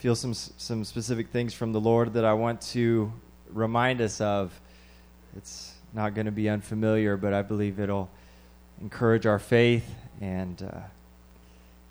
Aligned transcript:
feel 0.00 0.14
some 0.14 0.32
some 0.32 0.82
specific 0.82 1.28
things 1.28 1.52
from 1.52 1.72
the 1.72 1.80
Lord 1.80 2.14
that 2.14 2.24
I 2.24 2.32
want 2.32 2.62
to 2.72 3.12
remind 3.52 4.00
us 4.00 4.18
of. 4.22 4.58
It's 5.36 5.74
not 5.92 6.14
going 6.14 6.24
to 6.24 6.32
be 6.32 6.48
unfamiliar, 6.48 7.18
but 7.18 7.34
I 7.34 7.42
believe 7.42 7.78
it'll 7.78 8.08
encourage 8.80 9.26
our 9.26 9.38
faith 9.38 9.94
and 10.18 10.62
uh, 10.62 10.80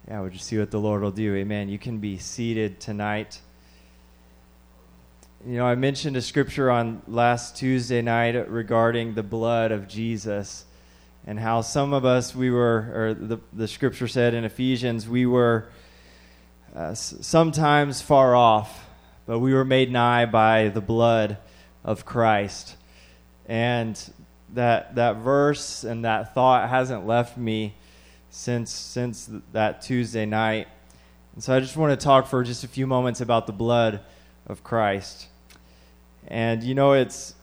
yeah, 0.08 0.22
we'll 0.22 0.32
just 0.32 0.46
see 0.46 0.58
what 0.58 0.72
the 0.72 0.80
Lord 0.80 1.04
will 1.04 1.12
do. 1.12 1.36
Amen. 1.36 1.70
You 1.70 1.78
can 1.78 2.00
be 2.00 2.18
seated 2.18 2.80
tonight. 2.80 3.40
You 5.46 5.58
know, 5.58 5.68
I 5.68 5.76
mentioned 5.76 6.18
a 6.18 6.22
scripture 6.24 6.72
on 6.72 7.04
last 7.08 7.58
Tuesday 7.58 8.02
night 8.02 8.50
regarding 8.50 9.14
the 9.14 9.22
blood 9.22 9.72
of 9.72 9.88
Jesus 9.88 10.66
and 11.28 11.40
how 11.40 11.62
some 11.62 11.94
of 11.94 12.06
us, 12.06 12.34
we 12.34 12.50
were, 12.50 12.92
or 12.92 13.14
the, 13.14 13.38
the 13.54 13.68
scripture 13.68 14.08
said 14.08 14.34
in 14.34 14.46
Ephesians, 14.46 15.08
we 15.08 15.28
were 15.28 15.70
uh, 16.76 16.94
sometimes 16.94 18.02
far 18.02 18.36
off, 18.36 18.88
but 19.26 19.40
we 19.40 19.54
were 19.54 19.66
made 19.66 19.92
nigh 19.92 20.26
by 20.26 20.70
the 20.70 20.82
blood 20.82 21.38
of 21.84 22.06
Christ. 22.06 22.76
And 23.48 24.00
that, 24.54 24.96
that 24.96 25.18
verse 25.18 25.84
and 25.84 26.06
that 26.06 26.34
thought 26.34 26.70
hasn't 26.70 27.08
left 27.08 27.38
me 27.38 27.74
since, 28.30 28.72
since 28.72 29.30
that 29.54 29.82
Tuesday 29.82 30.26
night. 30.26 30.68
And 31.34 31.44
so 31.44 31.56
I 31.56 31.60
just 31.60 31.78
want 31.78 31.98
to 31.98 32.04
talk 32.04 32.28
for 32.28 32.44
just 32.44 32.64
a 32.64 32.68
few 32.68 32.86
moments 32.86 33.22
about 33.22 33.48
the 33.48 33.54
blood 33.54 34.02
of 34.48 34.64
Christ. 34.64 35.28
And 36.28 36.64
you 36.64 36.76
know, 36.76 36.94
it's 36.94 37.34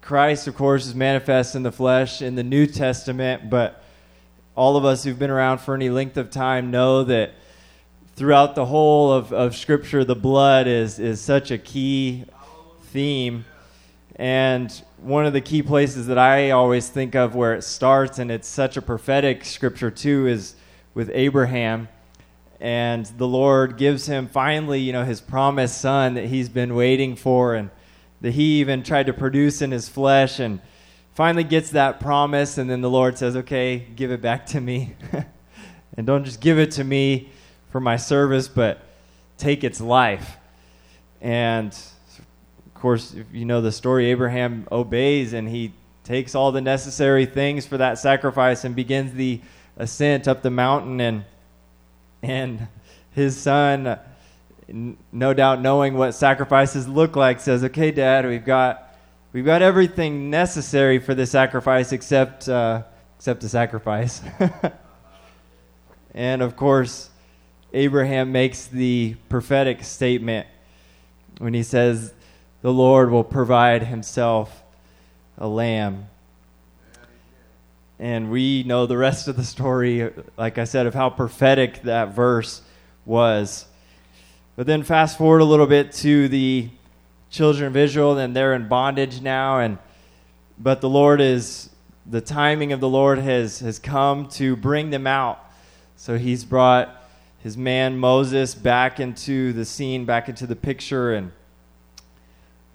Christ, 0.00 0.46
of 0.46 0.54
course, 0.54 0.86
is 0.86 0.94
manifest 0.94 1.54
in 1.54 1.62
the 1.62 1.72
flesh 1.72 2.22
in 2.22 2.34
the 2.34 2.42
New 2.42 2.66
Testament, 2.66 3.50
but 3.50 3.82
all 4.54 4.76
of 4.76 4.84
us 4.84 5.04
who've 5.04 5.18
been 5.18 5.30
around 5.30 5.58
for 5.58 5.74
any 5.74 5.90
length 5.90 6.16
of 6.16 6.30
time 6.30 6.70
know 6.70 7.04
that 7.04 7.32
throughout 8.20 8.54
the 8.54 8.66
whole 8.66 9.10
of, 9.10 9.32
of 9.32 9.56
Scripture, 9.56 10.04
the 10.04 10.14
blood 10.14 10.66
is, 10.66 10.98
is 10.98 11.22
such 11.22 11.50
a 11.50 11.56
key 11.56 12.22
theme. 12.88 13.46
And 14.16 14.70
one 14.98 15.24
of 15.24 15.32
the 15.32 15.40
key 15.40 15.62
places 15.62 16.06
that 16.08 16.18
I 16.18 16.50
always 16.50 16.90
think 16.90 17.14
of 17.14 17.34
where 17.34 17.54
it 17.54 17.62
starts, 17.62 18.18
and 18.18 18.30
it's 18.30 18.46
such 18.46 18.76
a 18.76 18.82
prophetic 18.82 19.46
scripture 19.46 19.90
too, 19.90 20.26
is 20.26 20.54
with 20.92 21.10
Abraham. 21.14 21.88
And 22.60 23.06
the 23.06 23.26
Lord 23.26 23.78
gives 23.78 24.04
him 24.04 24.28
finally, 24.28 24.80
you 24.80 24.92
know, 24.92 25.04
his 25.04 25.22
promised 25.22 25.80
son 25.80 26.12
that 26.12 26.26
he's 26.26 26.50
been 26.50 26.74
waiting 26.74 27.16
for 27.16 27.54
and 27.54 27.70
that 28.20 28.32
he 28.32 28.60
even 28.60 28.82
tried 28.82 29.06
to 29.06 29.14
produce 29.14 29.62
in 29.62 29.70
his 29.70 29.88
flesh 29.88 30.40
and 30.40 30.60
finally 31.14 31.44
gets 31.44 31.70
that 31.70 32.00
promise. 32.00 32.58
And 32.58 32.68
then 32.68 32.82
the 32.82 32.90
Lord 32.90 33.16
says, 33.16 33.34
okay, 33.34 33.78
give 33.78 34.10
it 34.10 34.20
back 34.20 34.44
to 34.48 34.60
me. 34.60 34.94
and 35.96 36.06
don't 36.06 36.24
just 36.24 36.42
give 36.42 36.58
it 36.58 36.72
to 36.72 36.84
me 36.84 37.30
for 37.70 37.80
my 37.80 37.96
service, 37.96 38.48
but 38.48 38.82
take 39.38 39.64
its 39.64 39.80
life. 39.80 40.36
And 41.20 41.72
of 41.72 42.74
course, 42.74 43.14
you 43.32 43.44
know 43.44 43.60
the 43.60 43.72
story, 43.72 44.06
Abraham 44.10 44.66
obeys 44.70 45.32
and 45.32 45.48
he 45.48 45.72
takes 46.04 46.34
all 46.34 46.50
the 46.50 46.60
necessary 46.60 47.26
things 47.26 47.66
for 47.66 47.76
that 47.78 47.98
sacrifice 47.98 48.64
and 48.64 48.74
begins 48.74 49.12
the 49.14 49.40
ascent 49.76 50.26
up 50.26 50.42
the 50.42 50.50
mountain 50.50 51.00
and 51.00 51.24
and 52.22 52.66
his 53.12 53.36
son 53.36 53.98
no 55.12 55.32
doubt 55.34 55.60
knowing 55.60 55.94
what 55.94 56.12
sacrifices 56.12 56.88
look 56.88 57.16
like 57.16 57.40
says 57.40 57.64
okay 57.64 57.90
dad 57.90 58.26
we've 58.26 58.44
got 58.44 58.94
we've 59.32 59.44
got 59.44 59.62
everything 59.62 60.30
necessary 60.30 60.98
for 60.98 61.14
the 61.14 61.26
sacrifice 61.26 61.92
except 61.92 62.48
uh, 62.48 62.82
except 63.16 63.40
the 63.40 63.48
sacrifice 63.48 64.20
and 66.14 66.42
of 66.42 66.56
course 66.56 67.09
Abraham 67.72 68.32
makes 68.32 68.66
the 68.66 69.16
prophetic 69.28 69.84
statement 69.84 70.46
when 71.38 71.54
he 71.54 71.62
says, 71.62 72.12
The 72.62 72.72
Lord 72.72 73.10
will 73.10 73.24
provide 73.24 73.84
himself 73.84 74.62
a 75.38 75.46
lamb. 75.46 76.08
And 77.98 78.30
we 78.30 78.62
know 78.64 78.86
the 78.86 78.96
rest 78.96 79.28
of 79.28 79.36
the 79.36 79.44
story, 79.44 80.10
like 80.36 80.58
I 80.58 80.64
said, 80.64 80.86
of 80.86 80.94
how 80.94 81.10
prophetic 81.10 81.82
that 81.82 82.14
verse 82.14 82.62
was. 83.04 83.66
But 84.56 84.66
then 84.66 84.82
fast 84.82 85.16
forward 85.16 85.40
a 85.40 85.44
little 85.44 85.66
bit 85.66 85.92
to 85.92 86.28
the 86.28 86.70
children 87.30 87.68
of 87.68 87.76
Israel, 87.76 88.18
and 88.18 88.34
they're 88.34 88.54
in 88.54 88.68
bondage 88.68 89.20
now, 89.20 89.60
and 89.60 89.78
but 90.58 90.80
the 90.80 90.88
Lord 90.88 91.20
is 91.20 91.70
the 92.04 92.20
timing 92.20 92.72
of 92.72 92.80
the 92.80 92.88
Lord 92.88 93.18
has 93.18 93.60
has 93.60 93.78
come 93.78 94.28
to 94.30 94.56
bring 94.56 94.90
them 94.90 95.06
out. 95.06 95.38
So 95.96 96.18
He's 96.18 96.44
brought 96.44 96.99
his 97.42 97.56
man 97.56 97.98
Moses 97.98 98.54
back 98.54 99.00
into 99.00 99.52
the 99.52 99.64
scene, 99.64 100.04
back 100.04 100.28
into 100.28 100.46
the 100.46 100.56
picture, 100.56 101.12
and 101.12 101.32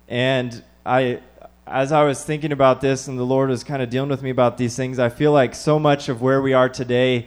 and 0.08 0.64
I, 0.86 1.22
as 1.66 1.92
I 1.92 2.04
was 2.04 2.24
thinking 2.24 2.52
about 2.52 2.82
this, 2.82 3.08
and 3.08 3.18
the 3.18 3.24
Lord 3.24 3.50
was 3.50 3.64
kind 3.64 3.82
of 3.82 3.90
dealing 3.90 4.10
with 4.10 4.22
me 4.22 4.30
about 4.30 4.58
these 4.58 4.76
things, 4.76 5.00
I 5.00 5.10
feel 5.10 5.32
like 5.32 5.56
so 5.56 5.80
much 5.80 6.10
of 6.10 6.22
where 6.22 6.42
we 6.42 6.54
are 6.54 6.70
today 6.70 7.26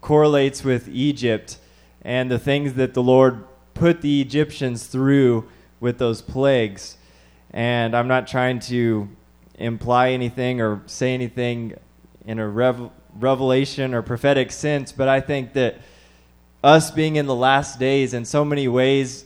correlates 0.00 0.64
with 0.64 0.88
Egypt 0.88 1.58
and 2.02 2.30
the 2.30 2.38
things 2.38 2.74
that 2.74 2.94
the 2.94 3.02
Lord 3.02 3.44
put 3.74 4.00
the 4.00 4.20
Egyptians 4.20 4.86
through 4.86 5.48
with 5.80 5.98
those 5.98 6.22
plagues. 6.22 6.96
And 7.50 7.94
I'm 7.94 8.08
not 8.08 8.26
trying 8.26 8.60
to 8.60 9.08
imply 9.58 10.10
anything 10.10 10.60
or 10.60 10.82
say 10.86 11.12
anything 11.12 11.74
in 12.24 12.38
a 12.38 12.48
rev- 12.48 12.90
revelation 13.18 13.92
or 13.92 14.02
prophetic 14.02 14.52
sense, 14.52 14.92
but 14.92 15.08
I 15.08 15.20
think 15.20 15.52
that 15.54 15.80
us 16.66 16.90
being 16.90 17.14
in 17.14 17.26
the 17.26 17.34
last 17.34 17.78
days 17.78 18.12
in 18.12 18.24
so 18.24 18.44
many 18.44 18.66
ways 18.66 19.24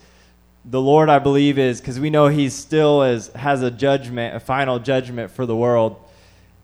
the 0.66 0.80
lord 0.80 1.08
i 1.08 1.18
believe 1.18 1.58
is 1.58 1.80
because 1.80 1.98
we 1.98 2.10
know 2.10 2.26
he 2.26 2.50
still 2.50 3.02
is 3.02 3.28
has 3.28 3.62
a 3.62 3.70
judgment 3.70 4.36
a 4.36 4.40
final 4.40 4.78
judgment 4.78 5.30
for 5.30 5.46
the 5.46 5.56
world. 5.56 5.96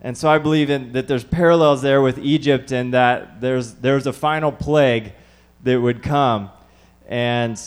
And 0.03 0.17
so 0.17 0.29
i 0.29 0.39
believe 0.39 0.69
in, 0.69 0.93
that 0.93 1.09
there's 1.09 1.25
parallels 1.25 1.81
there 1.81 2.03
with 2.03 2.19
egypt 2.19 2.73
and 2.73 2.93
that 2.93 3.41
there's 3.41 3.75
there's 3.77 4.07
a 4.07 4.13
final 4.13 4.53
plague 4.53 5.15
that 5.63 5.81
would 5.81 6.03
come. 6.03 6.51
And 7.09 7.59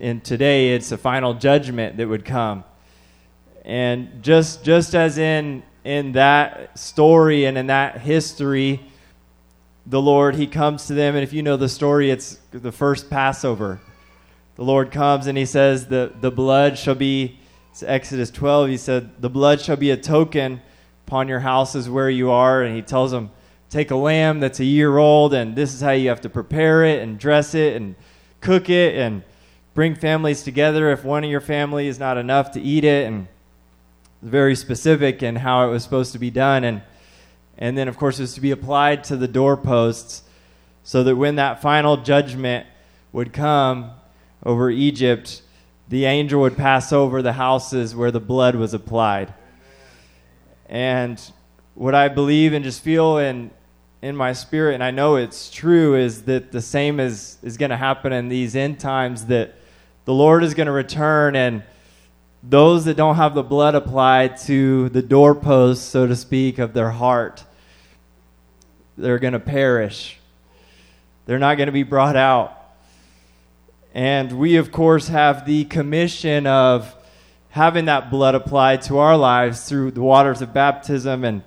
in 0.00 0.20
today 0.20 0.74
it's 0.74 0.90
a 0.90 0.98
final 0.98 1.34
judgment 1.34 1.96
that 1.98 2.08
would 2.08 2.24
come. 2.24 2.64
And 3.64 4.20
just 4.20 4.64
just 4.64 4.96
as 4.96 5.16
in 5.16 5.62
in 5.84 6.12
that 6.12 6.76
story 6.76 7.44
and 7.44 7.56
in 7.56 7.68
that 7.68 8.00
history 8.00 8.80
the 9.88 10.02
Lord, 10.02 10.34
he 10.34 10.46
comes 10.46 10.86
to 10.86 10.94
them, 10.94 11.14
and 11.14 11.24
if 11.24 11.32
you 11.32 11.42
know 11.42 11.56
the 11.56 11.68
story, 11.68 12.10
it's 12.10 12.38
the 12.50 12.72
first 12.72 13.08
Passover. 13.08 13.80
The 14.56 14.64
Lord 14.64 14.90
comes 14.90 15.26
and 15.26 15.38
he 15.38 15.46
says, 15.46 15.86
The, 15.86 16.12
the 16.20 16.30
blood 16.30 16.76
shall 16.76 16.94
be, 16.94 17.38
it's 17.70 17.82
Exodus 17.82 18.30
12, 18.30 18.68
he 18.68 18.76
said, 18.76 19.22
The 19.22 19.30
blood 19.30 19.62
shall 19.62 19.76
be 19.76 19.90
a 19.90 19.96
token 19.96 20.60
upon 21.06 21.26
your 21.28 21.40
houses 21.40 21.88
where 21.88 22.10
you 22.10 22.30
are. 22.30 22.62
And 22.62 22.76
he 22.76 22.82
tells 22.82 23.12
them, 23.12 23.30
Take 23.70 23.90
a 23.90 23.96
lamb 23.96 24.40
that's 24.40 24.60
a 24.60 24.64
year 24.64 24.98
old, 24.98 25.32
and 25.32 25.56
this 25.56 25.72
is 25.72 25.80
how 25.80 25.92
you 25.92 26.08
have 26.10 26.20
to 26.22 26.28
prepare 26.28 26.84
it 26.84 27.02
and 27.02 27.18
dress 27.18 27.54
it 27.54 27.74
and 27.74 27.94
cook 28.40 28.68
it 28.68 28.94
and 28.94 29.22
bring 29.74 29.94
families 29.94 30.42
together 30.42 30.90
if 30.90 31.04
one 31.04 31.24
of 31.24 31.30
your 31.30 31.40
family 31.40 31.86
is 31.86 31.98
not 31.98 32.18
enough 32.18 32.50
to 32.52 32.60
eat 32.60 32.84
it. 32.84 33.06
And 33.06 33.28
very 34.20 34.56
specific 34.56 35.22
in 35.22 35.36
how 35.36 35.66
it 35.66 35.70
was 35.70 35.82
supposed 35.82 36.12
to 36.12 36.18
be 36.18 36.30
done. 36.30 36.64
And 36.64 36.82
and 37.58 37.76
then, 37.76 37.88
of 37.88 37.96
course, 37.96 38.18
it 38.18 38.22
was 38.22 38.34
to 38.34 38.40
be 38.40 38.52
applied 38.52 39.04
to 39.04 39.16
the 39.16 39.28
doorposts 39.28 40.22
so 40.84 41.02
that 41.02 41.16
when 41.16 41.36
that 41.36 41.60
final 41.60 41.96
judgment 41.96 42.66
would 43.12 43.32
come 43.32 43.90
over 44.44 44.70
Egypt, 44.70 45.42
the 45.88 46.04
angel 46.04 46.40
would 46.40 46.56
pass 46.56 46.92
over 46.92 47.20
the 47.20 47.32
houses 47.32 47.96
where 47.96 48.10
the 48.10 48.20
blood 48.20 48.54
was 48.54 48.74
applied. 48.74 49.34
And 50.68 51.20
what 51.74 51.94
I 51.94 52.08
believe 52.08 52.52
and 52.52 52.64
just 52.64 52.82
feel 52.82 53.18
in 53.18 53.50
in 54.00 54.14
my 54.14 54.32
spirit, 54.32 54.74
and 54.74 54.84
I 54.84 54.92
know 54.92 55.16
it's 55.16 55.50
true, 55.50 55.96
is 55.96 56.22
that 56.22 56.52
the 56.52 56.62
same 56.62 57.00
is 57.00 57.38
is 57.42 57.56
going 57.56 57.70
to 57.70 57.76
happen 57.76 58.12
in 58.12 58.28
these 58.28 58.54
end 58.54 58.78
times. 58.78 59.26
That 59.26 59.56
the 60.04 60.14
Lord 60.14 60.44
is 60.44 60.54
going 60.54 60.66
to 60.66 60.72
return, 60.72 61.34
and 61.34 61.64
those 62.42 62.84
that 62.84 62.96
don't 62.96 63.16
have 63.16 63.34
the 63.34 63.42
blood 63.42 63.74
applied 63.74 64.36
to 64.42 64.88
the 64.90 65.02
doorposts, 65.02 65.84
so 65.84 66.06
to 66.06 66.14
speak, 66.14 66.58
of 66.58 66.74
their 66.74 66.90
heart, 66.90 67.44
they're 68.98 69.18
going 69.18 69.32
to 69.32 69.40
perish. 69.40 70.18
They're 71.26 71.38
not 71.38 71.56
going 71.56 71.66
to 71.66 71.72
be 71.72 71.84
brought 71.84 72.16
out. 72.16 72.54
And 73.94 74.32
we, 74.32 74.56
of 74.56 74.72
course, 74.72 75.08
have 75.08 75.46
the 75.46 75.64
commission 75.64 76.46
of 76.46 76.94
having 77.50 77.86
that 77.86 78.10
blood 78.10 78.34
applied 78.34 78.82
to 78.82 78.98
our 78.98 79.16
lives 79.16 79.68
through 79.68 79.92
the 79.92 80.02
waters 80.02 80.42
of 80.42 80.52
baptism 80.52 81.24
and, 81.24 81.42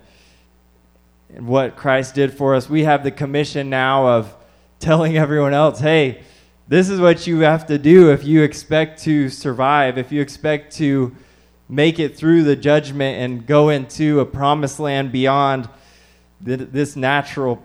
and 1.34 1.46
what 1.46 1.76
Christ 1.76 2.14
did 2.14 2.32
for 2.32 2.54
us. 2.54 2.68
We 2.68 2.84
have 2.84 3.04
the 3.04 3.10
commission 3.10 3.70
now 3.70 4.06
of 4.06 4.34
telling 4.80 5.16
everyone 5.16 5.54
else, 5.54 5.78
hey, 5.78 6.22
this 6.68 6.88
is 6.88 7.00
what 7.00 7.26
you 7.26 7.40
have 7.40 7.66
to 7.66 7.78
do 7.78 8.10
if 8.12 8.24
you 8.24 8.42
expect 8.42 9.02
to 9.02 9.28
survive, 9.28 9.98
if 9.98 10.10
you 10.10 10.22
expect 10.22 10.74
to 10.76 11.14
make 11.68 11.98
it 11.98 12.16
through 12.16 12.44
the 12.44 12.56
judgment 12.56 13.18
and 13.18 13.46
go 13.46 13.68
into 13.68 14.20
a 14.20 14.26
promised 14.26 14.80
land 14.80 15.12
beyond 15.12 15.68
this 16.42 16.96
natural 16.96 17.62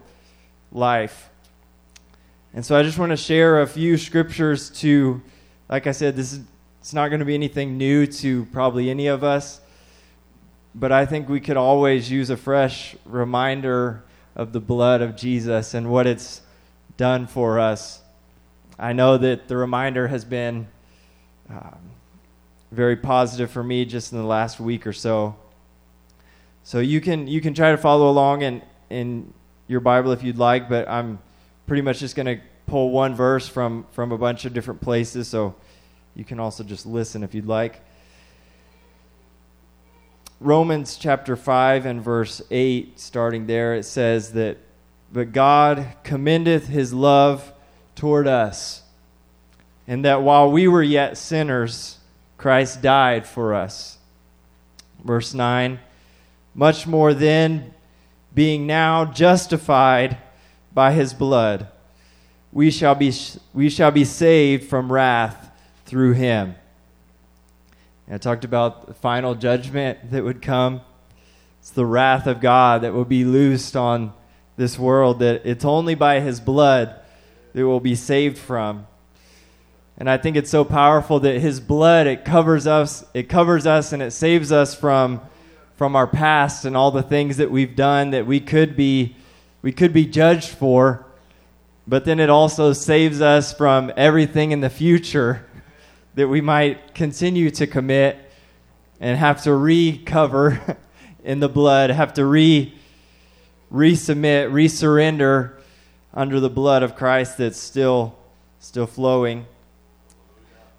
life. 0.71 1.29
And 2.53 2.65
so 2.65 2.77
I 2.77 2.83
just 2.83 2.97
want 2.97 3.12
to 3.12 3.18
share 3.18 3.62
a 3.62 3.68
few 3.68 3.97
scriptures 3.97 4.69
to 4.81 5.21
like 5.69 5.88
I 5.88 5.91
said, 5.91 6.15
this 6.15 6.33
is 6.33 6.41
it's 6.79 6.94
not 6.94 7.09
going 7.09 7.19
to 7.19 7.25
be 7.25 7.33
anything 7.33 7.77
new 7.77 8.07
to 8.07 8.45
probably 8.45 8.89
any 8.89 9.07
of 9.07 9.21
us, 9.21 9.59
but 10.74 10.94
I 10.94 11.06
think 11.06 11.27
we 11.27 11.41
could 11.41 11.57
always 11.57 12.09
use 12.09 12.29
a 12.29 12.38
fresh 12.38 12.95
reminder 13.03 14.06
of 14.38 14.53
the 14.53 14.62
blood 14.62 15.01
of 15.01 15.18
Jesus 15.18 15.73
and 15.73 15.91
what 15.91 16.07
it's 16.07 16.41
done 16.95 17.27
for 17.27 17.59
us. 17.59 18.01
I 18.80 18.94
know 18.94 19.18
that 19.18 19.50
the 19.50 19.57
reminder 19.57 20.07
has 20.07 20.23
been 20.23 20.68
um, 21.50 21.77
very 22.71 22.95
positive 22.95 23.51
for 23.51 23.63
me 23.63 23.83
just 23.83 24.13
in 24.13 24.19
the 24.19 24.23
last 24.23 24.57
week 24.57 24.88
or 24.88 24.94
so. 24.94 25.35
So 26.67 26.79
you 26.79 26.99
can 26.99 27.27
you 27.27 27.39
can 27.39 27.53
try 27.53 27.71
to 27.71 27.77
follow 27.77 28.09
along 28.09 28.41
in 28.41 28.61
in 28.89 29.33
your 29.69 29.79
Bible 29.79 30.11
if 30.11 30.21
you'd 30.21 30.37
like, 30.37 30.67
but 30.67 30.85
I'm 30.89 31.17
pretty 31.65 31.81
much 31.81 31.99
just 31.99 32.13
going 32.13 32.25
to 32.25 32.41
pull 32.65 32.91
one 32.91 33.15
verse 33.15 33.47
from 33.47 33.85
from 33.91 34.11
a 34.11 34.17
bunch 34.17 34.43
of 34.43 34.53
different 34.53 34.81
places. 34.81 35.29
So 35.29 35.55
you 36.13 36.25
can 36.25 36.41
also 36.41 36.65
just 36.65 36.85
listen 36.85 37.23
if 37.23 37.33
you'd 37.33 37.45
like. 37.45 37.79
Romans 40.41 40.97
chapter 40.97 41.37
5 41.37 41.85
and 41.85 42.03
verse 42.03 42.41
8, 42.51 42.99
starting 42.99 43.47
there, 43.47 43.73
it 43.73 43.83
says 43.83 44.33
that, 44.33 44.57
But 45.13 45.31
God 45.31 45.87
commendeth 46.03 46.67
his 46.67 46.93
love 46.93 47.53
toward 47.95 48.27
us, 48.27 48.83
and 49.87 50.03
that 50.03 50.21
while 50.21 50.51
we 50.51 50.67
were 50.67 50.83
yet 50.83 51.17
sinners, 51.17 51.99
Christ 52.37 52.81
died 52.81 53.25
for 53.25 53.53
us. 53.53 53.99
Verse 55.05 55.33
9, 55.33 55.79
Much 56.57 56.88
more 56.88 57.13
then, 57.13 57.71
being 58.33 58.65
now 58.65 59.06
justified 59.06 60.18
by 60.74 60.92
his 60.92 61.13
blood, 61.13 61.68
we 62.51 62.71
shall 62.71 62.95
be, 62.95 63.13
we 63.54 63.69
shall 63.69 63.92
be 63.92 64.04
saved 64.04 64.68
from 64.68 64.92
wrath 64.92 65.51
through 65.86 66.13
him. 66.13 66.56
And 68.07 68.15
I 68.15 68.18
talked 68.18 68.44
about 68.44 68.88
the 68.88 68.95
final 68.95 69.36
judgment 69.36 70.09
that 70.09 70.24
would 70.24 70.42
come. 70.42 70.81
It's 71.59 71.69
the 71.69 71.86
wrath 71.86 72.25
of 72.25 72.42
God 72.42 72.81
that 72.81 72.92
will 72.92 73.06
be 73.06 73.24
loosed 73.24 73.75
on 73.75 74.12
this 74.56 74.80
world, 74.80 75.19
that 75.19 75.44
it's 75.45 75.63
only 75.63 75.94
by 75.94 76.21
his 76.21 76.39
blood 76.39 77.00
that 77.54 77.68
we'll 77.68 77.80
be 77.80 77.94
saved 77.94 78.39
from. 78.39 78.88
And 79.95 80.09
I 80.09 80.18
think 80.18 80.36
it's 80.36 80.50
so 80.50 80.65
powerful 80.65 81.19
that 81.19 81.39
his 81.39 81.59
blood 81.59 82.07
it 82.07 82.25
covers 82.25 82.65
us, 82.65 83.06
it 83.13 83.30
covers 83.30 83.68
us 83.68 83.94
and 83.94 84.01
it 84.01 84.09
saves 84.09 84.51
us 84.51 84.74
from 84.74 85.21
from 85.77 85.95
our 85.95 86.07
past 86.07 86.65
and 86.65 86.75
all 86.75 86.89
the 86.89 87.03
things 87.03 87.38
that 87.38 87.51
we've 87.51 87.75
done 87.75 88.09
that 88.09 88.25
we 88.25 88.39
could 88.39 88.75
be 88.75 89.15
we 89.62 89.71
could 89.71 89.94
be 89.94 90.06
judged 90.06 90.50
for. 90.50 91.06
But 91.88 92.03
then 92.03 92.19
it 92.19 92.29
also 92.29 92.74
saves 92.74 93.21
us 93.21 93.53
from 93.53 93.91
everything 93.95 94.51
in 94.51 94.62
the 94.62 94.69
future 94.69 95.45
that 96.15 96.27
we 96.27 96.41
might 96.41 96.94
continue 96.95 97.50
to 97.51 97.68
commit 97.68 98.18
and 99.00 99.18
have 99.18 99.44
to 99.44 99.53
recover 99.53 100.77
in 101.24 101.39
the 101.39 101.50
blood, 101.50 101.91
have 101.91 102.13
to 102.15 102.25
re 102.25 102.73
resubmit, 103.71 104.50
resurrender 104.51 105.53
under 106.13 106.39
the 106.39 106.50
blood 106.50 106.81
of 106.81 106.95
Christ 106.95 107.38
that's 107.38 107.59
still 107.59 108.18
still 108.59 108.88
flowing. 108.88 109.45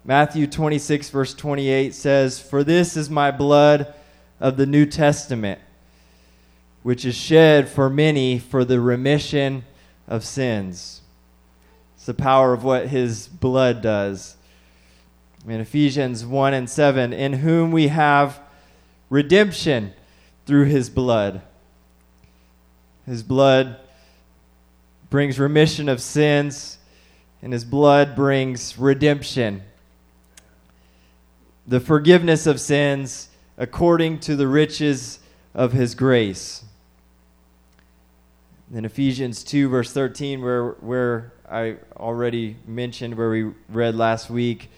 Matthew 0.03 0.45
26 0.45 1.09
verse 1.09 1.33
28 1.33 1.93
says, 1.93 2.39
"For 2.39 2.65
this 2.65 2.97
is 2.97 3.09
my 3.09 3.31
blood 3.31 3.93
of 4.39 4.57
the 4.57 4.65
New 4.65 4.85
Testament, 4.85 5.59
which 6.83 7.05
is 7.05 7.15
shed 7.15 7.67
for 7.67 7.89
many 7.89 8.39
for 8.39 8.63
the 8.63 8.79
remission 8.79 9.63
of 10.07 10.23
sins." 10.23 11.01
It's 11.95 12.05
the 12.05 12.13
power 12.13 12.53
of 12.53 12.63
what 12.63 12.87
his 12.87 13.27
blood 13.27 13.81
does 13.81 14.37
in 15.47 15.59
Ephesians 15.59 16.25
1 16.25 16.53
and 16.53 16.69
7, 16.69 17.13
in 17.13 17.33
whom 17.33 17.71
we 17.71 17.87
have 17.87 18.39
redemption 19.09 19.93
through 20.45 20.65
his 20.65 20.89
blood. 20.89 21.41
His 23.05 23.23
blood 23.23 23.77
brings 25.09 25.39
remission 25.39 25.89
of 25.89 26.01
sins, 26.01 26.77
and 27.41 27.53
his 27.53 27.65
blood 27.65 28.15
brings 28.15 28.77
redemption. 28.77 29.63
The 31.67 31.79
forgiveness 31.79 32.45
of 32.45 32.59
sins 32.59 33.28
according 33.59 34.17
to 34.17 34.37
the 34.37 34.47
riches 34.47 35.19
of 35.53 35.73
his 35.73 35.93
grace. 35.93 36.63
In 38.73 38.85
Ephesians 38.85 39.43
2, 39.43 39.67
verse 39.67 39.91
13, 39.91 40.41
where, 40.41 40.71
where 40.79 41.33
I 41.51 41.75
already 41.97 42.55
mentioned, 42.65 43.17
where 43.17 43.29
we 43.29 43.51
read 43.67 43.95
last 43.95 44.29
week, 44.29 44.69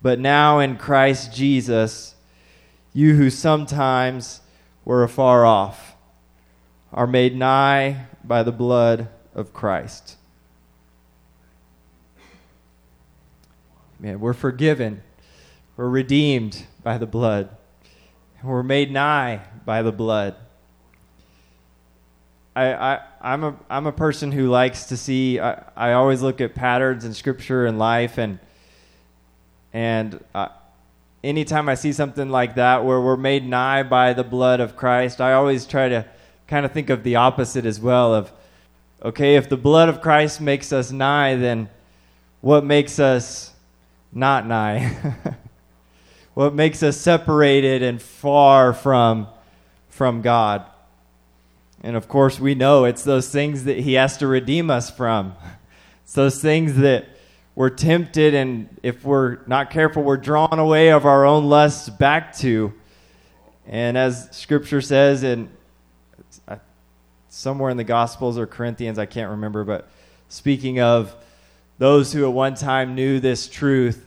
but 0.00 0.18
now 0.18 0.60
in 0.60 0.78
Christ 0.78 1.34
Jesus, 1.34 2.14
you 2.94 3.14
who 3.16 3.28
sometimes 3.28 4.40
were 4.84 5.04
afar 5.04 5.44
off 5.44 5.94
are 6.92 7.06
made 7.06 7.36
nigh 7.36 8.06
by 8.24 8.42
the 8.42 8.52
blood 8.52 9.08
of 9.34 9.52
Christ. 9.52 10.16
Man, 13.98 14.20
we're 14.20 14.32
forgiven. 14.32 15.02
We're 15.76 15.88
redeemed 15.88 16.64
by 16.82 16.96
the 16.96 17.06
blood. 17.06 17.50
We're 18.46 18.62
made 18.62 18.92
nigh 18.92 19.40
by 19.64 19.82
the 19.82 19.90
blood. 19.90 20.36
I, 22.54 22.72
I, 22.72 23.00
I'm, 23.20 23.42
a, 23.42 23.56
I'm 23.68 23.86
a 23.86 23.92
person 23.92 24.30
who 24.30 24.48
likes 24.48 24.84
to 24.84 24.96
see, 24.96 25.40
I, 25.40 25.64
I 25.74 25.92
always 25.94 26.22
look 26.22 26.40
at 26.40 26.54
patterns 26.54 27.04
in 27.04 27.12
Scripture 27.12 27.66
and 27.66 27.76
life, 27.76 28.18
and 28.18 28.38
and 29.72 30.24
uh, 30.32 30.48
anytime 31.24 31.68
I 31.68 31.74
see 31.74 31.92
something 31.92 32.30
like 32.30 32.54
that 32.54 32.84
where 32.84 33.00
we're 33.00 33.16
made 33.16 33.44
nigh 33.44 33.82
by 33.82 34.12
the 34.12 34.24
blood 34.24 34.60
of 34.60 34.76
Christ, 34.76 35.20
I 35.20 35.32
always 35.32 35.66
try 35.66 35.88
to 35.88 36.06
kind 36.46 36.64
of 36.64 36.70
think 36.70 36.88
of 36.88 37.02
the 37.02 37.16
opposite 37.16 37.66
as 37.66 37.80
well 37.80 38.14
of 38.14 38.32
okay, 39.02 39.34
if 39.34 39.48
the 39.48 39.56
blood 39.56 39.88
of 39.88 40.00
Christ 40.00 40.40
makes 40.40 40.72
us 40.72 40.92
nigh, 40.92 41.34
then 41.34 41.68
what 42.40 42.64
makes 42.64 43.00
us 43.00 43.52
not 44.12 44.46
nigh? 44.46 44.96
what 46.36 46.52
makes 46.52 46.82
us 46.82 46.98
separated 46.98 47.82
and 47.82 48.00
far 48.00 48.74
from 48.74 49.26
from 49.88 50.20
God? 50.20 50.66
And 51.82 51.96
of 51.96 52.08
course, 52.08 52.38
we 52.38 52.54
know 52.54 52.84
it's 52.84 53.04
those 53.04 53.30
things 53.30 53.64
that 53.64 53.78
he 53.78 53.94
has 53.94 54.18
to 54.18 54.26
redeem 54.26 54.70
us 54.70 54.90
from. 54.90 55.34
It's 56.04 56.12
those 56.12 56.40
things 56.40 56.76
that 56.76 57.06
we're 57.56 57.70
tempted, 57.70 58.32
and 58.32 58.68
if 58.84 59.04
we're 59.04 59.38
not 59.48 59.72
careful, 59.72 60.04
we're 60.04 60.16
drawn 60.16 60.56
away 60.56 60.92
of 60.92 61.04
our 61.04 61.26
own 61.26 61.46
lusts 61.46 61.88
back 61.88 62.36
to. 62.36 62.72
And 63.66 63.98
as 63.98 64.28
Scripture 64.30 64.80
says 64.80 65.24
in 65.24 65.50
somewhere 67.28 67.72
in 67.72 67.76
the 67.76 67.82
Gospels 67.82 68.38
or 68.38 68.46
Corinthians, 68.46 69.00
I 69.00 69.06
can't 69.06 69.32
remember, 69.32 69.64
but 69.64 69.88
speaking 70.28 70.78
of 70.78 71.12
those 71.78 72.12
who 72.12 72.24
at 72.24 72.32
one 72.32 72.54
time 72.54 72.94
knew 72.94 73.18
this 73.18 73.48
truth, 73.48 74.05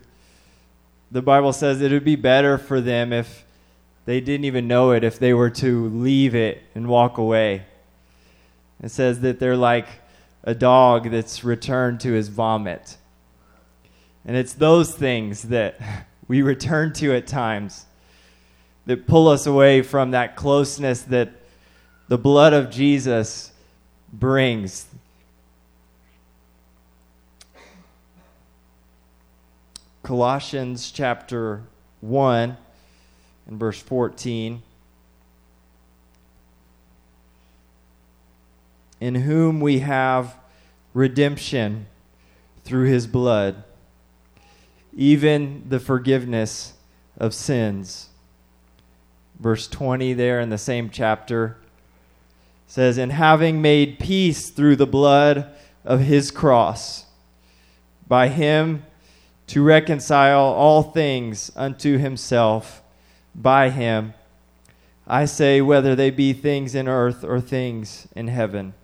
the 1.12 1.22
Bible 1.22 1.54
says 1.54 1.82
it 1.82 1.92
would 1.92 2.04
be 2.04 2.16
better 2.16 2.58
for 2.58 2.82
them 2.82 3.12
if 3.12 3.46
they 4.06 4.22
didn't 4.22 4.46
even 4.46 4.68
know 4.68 4.92
it, 4.92 5.04
if 5.04 5.20
they 5.20 5.34
were 5.34 5.50
to 5.50 5.90
leave 5.90 6.36
it 6.36 6.64
and 6.76 6.88
walk 6.88 7.18
away. 7.18 7.66
It 8.82 8.90
says 8.90 9.20
that 9.22 9.40
they're 9.40 9.58
like 9.58 9.88
a 10.44 10.56
dog 10.56 11.12
that's 11.12 11.44
returned 11.44 12.00
to 12.02 12.14
his 12.14 12.30
vomit. 12.30 12.98
And 14.26 14.38
it's 14.38 14.54
those 14.54 14.94
things 14.94 15.44
that 15.44 15.80
we 16.28 16.42
return 16.42 16.94
to 16.94 17.14
at 17.16 17.28
times 17.28 17.86
that 18.86 19.06
pull 19.08 19.28
us 19.28 19.46
away 19.46 19.82
from 19.82 20.12
that 20.12 20.36
closeness 20.36 21.02
that 21.04 21.30
the 22.08 22.18
blood 22.18 22.54
of 22.54 22.72
Jesus 22.72 23.52
brings. 24.12 24.88
Colossians 30.10 30.90
chapter 30.90 31.62
1 32.02 32.58
and 33.46 33.60
verse 33.60 33.80
14. 33.80 34.64
In 39.00 39.14
whom 39.14 39.62
we 39.62 39.82
have 39.82 40.36
redemption 40.96 41.86
through 42.64 42.88
his 42.88 43.06
blood 43.06 43.64
even 44.98 45.64
the 45.70 45.80
forgiveness 45.80 46.74
of 47.20 47.36
sins. 47.36 48.10
Verse 49.40 49.68
20 49.68 50.14
there 50.14 50.40
in 50.40 50.50
the 50.50 50.58
same 50.58 50.90
chapter 50.90 51.56
says, 52.66 52.98
And 52.98 53.12
having 53.12 53.62
made 53.62 54.00
peace 54.00 54.50
through 54.50 54.78
the 54.78 54.88
blood 54.88 55.54
of 55.86 56.00
his 56.00 56.32
cross, 56.32 57.06
by 58.08 58.30
him 58.30 58.86
to 59.50 59.64
reconcile 59.64 60.42
all 60.42 60.84
things 60.84 61.52
unto 61.56 61.98
himself, 61.98 62.84
by 63.34 63.72
him, 63.72 64.14
I 65.08 65.26
say, 65.26 65.60
whether 65.60 65.96
they 65.96 66.12
be 66.12 66.34
things 66.34 66.76
in 66.76 66.88
earth 66.88 67.24
or 67.24 67.42
things 67.42 68.08
in 68.16 68.28
heaven. 68.28 68.76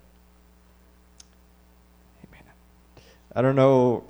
Amen. 2.28 2.52
I 3.36 3.44
don't 3.44 3.56
know 3.56 4.06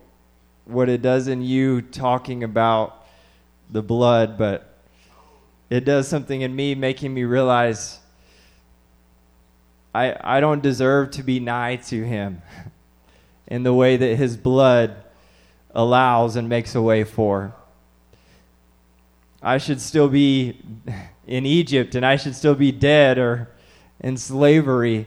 what 0.64 0.88
it 0.88 1.02
does 1.02 1.28
in 1.28 1.42
you 1.42 1.82
talking 1.82 2.42
about 2.42 3.06
the 3.70 3.82
blood, 3.82 4.38
but 4.38 4.78
it 5.70 5.84
does 5.84 6.08
something 6.08 6.40
in 6.40 6.56
me, 6.56 6.74
making 6.74 7.14
me 7.14 7.26
realize 7.26 8.00
I, 9.94 10.16
I 10.22 10.40
don't 10.40 10.64
deserve 10.64 11.12
to 11.12 11.24
be 11.24 11.42
nigh 11.42 11.76
to 11.88 12.02
him 12.02 12.42
in 13.48 13.64
the 13.64 13.74
way 13.74 13.98
that 13.98 14.16
his 14.16 14.38
blood 14.38 15.02
allows 15.76 16.38
and 16.38 16.50
makes 16.50 16.74
a 16.74 16.82
way 16.82 17.04
for. 17.04 17.54
I 19.44 19.60
should 19.60 19.80
still 19.80 20.08
be 20.08 20.60
in 21.28 21.46
Egypt 21.46 21.94
and 21.94 22.06
I 22.06 22.16
should 22.16 22.36
still 22.36 22.56
be 22.56 22.72
dead 22.72 23.20
or 23.20 23.50
in 24.00 24.18
slavery. 24.18 25.06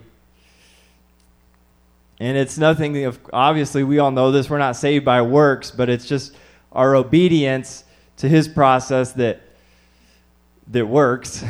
And 2.21 2.37
it's 2.37 2.59
nothing, 2.59 3.05
of, 3.05 3.19
obviously, 3.33 3.85
we 3.85 3.99
all 3.99 4.11
know 4.11 4.31
this. 4.31 4.51
We're 4.51 4.59
not 4.59 4.77
saved 4.77 5.05
by 5.05 5.23
works, 5.23 5.71
but 5.71 5.89
it's 5.89 6.07
just 6.07 6.35
our 6.73 6.95
obedience 6.95 7.85
to 8.19 8.29
his 8.29 8.49
process 8.49 9.13
that, 9.13 9.41
that 10.69 10.87
works. 10.87 11.45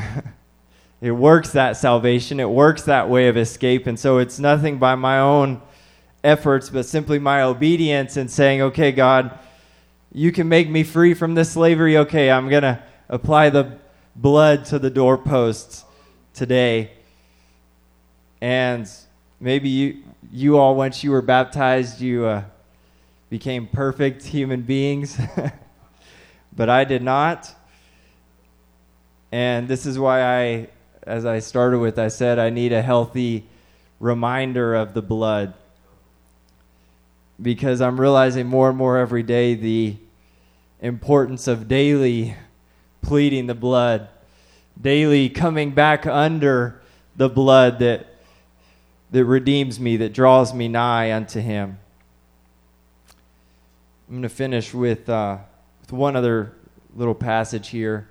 it 1.00 1.12
works 1.12 1.50
that 1.52 1.76
salvation, 1.76 2.38
it 2.38 2.48
works 2.48 2.82
that 2.82 3.08
way 3.08 3.28
of 3.28 3.36
escape. 3.36 3.86
And 3.86 3.98
so 3.98 4.18
it's 4.18 4.38
nothing 4.38 4.78
by 4.78 4.94
my 4.94 5.18
own 5.18 5.62
efforts, 6.24 6.70
but 6.70 6.86
simply 6.86 7.18
my 7.18 7.42
obedience 7.42 8.16
and 8.16 8.30
saying, 8.30 8.62
okay, 8.62 8.92
God, 8.92 9.38
you 10.12 10.32
can 10.32 10.48
make 10.48 10.68
me 10.68 10.82
free 10.82 11.14
from 11.14 11.34
this 11.34 11.52
slavery. 11.52 11.96
Okay, 11.98 12.30
I'm 12.30 12.48
going 12.48 12.62
to 12.62 12.82
apply 13.08 13.50
the 13.50 13.78
blood 14.16 14.64
to 14.66 14.78
the 14.78 14.90
doorposts 14.90 15.84
today. 16.34 16.92
And 18.40 18.88
maybe 19.40 19.68
you, 19.68 20.02
you 20.32 20.58
all, 20.58 20.74
once 20.74 21.04
you 21.04 21.10
were 21.10 21.22
baptized, 21.22 22.00
you 22.00 22.24
uh, 22.24 22.44
became 23.30 23.66
perfect 23.66 24.24
human 24.24 24.62
beings. 24.62 25.18
but 26.56 26.68
I 26.68 26.84
did 26.84 27.02
not. 27.02 27.54
And 29.30 29.68
this 29.68 29.84
is 29.86 29.98
why 29.98 30.22
I, 30.22 30.68
as 31.02 31.26
I 31.26 31.40
started 31.40 31.78
with, 31.78 31.98
I 31.98 32.08
said 32.08 32.38
I 32.38 32.50
need 32.50 32.72
a 32.72 32.82
healthy 32.82 33.46
reminder 34.00 34.74
of 34.74 34.94
the 34.94 35.02
blood 35.02 35.54
because 37.40 37.80
I'm 37.80 38.00
realizing 38.00 38.46
more 38.46 38.68
and 38.68 38.76
more 38.76 38.98
every 38.98 39.22
day 39.22 39.54
the 39.54 39.96
importance 40.80 41.46
of 41.46 41.68
daily 41.68 42.34
pleading 43.02 43.46
the 43.46 43.54
blood, 43.54 44.08
daily 44.80 45.28
coming 45.28 45.70
back 45.70 46.06
under 46.06 46.80
the 47.16 47.28
blood 47.28 47.78
that 47.80 48.06
that 49.10 49.24
redeems 49.24 49.80
me, 49.80 49.96
that 49.96 50.12
draws 50.12 50.52
me 50.52 50.68
nigh 50.68 51.12
unto 51.12 51.40
Him. 51.40 51.78
I'm 54.08 54.14
going 54.14 54.22
to 54.22 54.28
finish 54.28 54.74
with 54.74 55.08
uh, 55.08 55.38
with 55.80 55.92
one 55.92 56.16
other 56.16 56.52
little 56.94 57.14
passage 57.14 57.68
here 57.68 58.08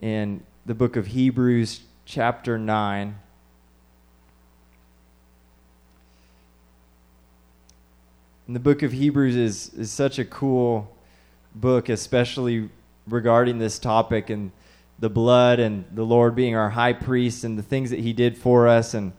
in 0.00 0.42
the 0.66 0.74
book 0.74 0.96
of 0.96 1.08
Hebrews, 1.08 1.80
chapter 2.04 2.58
nine. 2.58 3.18
And 8.52 8.56
the 8.56 8.60
book 8.60 8.82
of 8.82 8.92
Hebrews 8.92 9.34
is, 9.34 9.72
is 9.72 9.90
such 9.90 10.18
a 10.18 10.26
cool 10.26 10.94
book, 11.54 11.88
especially 11.88 12.68
regarding 13.08 13.58
this 13.58 13.78
topic 13.78 14.28
and 14.28 14.52
the 14.98 15.08
blood 15.08 15.58
and 15.58 15.86
the 15.94 16.02
Lord 16.02 16.34
being 16.34 16.54
our 16.54 16.68
high 16.68 16.92
priest 16.92 17.44
and 17.44 17.58
the 17.58 17.62
things 17.62 17.88
that 17.88 18.00
he 18.00 18.12
did 18.12 18.36
for 18.36 18.68
us. 18.68 18.92
And 18.92 19.14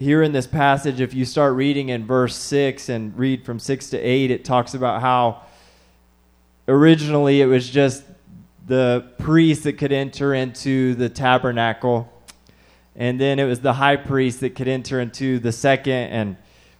here 0.00 0.20
in 0.24 0.32
this 0.32 0.48
passage, 0.48 1.00
if 1.00 1.14
you 1.14 1.24
start 1.24 1.54
reading 1.54 1.90
in 1.90 2.04
verse 2.04 2.34
6 2.34 2.88
and 2.88 3.16
read 3.16 3.44
from 3.44 3.60
6 3.60 3.90
to 3.90 3.98
8, 3.98 4.32
it 4.32 4.44
talks 4.44 4.74
about 4.74 5.00
how 5.00 5.42
originally 6.66 7.42
it 7.42 7.46
was 7.46 7.70
just 7.70 8.02
the 8.66 9.06
priest 9.20 9.62
that 9.62 9.74
could 9.74 9.92
enter 9.92 10.34
into 10.34 10.96
the 10.96 11.08
tabernacle. 11.08 12.12
And 12.96 13.20
then 13.20 13.38
it 13.38 13.44
was 13.44 13.60
the 13.60 13.74
high 13.74 13.94
priest 13.94 14.40
that 14.40 14.56
could 14.56 14.66
enter 14.66 14.98
into 14.98 15.38
the 15.38 15.52
second 15.52 16.08
and 16.10 16.36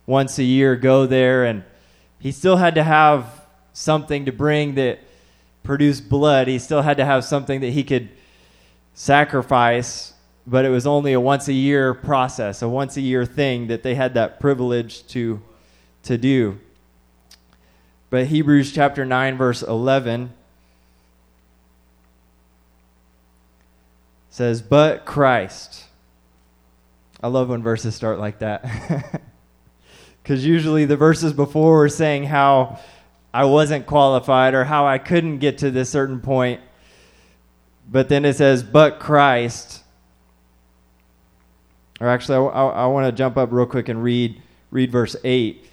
once 0.07 0.39
a 0.39 0.45
year 0.45 0.77
go 0.77 1.07
there 1.07 1.45
and 1.45 1.63
he 2.19 2.33
still 2.33 2.57
had 2.57 2.75
to 2.75 2.83
have 2.83 3.47
something 3.73 4.27
to 4.27 4.33
bring 4.33 4.75
that 4.75 5.01
produced 5.63 6.09
blood. 6.09 6.49
He 6.49 6.59
still 6.59 6.83
had 6.83 6.97
to 6.99 7.05
have 7.05 7.25
something 7.25 7.61
that 7.61 7.71
he 7.71 7.85
could 7.85 8.11
sacrifice, 8.95 10.13
but 10.47 10.65
it 10.65 10.69
was 10.69 10.87
only 10.87 11.13
a 11.13 11.21
once 11.21 11.49
a 11.49 11.53
year 11.53 11.95
process, 11.95 12.63
a 12.63 12.69
once 12.69 12.97
a 12.97 13.01
year 13.01 13.25
thing 13.25 13.69
that 13.69 13.83
they 13.83 13.95
had 13.95 14.15
that 14.15 14.41
privilege 14.41 15.07
to 15.09 15.41
to 16.03 16.17
do. 16.17 16.59
But 18.09 18.27
Hebrews 18.27 18.73
chapter 18.73 19.05
9 19.05 19.37
verse 19.37 19.63
11 19.63 20.33
says, 24.31 24.63
"But 24.63 25.05
Christ." 25.05 25.85
I 27.23 27.29
love 27.29 27.51
when 27.51 27.63
verses 27.63 27.95
start 27.95 28.19
like 28.19 28.39
that. 28.39 29.21
Because 30.31 30.47
usually 30.47 30.85
the 30.85 30.97
verses 30.97 31.33
before 31.33 31.79
were 31.79 31.89
saying 31.89 32.23
how 32.23 32.79
I 33.35 33.47
wasn't 33.47 33.87
qualified 33.87 34.55
or 34.55 34.63
how 34.63 34.87
I 34.87 34.97
couldn't 34.99 35.39
get 35.39 35.59
to 35.59 35.73
this 35.73 35.91
certain 35.91 36.21
point. 36.21 36.61
But 37.91 38.09
then 38.09 38.25
it 38.25 38.37
says, 38.37 38.63
but 38.63 39.01
Christ. 39.01 39.83
Or 42.01 42.07
actually, 42.07 42.37
I, 42.37 42.43
I, 42.43 42.69
I 42.69 42.87
want 42.87 43.07
to 43.07 43.13
jump 43.13 43.37
up 43.37 43.51
real 43.51 43.67
quick 43.67 43.89
and 43.89 44.05
read, 44.05 44.41
read 44.71 44.93
verse 44.93 45.17
8. 45.25 45.69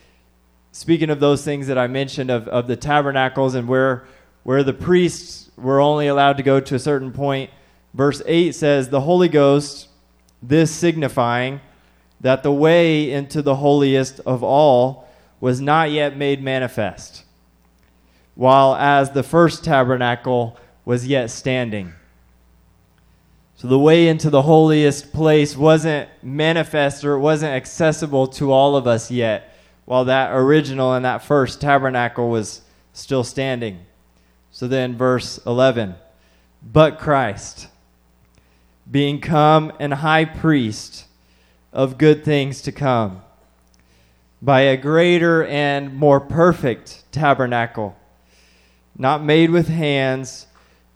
Speaking 0.72 1.12
of 1.12 1.20
those 1.20 1.46
things 1.46 1.68
that 1.68 1.78
I 1.78 1.86
mentioned 1.86 2.32
of, 2.32 2.48
of 2.48 2.66
the 2.66 2.76
tabernacles 2.76 3.54
and 3.54 3.68
where, 3.68 4.08
where 4.42 4.64
the 4.64 4.74
priests 4.74 5.52
were 5.56 5.80
only 5.80 6.08
allowed 6.08 6.38
to 6.38 6.44
go 6.44 6.60
to 6.60 6.74
a 6.74 6.80
certain 6.80 7.12
point, 7.12 7.52
verse 7.94 8.24
8 8.26 8.56
says, 8.56 8.90
The 8.90 9.02
Holy 9.02 9.30
Ghost, 9.30 9.88
this 10.42 10.72
signifying 10.72 11.62
that 12.22 12.44
the 12.44 12.52
way 12.52 13.12
into 13.12 13.42
the 13.42 13.56
holiest 13.56 14.20
of 14.22 14.44
all 14.44 15.08
was 15.40 15.62
not 15.62 15.92
yet 15.92 16.18
made 16.18 16.42
manifest, 16.42 17.24
while 18.36 18.76
as 18.76 19.12
the 19.12 19.24
first 19.24 19.64
tabernacle 19.64 20.58
was 20.86 21.08
yet 21.08 21.30
standing. 21.30 21.94
So 23.58 23.68
the 23.68 23.80
way 23.80 24.08
into 24.08 24.30
the 24.30 24.44
holiest 24.44 25.12
place 25.12 25.58
wasn't 25.58 26.10
manifest 26.22 27.04
or 27.04 27.14
it 27.14 27.20
wasn't 27.20 27.54
accessible 27.54 28.28
to 28.28 28.52
all 28.52 28.76
of 28.76 28.86
us 28.86 29.10
yet, 29.10 29.56
while 29.86 30.06
that 30.06 30.32
original 30.32 30.94
and 30.94 31.04
that 31.06 31.24
first 31.24 31.60
tabernacle 31.60 32.30
was 32.30 32.62
still 32.94 33.24
standing. 33.24 33.80
So 34.52 34.68
then, 34.68 34.96
verse 34.96 35.40
11 35.46 35.96
But 36.62 37.00
Christ, 37.00 37.68
being 38.90 39.20
come 39.22 39.74
and 39.80 39.92
high 39.92 40.26
priest, 40.26 41.07
of 41.74 41.98
good 41.98 42.24
things 42.24 42.62
to 42.62 42.72
come 42.72 43.22
by 44.42 44.62
a 44.62 44.78
greater 44.78 45.46
and 45.46 45.96
more 45.96 46.20
perfect 46.20 47.04
tabernacle, 47.12 47.96
not 48.98 49.24
made 49.24 49.50
with 49.50 49.68
hands, 49.68 50.48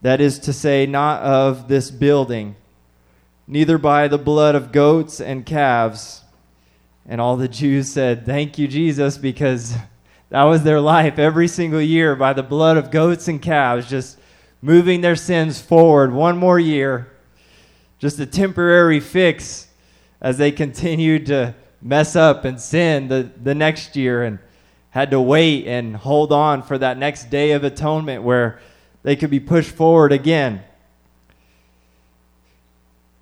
that 0.01 0.21
is 0.21 0.39
to 0.39 0.53
say, 0.53 0.85
not 0.85 1.21
of 1.21 1.67
this 1.67 1.91
building, 1.91 2.55
neither 3.47 3.77
by 3.77 4.07
the 4.07 4.17
blood 4.17 4.55
of 4.55 4.71
goats 4.71 5.19
and 5.19 5.45
calves. 5.45 6.23
And 7.05 7.19
all 7.19 7.35
the 7.35 7.47
Jews 7.47 7.91
said, 7.91 8.25
Thank 8.25 8.57
you, 8.57 8.67
Jesus, 8.67 9.17
because 9.17 9.75
that 10.29 10.43
was 10.43 10.63
their 10.63 10.79
life 10.79 11.19
every 11.19 11.47
single 11.47 11.81
year 11.81 12.15
by 12.15 12.33
the 12.33 12.43
blood 12.43 12.77
of 12.77 12.91
goats 12.91 13.27
and 13.27 13.41
calves, 13.41 13.89
just 13.89 14.17
moving 14.61 15.01
their 15.01 15.15
sins 15.15 15.59
forward 15.59 16.13
one 16.13 16.37
more 16.37 16.59
year, 16.59 17.11
just 17.99 18.19
a 18.19 18.25
temporary 18.25 18.99
fix 18.99 19.67
as 20.21 20.37
they 20.37 20.51
continued 20.51 21.25
to 21.25 21.55
mess 21.81 22.15
up 22.15 22.45
and 22.45 22.61
sin 22.61 23.07
the, 23.07 23.29
the 23.41 23.55
next 23.55 23.95
year 23.95 24.23
and 24.23 24.39
had 24.91 25.09
to 25.11 25.19
wait 25.19 25.65
and 25.67 25.95
hold 25.95 26.31
on 26.31 26.61
for 26.61 26.77
that 26.77 26.97
next 26.97 27.29
day 27.29 27.51
of 27.51 27.63
atonement 27.63 28.23
where 28.23 28.59
they 29.03 29.15
could 29.15 29.29
be 29.29 29.39
pushed 29.39 29.71
forward 29.71 30.11
again. 30.11 30.61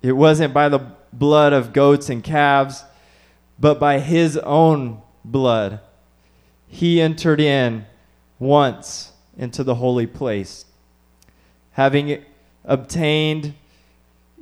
It 0.02 0.12
wasn't 0.12 0.52
by 0.52 0.68
the 0.68 0.92
blood 1.12 1.52
of 1.52 1.72
goats 1.72 2.10
and 2.10 2.22
calves, 2.22 2.84
but 3.58 3.78
by 3.78 3.98
his 3.98 4.36
own 4.38 5.00
blood. 5.24 5.80
He 6.68 7.00
entered 7.00 7.40
in 7.40 7.86
once 8.38 9.12
into 9.36 9.64
the 9.64 9.76
holy 9.76 10.06
place, 10.06 10.64
having 11.72 12.24
obtained 12.64 13.54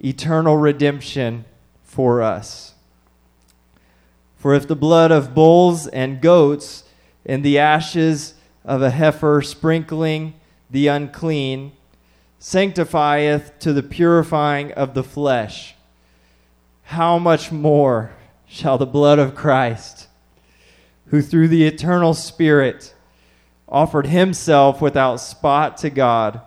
eternal 0.03 0.57
redemption 0.57 1.45
for 1.99 2.23
us. 2.23 2.75
For 4.37 4.55
if 4.55 4.69
the 4.69 4.77
blood 4.77 5.11
of 5.11 5.35
bulls 5.35 5.89
and 5.89 6.21
goats 6.21 6.85
and 7.27 7.45
the 7.45 7.59
ashes 7.59 8.35
of 8.65 8.83
a 8.83 8.91
heifer 8.91 9.43
sprinkling 9.43 10.35
the 10.71 10.87
unclean 10.87 11.73
sanctifieth 12.39 13.59
to 13.59 13.73
the 13.73 13.83
purifying 13.83 14.71
of 14.75 14.95
the 14.95 15.03
flesh, 15.03 15.75
how 16.85 17.19
much 17.19 17.51
more 17.51 18.13
shall 18.47 18.79
the 18.79 18.87
blood 18.87 19.19
of 19.19 19.35
Christ, 19.35 20.07
who 21.07 21.21
through 21.21 21.49
the 21.49 21.67
eternal 21.67 22.15
Spirit 22.15 22.95
offered 23.69 24.07
himself 24.07 24.81
without 24.81 25.17
spot 25.17 25.77
to 25.79 25.91
God, 25.91 26.41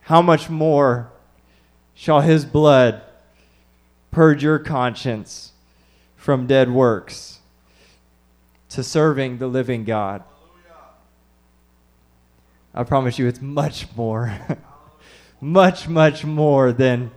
how 0.00 0.20
much 0.20 0.50
more 0.50 1.12
shall 1.94 2.22
his 2.22 2.44
blood 2.44 3.04
purge 4.10 4.42
your 4.42 4.58
conscience 4.58 5.52
from 6.16 6.46
dead 6.46 6.70
works 6.70 7.38
to 8.70 8.82
serving 8.82 9.38
the 9.38 9.46
living 9.46 9.84
God? 9.84 10.22
I 12.74 12.84
promise 12.84 13.18
you, 13.18 13.26
it's 13.26 13.40
much 13.40 13.86
more, 13.96 14.32
much, 15.40 15.88
much 15.88 16.24
more 16.24 16.72
than, 16.72 17.10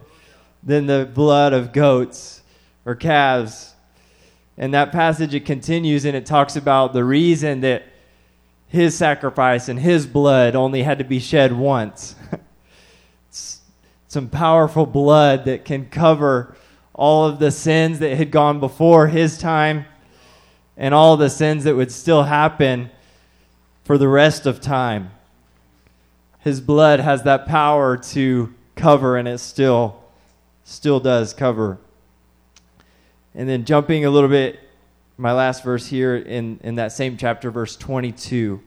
than 0.64 0.88
the 0.88 1.10
blood 1.14 1.54
of 1.54 1.72
goats 1.72 2.42
or 2.86 2.96
calves. 2.96 3.74
And 4.58 4.74
that 4.74 4.92
passage, 4.92 5.36
it 5.36 5.46
continues 5.46 6.06
and 6.06 6.16
it 6.16 6.26
talks 6.26 6.56
about 6.56 6.94
the 6.94 7.04
reason 7.04 7.62
that 7.62 7.84
his 8.68 8.98
sacrifice 8.98 9.68
and 9.68 9.80
his 9.80 10.08
blood 10.08 10.56
only 10.56 10.84
had 10.84 10.98
to 10.98 11.04
be 11.04 11.20
shed 11.20 11.52
once. 11.52 12.16
Some 14.08 14.30
powerful 14.30 14.86
blood 14.86 15.46
that 15.46 15.66
can 15.66 15.88
cover 15.90 16.56
all 17.02 17.26
of 17.26 17.40
the 17.40 17.50
sins 17.50 17.98
that 17.98 18.16
had 18.16 18.30
gone 18.30 18.60
before 18.60 19.08
his 19.08 19.40
time 19.40 19.86
and 20.78 20.94
all 20.94 21.18
the 21.18 21.32
sins 21.32 21.64
that 21.64 21.76
would 21.76 21.92
still 21.92 22.22
happen 22.22 22.92
for 23.84 23.98
the 23.98 24.08
rest 24.08 24.46
of 24.46 24.62
time. 24.62 25.10
His 26.42 26.62
blood 26.62 27.00
has 27.00 27.24
that 27.24 27.48
power 27.48 27.98
to 27.98 28.54
cover 28.76 29.18
and 29.18 29.28
it 29.28 29.40
still 29.40 30.04
still 30.64 31.00
does 31.00 31.34
cover. 31.34 31.80
And 33.34 33.50
then 33.50 33.66
jumping 33.66 34.06
a 34.06 34.12
little 34.12 34.30
bit 34.30 34.60
my 35.18 35.34
last 35.34 35.64
verse 35.64 35.88
here 35.88 36.16
in, 36.16 36.60
in 36.64 36.76
that 36.76 36.92
same 36.92 37.18
chapter, 37.18 37.50
verse 37.50 37.76
22. 37.78 38.62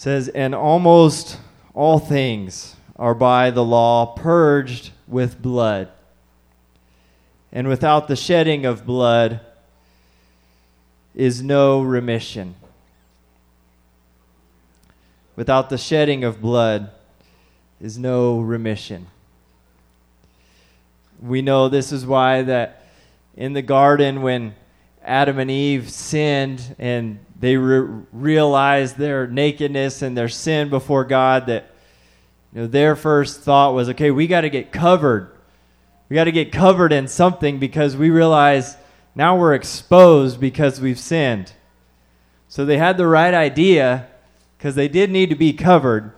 Says, 0.00 0.28
And 0.28 0.54
almost 0.54 1.38
all 1.74 1.98
things 1.98 2.74
are 2.96 3.14
by 3.14 3.50
the 3.50 3.62
law 3.62 4.06
purged 4.06 4.92
with 5.06 5.42
blood. 5.42 5.90
And 7.52 7.68
without 7.68 8.08
the 8.08 8.16
shedding 8.16 8.64
of 8.64 8.86
blood 8.86 9.40
is 11.14 11.42
no 11.42 11.82
remission. 11.82 12.54
Without 15.36 15.68
the 15.68 15.76
shedding 15.76 16.24
of 16.24 16.40
blood 16.40 16.90
is 17.78 17.98
no 17.98 18.40
remission. 18.40 19.06
We 21.20 21.42
know 21.42 21.68
this 21.68 21.92
is 21.92 22.06
why 22.06 22.40
that 22.40 22.86
in 23.36 23.52
the 23.52 23.60
garden 23.60 24.22
when 24.22 24.54
Adam 25.10 25.38
and 25.38 25.50
Eve 25.50 25.90
sinned 25.90 26.74
and 26.78 27.18
they 27.38 27.56
re- 27.56 28.04
realized 28.12 28.96
their 28.96 29.26
nakedness 29.26 30.02
and 30.02 30.16
their 30.16 30.28
sin 30.28 30.70
before 30.70 31.04
God 31.04 31.46
that 31.46 31.74
you 32.52 32.62
know 32.62 32.66
their 32.66 32.96
first 32.96 33.40
thought 33.40 33.74
was 33.74 33.88
okay 33.90 34.10
we 34.10 34.26
got 34.26 34.42
to 34.42 34.50
get 34.50 34.72
covered. 34.72 35.32
We 36.08 36.14
got 36.14 36.24
to 36.24 36.32
get 36.32 36.52
covered 36.52 36.92
in 36.92 37.08
something 37.08 37.58
because 37.58 37.96
we 37.96 38.10
realize 38.10 38.76
now 39.14 39.36
we're 39.36 39.54
exposed 39.54 40.40
because 40.40 40.80
we've 40.80 40.98
sinned. 40.98 41.52
So 42.48 42.64
they 42.64 42.78
had 42.78 42.96
the 42.96 43.06
right 43.06 43.34
idea 43.34 44.08
because 44.56 44.74
they 44.74 44.88
did 44.88 45.10
need 45.10 45.30
to 45.30 45.36
be 45.36 45.52
covered 45.52 46.12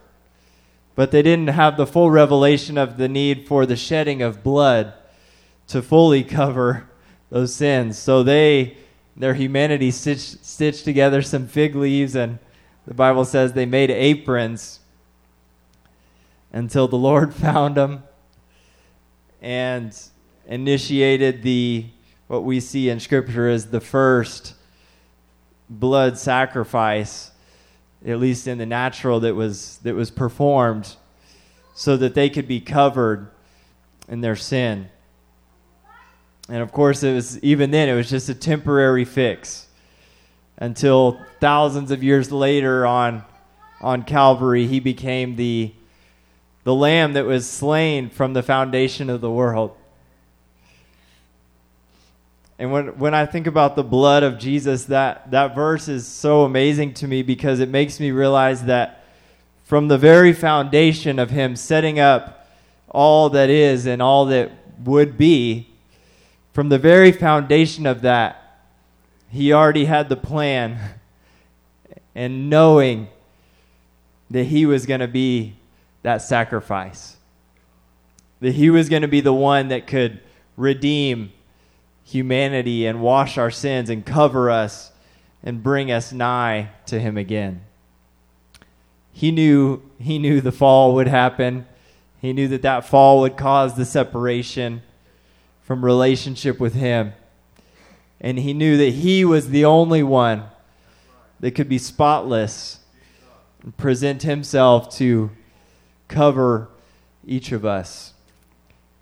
but 0.95 1.11
they 1.11 1.23
didn't 1.23 1.49
have 1.49 1.77
the 1.77 1.87
full 1.87 2.11
revelation 2.11 2.77
of 2.77 2.97
the 2.97 3.09
need 3.09 3.47
for 3.47 3.65
the 3.65 3.77
shedding 3.77 4.21
of 4.23 4.43
blood 4.43 4.93
to 5.69 5.83
fully 5.83 6.23
cover 6.39 6.89
those 7.31 7.55
sins. 7.55 7.99
So 7.99 8.23
they 8.23 8.77
their 9.23 9.35
humanity 9.35 9.93
stitched, 9.93 10.45
stitched 10.45 10.85
together 10.85 11.23
some 11.23 11.47
fig 11.47 11.77
leaves, 11.77 12.17
and 12.17 12.41
the 12.89 12.93
Bible 12.93 13.25
says 13.25 13.53
they 13.53 13.65
made 13.65 13.89
aprons 13.89 14.81
until 16.53 16.89
the 16.89 16.97
Lord 16.97 17.33
found 17.47 17.77
them 17.77 18.03
and 19.41 19.97
initiated 20.49 21.45
the 21.45 21.87
what 22.27 22.43
we 22.43 22.59
see 22.59 22.89
in 22.89 22.99
Scripture 22.99 23.49
as 23.49 23.67
the 23.67 23.81
first 23.81 24.55
blood 25.71 26.19
sacrifice, 26.19 27.31
at 28.05 28.19
least 28.19 28.49
in 28.49 28.59
the 28.59 28.67
natural, 28.67 29.21
that 29.21 29.37
was 29.37 29.79
that 29.85 29.95
was 29.95 30.11
performed, 30.11 30.97
so 31.77 31.97
that 31.97 32.15
they 32.15 32.29
could 32.29 32.49
be 32.49 32.61
covered 32.61 33.31
in 34.09 34.21
their 34.21 34.35
sin. 34.35 34.89
And 36.53 36.61
of 36.61 36.71
course, 36.71 37.03
it 37.03 37.15
was 37.15 37.43
even 37.43 37.71
then 37.71 37.89
it 37.89 37.95
was 37.95 38.11
just 38.11 38.29
a 38.29 38.35
temporary 38.35 39.07
fix 39.07 39.69
until 40.59 41.19
thousands 41.41 41.91
of 41.91 42.03
years 42.03 42.31
later 42.31 42.85
on 42.85 43.25
on 43.81 44.03
Calvary 44.03 44.67
he 44.67 44.79
became 44.79 45.37
the 45.37 45.73
the 46.65 46.75
lamb 46.75 47.15
that 47.15 47.25
was 47.25 47.49
slain 47.49 48.11
from 48.11 48.35
the 48.35 48.43
foundation 48.43 49.09
of 49.09 49.23
the 49.23 49.31
world. 49.31 49.75
And 52.59 52.71
when 52.71 52.99
when 52.99 53.15
I 53.15 53.25
think 53.25 53.47
about 53.47 53.75
the 53.75 53.83
blood 53.83 54.23
of 54.23 54.39
Jesus 54.39 54.85
that 54.85 55.31
that 55.31 55.55
verse 55.55 55.89
is 55.89 56.07
so 56.07 56.43
amazing 56.45 56.93
to 56.97 57.09
me 57.09 57.23
because 57.23 57.61
it 57.61 57.71
makes 57.71 57.99
me 57.99 58.11
realize 58.11 58.65
that 58.65 59.07
from 59.65 59.89
the 59.89 59.97
very 59.97 60.35
foundation 60.35 61.19
of 61.19 61.31
him 61.31 61.57
setting 61.57 61.99
up 61.99 62.47
all 62.91 63.31
that 63.31 63.49
is 63.49 63.87
and 63.87 64.03
all 64.03 64.27
that 64.27 64.53
would 64.85 65.17
be 65.17 65.72
from 66.53 66.69
the 66.69 66.79
very 66.79 67.13
foundation 67.13 67.87
of 67.87 68.03
that, 68.03 68.61
he 69.31 69.53
already 69.53 69.87
had 69.87 70.09
the 70.09 70.17
plan. 70.17 70.79
And 72.15 72.51
knowing 72.51 73.09
that 74.31 74.45
he 74.45 74.67
was 74.67 74.85
going 74.85 75.01
to 75.01 75.09
be 75.09 75.55
that 76.03 76.19
sacrifice, 76.19 77.17
that 78.41 78.53
he 78.53 78.69
was 78.69 78.91
going 78.91 79.01
to 79.01 79.09
be 79.09 79.23
the 79.23 79.33
one 79.33 79.69
that 79.69 79.87
could 79.87 80.21
redeem 80.59 81.33
humanity 82.05 82.85
and 82.85 83.01
wash 83.01 83.39
our 83.39 83.51
sins 83.51 83.89
and 83.89 84.05
cover 84.05 84.51
us 84.51 84.93
and 85.43 85.63
bring 85.63 85.91
us 85.91 86.13
nigh 86.13 86.69
to 86.85 87.01
him 87.01 87.17
again. 87.17 87.63
He 89.13 89.31
knew 89.31 89.83
he 89.99 90.19
knew 90.19 90.43
the 90.43 90.53
fall 90.53 90.95
would 90.95 91.09
happen. 91.09 91.67
He 92.21 92.33
knew 92.33 92.49
that 92.49 92.63
that 92.63 92.87
fall 92.87 93.21
would 93.21 93.37
cause 93.37 93.75
the 93.75 93.85
separation 93.85 94.83
from 95.73 95.83
relationship 95.83 96.61
with 96.61 96.75
Him. 96.75 97.15
And 98.21 98.39
he 98.39 98.53
knew 98.53 98.77
that 98.77 98.91
he 98.91 99.25
was 99.25 99.49
the 99.49 99.65
only 99.65 100.03
one 100.03 100.45
that 101.41 101.53
could 101.53 101.67
be 101.71 101.79
spotless 101.79 102.81
and 103.63 103.75
present 103.79 104.23
himself 104.23 104.95
to 104.97 105.31
cover 106.09 106.69
each 107.27 107.53
of 107.53 107.65
us. 107.65 108.13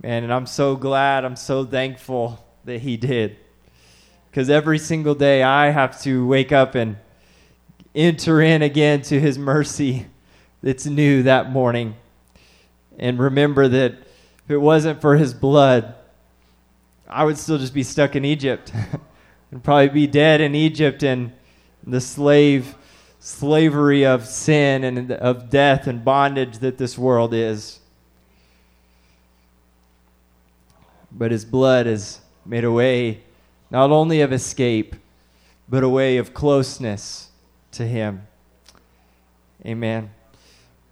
Man, 0.01 0.23
and 0.23 0.33
I'm 0.33 0.47
so 0.47 0.77
glad, 0.77 1.25
I'm 1.25 1.35
so 1.35 1.65
thankful 1.65 2.47
that 2.67 2.83
he 2.83 2.97
did. 2.97 3.37
Because 4.31 4.49
every 4.49 4.79
single 4.79 5.17
day 5.17 5.43
I 5.43 5.71
have 5.71 6.01
to 6.03 6.25
wake 6.25 6.53
up 6.53 6.77
and 6.77 6.99
enter 7.97 8.41
in 8.41 8.63
again 8.63 9.03
to 9.03 9.19
his 9.19 9.37
mercy 9.37 10.07
that's 10.63 10.87
new 10.87 11.25
that 11.25 11.51
morning. 11.51 11.97
And 12.97 13.19
remember 13.19 13.67
that 13.67 13.95
if 14.45 14.51
it 14.51 14.59
wasn't 14.59 15.01
for 15.01 15.17
his 15.17 15.35
blood, 15.35 15.97
I 17.13 17.25
would 17.25 17.37
still 17.37 17.59
just 17.59 17.75
be 17.75 17.83
stuck 17.83 18.15
in 18.15 18.25
Egypt 18.25 18.73
and 19.51 19.63
probably 19.63 19.89
be 19.89 20.07
dead 20.07 20.41
in 20.41 20.55
Egypt 20.55 21.03
and 21.03 21.33
the 21.85 22.01
slave 22.01 22.77
slavery 23.19 24.07
of 24.07 24.25
sin 24.27 24.85
and 24.85 25.13
of 25.13 25.51
death 25.51 25.89
and 25.89 26.05
bondage 26.05 26.59
that 26.59 26.79
this 26.79 26.97
world 26.97 27.35
is. 27.35 27.81
But 31.11 31.33
his 31.33 31.45
blood 31.45 31.87
has 31.87 32.21
made 32.47 32.63
a 32.63 32.71
way 32.71 33.23
not 33.71 33.91
only 33.91 34.21
of 34.21 34.33
escape, 34.33 34.95
but 35.69 35.83
a 35.83 35.89
way 35.89 36.17
of 36.17 36.33
closeness 36.33 37.31
to 37.73 37.87
him. 37.87 38.27
Amen. 39.67 40.11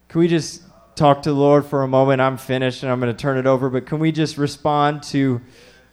Can 0.09 0.21
we 0.21 0.27
just 0.27 0.63
talk 0.97 1.23
to 1.23 1.31
the 1.31 1.37
Lord 1.37 1.65
for 1.65 1.83
a 1.83 1.89
moment? 1.89 2.21
I'm 2.21 2.37
finished 2.37 2.83
and 2.83 2.91
I'm 2.91 2.99
going 3.01 3.15
to 3.15 3.21
turn 3.21 3.39
it 3.39 3.47
over, 3.47 3.71
but 3.71 3.87
can 3.87 4.01
we 4.01 4.11
just 4.11 4.37
respond 4.37 5.05
to 5.05 5.41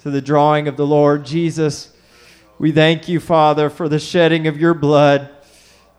to 0.06 0.12
the 0.12 0.22
drawing 0.22 0.68
of 0.68 0.78
the 0.78 0.86
Lord 0.86 1.26
Jesus. 1.26 1.92
We 2.60 2.72
thank 2.72 3.08
you, 3.10 3.20
Father, 3.20 3.72
for 3.72 3.90
the 3.90 3.98
shedding 3.98 4.46
of 4.46 4.56
your 4.56 4.76
blood. 4.76 5.32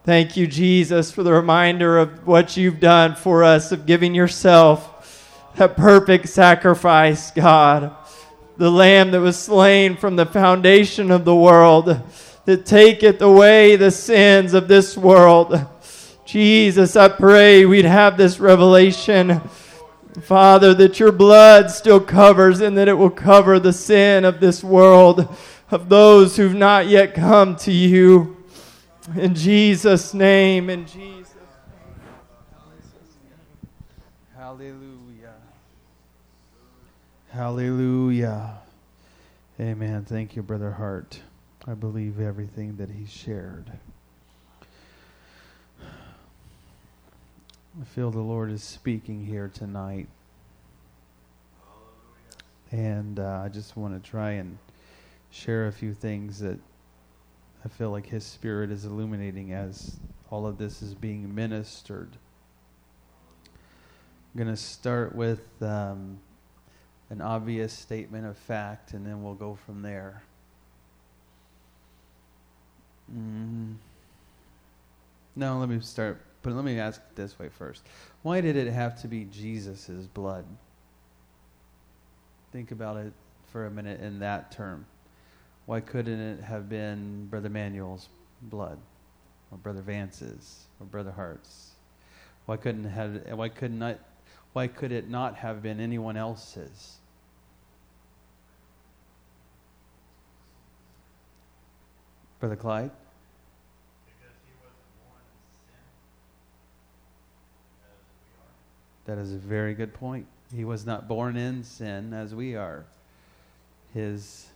Thank 0.05 0.37
you, 0.37 0.47
Jesus, 0.47 1.11
for 1.11 1.23
the 1.23 1.33
reminder 1.33 1.97
of 1.97 2.25
what 2.25 2.55
you've 2.55 2.79
done 2.79 3.15
for 3.15 3.43
us, 3.43 3.73
of 3.73 3.85
giving 3.85 4.15
yourself 4.15 5.51
that 5.57 5.75
perfect 5.75 6.29
sacrifice, 6.29 7.31
God. 7.31 7.93
The 8.55 8.71
lamb 8.71 9.11
that 9.11 9.19
was 9.19 9.37
slain 9.37 9.97
from 9.97 10.15
the 10.15 10.25
foundation 10.25 11.11
of 11.11 11.25
the 11.25 11.35
world, 11.35 12.01
that 12.45 12.65
taketh 12.65 13.21
away 13.21 13.75
the 13.75 13.91
sins 13.91 14.53
of 14.53 14.69
this 14.69 14.95
world. 14.95 15.59
Jesus, 16.23 16.95
I 16.95 17.09
pray 17.09 17.65
we'd 17.65 17.83
have 17.83 18.15
this 18.15 18.39
revelation 18.39 19.41
Father, 20.21 20.73
that 20.73 20.99
your 20.99 21.11
blood 21.11 21.69
still 21.69 21.99
covers 21.99 22.59
and 22.59 22.77
that 22.77 22.87
it 22.87 22.93
will 22.93 23.09
cover 23.09 23.59
the 23.59 23.73
sin 23.73 24.25
of 24.25 24.39
this 24.39 24.63
world, 24.63 25.27
of 25.69 25.89
those 25.89 26.37
who've 26.37 26.55
not 26.55 26.87
yet 26.87 27.13
come 27.13 27.55
to 27.57 27.71
you. 27.71 28.37
In 29.15 29.35
Jesus' 29.35 30.13
name, 30.13 30.69
in 30.69 30.85
Jesus' 30.85 31.33
name. 31.35 31.95
Hallelujah. 34.35 35.33
Hallelujah. 37.29 38.57
Amen. 39.59 40.03
Thank 40.05 40.35
you, 40.35 40.41
Brother 40.41 40.71
Hart. 40.71 41.21
I 41.65 41.73
believe 41.73 42.19
everything 42.19 42.77
that 42.77 42.89
he 42.89 43.05
shared. 43.05 43.71
I 47.79 47.83
feel 47.83 48.09
the 48.09 48.19
Lord 48.19 48.49
is 48.49 48.63
speaking 48.63 49.23
here 49.23 49.51
tonight. 49.53 50.07
And 52.71 53.19
uh, 53.19 53.41
I 53.45 53.49
just 53.49 53.77
want 53.77 54.01
to 54.01 54.09
try 54.09 54.31
and 54.31 54.57
share 55.29 55.67
a 55.67 55.71
few 55.71 55.93
things 55.93 56.39
that 56.39 56.57
I 57.63 57.67
feel 57.67 57.91
like 57.91 58.07
His 58.07 58.23
Spirit 58.23 58.71
is 58.71 58.85
illuminating 58.85 59.53
as 59.53 59.97
all 60.31 60.47
of 60.47 60.57
this 60.57 60.81
is 60.81 60.95
being 60.95 61.35
ministered. 61.35 62.09
I'm 63.45 64.43
going 64.43 64.55
to 64.55 64.61
start 64.61 65.13
with 65.13 65.45
um, 65.61 66.17
an 67.11 67.21
obvious 67.21 67.73
statement 67.73 68.25
of 68.25 68.37
fact, 68.37 68.93
and 68.93 69.05
then 69.05 69.21
we'll 69.21 69.35
go 69.35 69.55
from 69.67 69.83
there. 69.83 70.23
Mm. 73.15 73.75
No, 75.35 75.59
let 75.59 75.69
me 75.69 75.79
start 75.79 76.19
but 76.41 76.53
let 76.53 76.63
me 76.63 76.79
ask 76.79 77.01
this 77.15 77.37
way 77.39 77.49
first. 77.49 77.83
Why 78.21 78.41
did 78.41 78.55
it 78.55 78.71
have 78.71 79.01
to 79.01 79.07
be 79.07 79.25
Jesus' 79.25 80.07
blood? 80.13 80.45
Think 82.51 82.71
about 82.71 82.97
it 82.97 83.13
for 83.51 83.65
a 83.65 83.71
minute 83.71 83.99
in 84.01 84.19
that 84.19 84.51
term. 84.51 84.85
Why 85.65 85.81
couldn't 85.81 86.19
it 86.19 86.43
have 86.43 86.69
been 86.69 87.27
Brother 87.27 87.49
Manuel's 87.49 88.07
blood? 88.43 88.77
Or 89.51 89.57
Brother 89.57 89.81
Vance's? 89.81 90.65
Or 90.79 90.85
Brother 90.85 91.11
Hart's? 91.11 91.71
Why 92.45 92.55
couldn't 92.55 92.85
have 92.85 93.21
why 93.31 93.49
could 93.49 93.73
not 93.73 93.99
why 94.53 94.67
could 94.67 94.91
it 94.93 95.09
not 95.09 95.35
have 95.35 95.61
been 95.61 95.79
anyone 95.79 96.15
else's? 96.15 96.97
Brother 102.39 102.55
Clyde? 102.55 102.91
That 109.07 109.17
is 109.17 109.33
a 109.33 109.37
very 109.37 109.73
good 109.73 109.93
point. 109.93 110.27
He 110.53 110.65
was 110.65 110.85
not 110.85 111.07
born 111.07 111.37
in 111.37 111.63
sin 111.63 112.13
as 112.13 112.35
we 112.35 112.55
are. 112.55 112.83
His, 113.93 114.47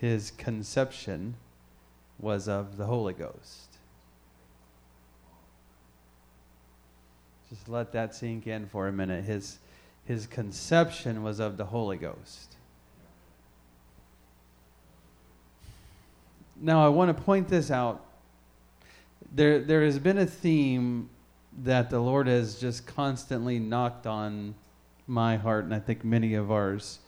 his 0.00 0.30
conception 0.30 1.34
was 2.20 2.48
of 2.48 2.76
the 2.76 2.86
Holy 2.86 3.12
Ghost. 3.12 3.76
Just 7.50 7.68
let 7.68 7.92
that 7.92 8.14
sink 8.14 8.46
in 8.46 8.66
for 8.66 8.86
a 8.86 8.92
minute. 8.92 9.24
His, 9.24 9.58
his 10.04 10.26
conception 10.26 11.24
was 11.24 11.40
of 11.40 11.56
the 11.56 11.64
Holy 11.64 11.96
Ghost. 11.96 12.54
Now, 16.60 16.84
I 16.84 16.88
want 16.88 17.16
to 17.16 17.20
point 17.20 17.48
this 17.48 17.70
out. 17.70 18.04
There, 19.34 19.58
there 19.58 19.84
has 19.84 19.98
been 19.98 20.18
a 20.18 20.26
theme 20.26 21.10
that 21.64 21.90
the 21.90 22.00
Lord 22.00 22.26
has 22.26 22.60
just 22.60 22.86
constantly 22.86 23.58
knocked 23.58 24.06
on 24.06 24.54
my 25.06 25.36
heart, 25.36 25.64
and 25.64 25.74
I 25.74 25.80
think 25.80 26.04
many 26.04 26.34
of 26.34 26.50
ours. 26.50 26.98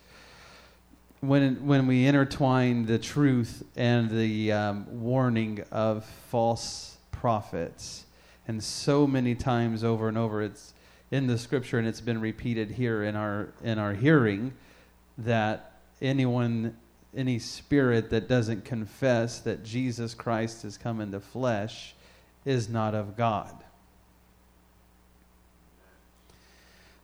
When, 1.19 1.67
when 1.67 1.85
we 1.85 2.07
intertwine 2.07 2.85
the 2.85 2.97
truth 2.97 3.63
and 3.75 4.09
the 4.09 4.51
um, 4.51 5.01
warning 5.01 5.63
of 5.71 6.05
false 6.29 6.97
prophets, 7.11 8.05
and 8.47 8.63
so 8.63 9.05
many 9.05 9.35
times 9.35 9.83
over 9.83 10.07
and 10.07 10.17
over, 10.17 10.41
it's 10.41 10.73
in 11.11 11.27
the 11.27 11.37
scripture 11.37 11.77
and 11.77 11.87
it's 11.87 12.01
been 12.01 12.19
repeated 12.19 12.71
here 12.71 13.03
in 13.03 13.15
our 13.15 13.49
in 13.63 13.77
our 13.77 13.93
hearing 13.93 14.53
that 15.17 15.73
anyone 16.01 16.75
any 17.15 17.37
spirit 17.37 18.09
that 18.09 18.29
doesn't 18.29 18.63
confess 18.63 19.39
that 19.39 19.63
Jesus 19.63 20.13
Christ 20.13 20.63
has 20.63 20.77
come 20.77 21.01
in 21.01 21.11
the 21.11 21.19
flesh 21.19 21.93
is 22.45 22.69
not 22.69 22.95
of 22.95 23.17
God. 23.17 23.53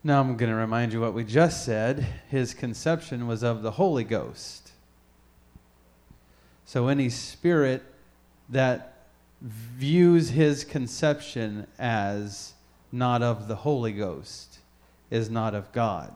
Now 0.04 0.22
I'm 0.22 0.38
going 0.38 0.52
to 0.52 0.56
remind 0.56 0.94
you 0.94 1.02
what 1.02 1.14
we 1.14 1.24
just 1.24 1.66
said. 1.66 2.06
His 2.30 2.54
conception 2.54 3.28
was 3.28 3.44
of 3.44 3.62
the 3.62 3.72
Holy 3.72 4.04
Ghost. 4.04 4.72
So 6.66 6.88
any 6.88 7.10
spirit 7.10 7.84
that 8.50 9.06
views 9.42 10.30
his 10.30 10.64
conception 10.64 11.68
as 11.80 12.54
not 12.92 13.22
of 13.22 13.48
the 13.48 13.56
Holy 13.56 13.92
Ghost 13.92 14.60
is 15.10 15.30
not 15.30 15.56
of 15.56 15.72
God. 15.72 16.14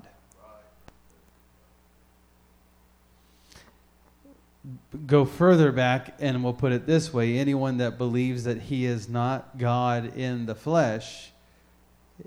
Go 5.08 5.26
further 5.26 5.72
back, 5.72 6.16
and 6.20 6.44
we'll 6.44 6.54
put 6.54 6.72
it 6.72 6.86
this 6.86 7.12
way 7.12 7.38
anyone 7.38 7.78
that 7.78 7.98
believes 7.98 8.44
that 8.44 8.64
he 8.64 8.86
is 8.86 9.10
not 9.10 9.58
God 9.58 10.16
in 10.16 10.46
the 10.46 10.54
flesh 10.54 11.32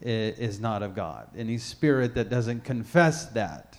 is 0.02 0.60
not 0.60 0.82
of 0.82 0.94
God. 0.94 1.28
Any 1.36 1.58
spirit 1.58 2.14
that 2.14 2.28
doesn't 2.28 2.64
confess 2.64 3.26
that. 3.26 3.78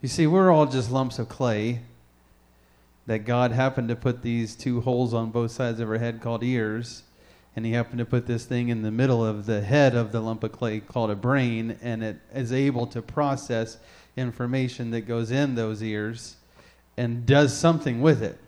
You 0.00 0.08
see, 0.08 0.26
we're 0.26 0.50
all 0.50 0.66
just 0.66 0.90
lumps 0.90 1.18
of 1.18 1.28
clay 1.28 1.80
that 3.06 3.20
God 3.20 3.52
happened 3.52 3.88
to 3.88 3.96
put 3.96 4.22
these 4.22 4.54
two 4.54 4.82
holes 4.82 5.14
on 5.14 5.30
both 5.30 5.50
sides 5.50 5.80
of 5.80 5.88
our 5.88 5.98
head 5.98 6.20
called 6.20 6.44
ears, 6.44 7.02
and 7.56 7.64
He 7.64 7.72
happened 7.72 7.98
to 7.98 8.04
put 8.04 8.26
this 8.26 8.44
thing 8.44 8.68
in 8.68 8.82
the 8.82 8.90
middle 8.90 9.24
of 9.24 9.46
the 9.46 9.62
head 9.62 9.94
of 9.94 10.12
the 10.12 10.20
lump 10.20 10.44
of 10.44 10.52
clay 10.52 10.80
called 10.80 11.10
a 11.10 11.16
brain, 11.16 11.78
and 11.82 12.04
it 12.04 12.18
is 12.34 12.52
able 12.52 12.86
to 12.88 13.00
process 13.02 13.78
information 14.16 14.90
that 14.90 15.02
goes 15.02 15.30
in 15.30 15.54
those 15.54 15.82
ears 15.82 16.36
and 16.96 17.24
does 17.24 17.56
something 17.56 18.00
with 18.02 18.22
it. 18.22 18.38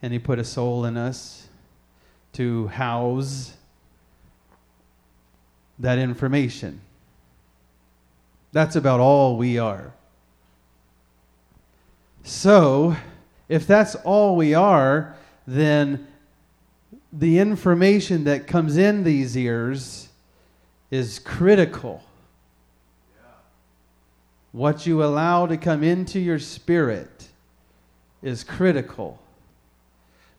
And 0.00 0.12
He 0.12 0.18
put 0.18 0.38
a 0.38 0.44
soul 0.44 0.84
in 0.84 0.96
us 0.96 1.48
to 2.32 2.68
house 2.68 3.52
that 5.78 5.98
information. 5.98 6.80
That's 8.52 8.76
about 8.76 9.00
all 9.00 9.36
we 9.36 9.58
are. 9.58 9.92
So, 12.24 12.96
if 13.48 13.66
that's 13.66 13.94
all 13.94 14.36
we 14.36 14.54
are, 14.54 15.14
then 15.46 16.06
the 17.12 17.38
information 17.38 18.24
that 18.24 18.46
comes 18.46 18.76
in 18.76 19.04
these 19.04 19.36
ears 19.36 20.08
is 20.90 21.18
critical. 21.18 22.02
What 24.52 24.86
you 24.86 25.02
allow 25.02 25.46
to 25.46 25.56
come 25.56 25.82
into 25.82 26.18
your 26.18 26.38
spirit 26.38 27.28
is 28.22 28.44
critical 28.44 29.20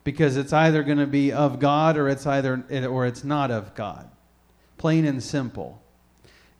because 0.04 0.36
it's 0.36 0.52
either 0.52 0.84
going 0.84 0.98
to 0.98 1.08
be 1.08 1.32
of 1.32 1.60
God 1.60 1.98
or 1.98 2.10
it's 2.10 2.26
either 2.26 2.64
or 2.90 3.06
it's 3.06 3.24
not 3.24 3.52
of 3.52 3.74
God 3.76 4.10
plain 4.80 5.06
and 5.06 5.22
simple. 5.22 5.80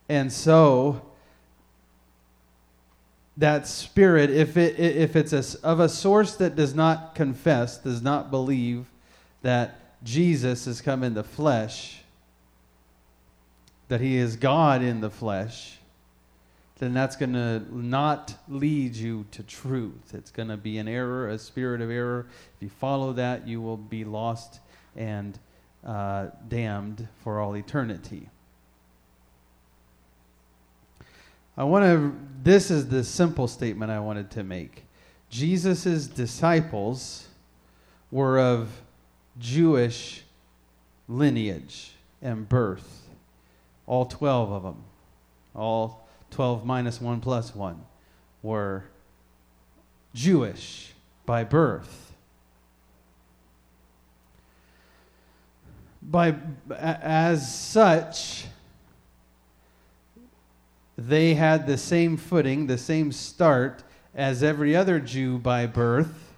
And 0.08 0.32
so 0.32 1.02
that 3.38 3.68
spirit, 3.68 4.30
if 4.30 4.58
it 4.58 4.80
if 4.80 5.16
it's 5.16 5.34
a, 5.34 5.66
of 5.66 5.80
a 5.80 5.90
source 5.90 6.36
that 6.36 6.56
does 6.56 6.76
not 6.76 7.16
confess, 7.16 7.78
does 7.78 8.02
not 8.04 8.30
believe 8.30 8.86
that 9.42 9.80
Jesus 10.04 10.66
has 10.66 10.82
come 10.82 11.04
in 11.04 11.14
the 11.14 11.24
flesh, 11.24 12.02
that 13.88 14.02
he 14.02 14.18
is 14.18 14.36
God 14.36 14.84
in 14.84 15.02
the 15.02 15.10
flesh, 15.10 15.78
then 16.80 16.94
that's 16.94 17.16
going 17.16 17.34
to 17.34 17.64
not 17.72 18.36
lead 18.48 18.96
you 18.96 19.26
to 19.32 19.44
truth. 19.44 20.14
It's 20.14 20.32
going 20.32 20.48
to 20.50 20.58
be 20.58 20.78
an 20.78 20.88
error, 20.88 21.30
a 21.30 21.38
spirit 21.38 21.82
of 21.82 21.90
error. 21.90 22.28
If 22.56 22.64
you 22.64 22.70
follow 22.70 23.14
that, 23.14 23.48
you 23.48 23.62
will 23.62 23.78
be 23.78 24.06
lost 24.06 24.60
and 24.96 25.38
uh, 25.86 26.28
damned 26.48 27.08
for 27.24 27.40
all 27.40 27.56
eternity. 27.56 28.30
I 31.58 31.64
want 31.64 31.84
to, 31.86 32.18
this 32.42 32.72
is 32.72 32.88
the 32.88 33.04
simple 33.04 33.48
statement 33.48 33.92
I 33.92 34.00
wanted 34.00 34.32
to 34.32 34.44
make. 34.44 34.86
Jesus' 35.30 36.08
disciples 36.08 37.28
were 38.12 38.40
of 38.40 38.82
Jewish 39.38 40.24
lineage 41.08 41.92
and 42.22 42.48
birth. 42.48 43.10
All 43.86 44.06
12 44.06 44.52
of 44.52 44.64
them, 44.64 44.84
all 45.56 46.08
12 46.32 46.66
minus 46.66 47.02
1 47.02 47.20
plus 47.20 47.56
1, 47.56 47.84
were 48.42 48.86
Jewish 50.14 50.94
by 51.26 51.44
birth. 51.44 52.09
By 56.02 56.36
as 56.78 57.54
such 57.54 58.46
they 60.98 61.34
had 61.34 61.66
the 61.66 61.78
same 61.78 62.18
footing, 62.18 62.68
the 62.68 62.78
same 62.78 63.12
start 63.12 63.84
as 64.14 64.44
every 64.44 64.76
other 64.76 65.00
Jew 65.00 65.38
by 65.38 65.66
birth, 65.66 66.34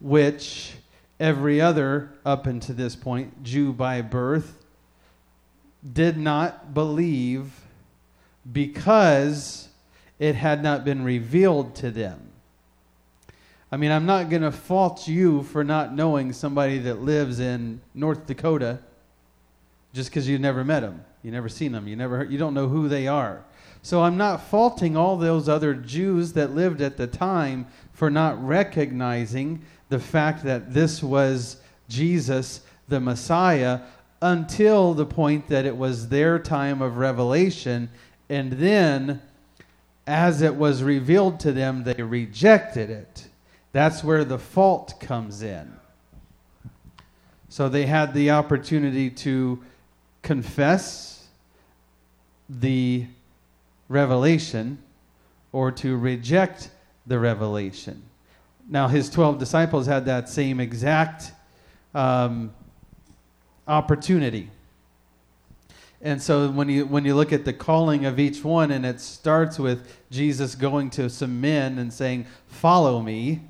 which 0.00 0.74
every 1.20 1.60
other 1.60 2.12
up 2.24 2.46
until 2.46 2.74
this 2.74 2.96
point 2.96 3.44
Jew 3.44 3.72
by 3.72 4.02
birth 4.02 4.58
did 5.92 6.16
not 6.16 6.74
believe 6.74 7.52
because 8.50 9.68
it 10.18 10.34
had 10.34 10.62
not 10.62 10.84
been 10.84 11.04
revealed 11.04 11.74
to 11.76 11.90
them. 11.90 12.31
I 13.72 13.78
mean, 13.78 13.90
I'm 13.90 14.04
not 14.04 14.28
going 14.28 14.42
to 14.42 14.52
fault 14.52 15.08
you 15.08 15.44
for 15.44 15.64
not 15.64 15.94
knowing 15.94 16.34
somebody 16.34 16.76
that 16.80 17.00
lives 17.00 17.40
in 17.40 17.80
North 17.94 18.26
Dakota 18.26 18.80
just 19.94 20.10
because 20.10 20.28
you've 20.28 20.42
never 20.42 20.62
met 20.62 20.80
them. 20.80 21.02
You 21.22 21.30
never 21.30 21.48
seen 21.48 21.72
them. 21.72 21.88
You 21.88 21.96
never 21.96 22.18
heard, 22.18 22.30
you 22.30 22.36
don't 22.36 22.52
know 22.52 22.68
who 22.68 22.86
they 22.86 23.08
are. 23.08 23.42
So 23.80 24.02
I'm 24.02 24.18
not 24.18 24.42
faulting 24.42 24.94
all 24.94 25.16
those 25.16 25.48
other 25.48 25.72
Jews 25.72 26.34
that 26.34 26.54
lived 26.54 26.82
at 26.82 26.98
the 26.98 27.06
time 27.06 27.66
for 27.94 28.10
not 28.10 28.44
recognizing 28.46 29.64
the 29.88 29.98
fact 29.98 30.44
that 30.44 30.74
this 30.74 31.02
was 31.02 31.56
Jesus, 31.88 32.60
the 32.88 33.00
Messiah, 33.00 33.80
until 34.20 34.92
the 34.92 35.06
point 35.06 35.48
that 35.48 35.64
it 35.64 35.76
was 35.78 36.10
their 36.10 36.38
time 36.38 36.82
of 36.82 36.98
revelation. 36.98 37.88
And 38.28 38.52
then, 38.52 39.22
as 40.06 40.42
it 40.42 40.56
was 40.56 40.82
revealed 40.82 41.40
to 41.40 41.52
them, 41.52 41.84
they 41.84 42.02
rejected 42.02 42.90
it. 42.90 43.28
That's 43.72 44.04
where 44.04 44.24
the 44.24 44.38
fault 44.38 45.00
comes 45.00 45.42
in. 45.42 45.72
So 47.48 47.68
they 47.68 47.86
had 47.86 48.14
the 48.14 48.30
opportunity 48.30 49.10
to 49.10 49.62
confess 50.22 51.26
the 52.48 53.06
revelation 53.88 54.78
or 55.52 55.70
to 55.72 55.96
reject 55.96 56.70
the 57.06 57.18
revelation. 57.18 58.02
Now, 58.68 58.88
his 58.88 59.10
12 59.10 59.38
disciples 59.38 59.86
had 59.86 60.04
that 60.06 60.28
same 60.28 60.60
exact 60.60 61.32
um, 61.94 62.54
opportunity. 63.66 64.50
And 66.00 66.20
so 66.20 66.50
when 66.50 66.68
you 66.68 66.84
when 66.86 67.04
you 67.04 67.14
look 67.14 67.32
at 67.32 67.44
the 67.44 67.52
calling 67.52 68.06
of 68.06 68.18
each 68.18 68.42
one 68.42 68.72
and 68.72 68.84
it 68.84 69.00
starts 69.00 69.56
with 69.56 69.86
Jesus 70.10 70.56
going 70.56 70.90
to 70.90 71.08
some 71.08 71.40
men 71.40 71.78
and 71.78 71.92
saying, 71.92 72.26
"Follow 72.48 73.00
me." 73.00 73.42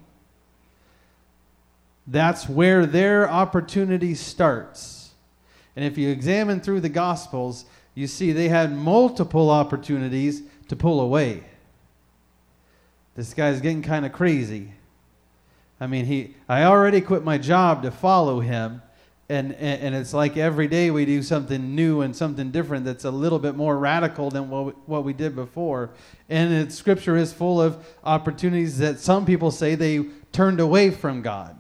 That's 2.07 2.49
where 2.49 2.87
their 2.87 3.31
opportunity 3.31 4.15
starts. 4.15 5.11
And 5.77 5.85
if 5.85 5.97
you 5.97 6.11
examine 6.11 6.61
through 6.61 6.81
the 6.81 6.89
gospels, 6.89 7.65
you 7.95 8.07
see 8.07 8.33
they 8.33 8.49
had 8.49 8.77
multiple 8.77 9.51
opportunities 9.51 10.43
to 10.69 10.77
pull 10.77 11.01
away. 11.01 11.45
This 13.15 13.35
guy's 13.35 13.61
getting 13.61 13.83
kind 13.83 14.05
of 14.05 14.13
crazy. 14.13 14.73
I 15.81 15.87
mean, 15.87 16.07
he 16.07 16.35
I 16.49 16.65
already 16.65 17.01
quit 17.01 17.25
my 17.25 17.39
job 17.39 17.83
to 17.83 17.91
follow 17.91 18.41
him 18.41 18.83
and, 19.33 19.55
and, 19.55 19.83
and 19.83 19.95
it's 19.95 20.13
like 20.13 20.37
every 20.37 20.69
day 20.69 20.91
we 20.91 21.07
do 21.07 21.23
something 21.23 21.75
new 21.75 22.03
and 22.03 22.15
something 22.15 22.51
different 22.51 22.85
that's 22.85 23.07
a 23.07 23.11
little 23.11 23.39
bit 23.39 23.55
more 23.55 23.79
radical 23.79 24.29
than 24.29 24.51
what 24.51 24.65
we, 24.67 24.73
what 24.85 25.05
we 25.05 25.15
did 25.15 25.35
before. 25.35 25.89
And 26.29 26.53
it, 26.53 26.71
Scripture 26.71 27.17
is 27.17 27.33
full 27.33 27.59
of 27.59 27.83
opportunities 28.05 28.77
that 28.79 28.99
some 28.99 29.25
people 29.25 29.51
say 29.51 29.75
they 29.75 30.05
turned 30.33 30.61
away 30.61 30.91
from 30.91 31.23
God. 31.23 31.57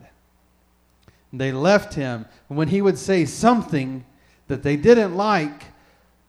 They 1.32 1.52
left 1.52 1.94
Him. 1.94 2.26
When 2.48 2.68
He 2.68 2.82
would 2.82 2.98
say 2.98 3.24
something 3.24 4.04
that 4.48 4.62
they 4.62 4.76
didn't 4.76 5.16
like, 5.16 5.64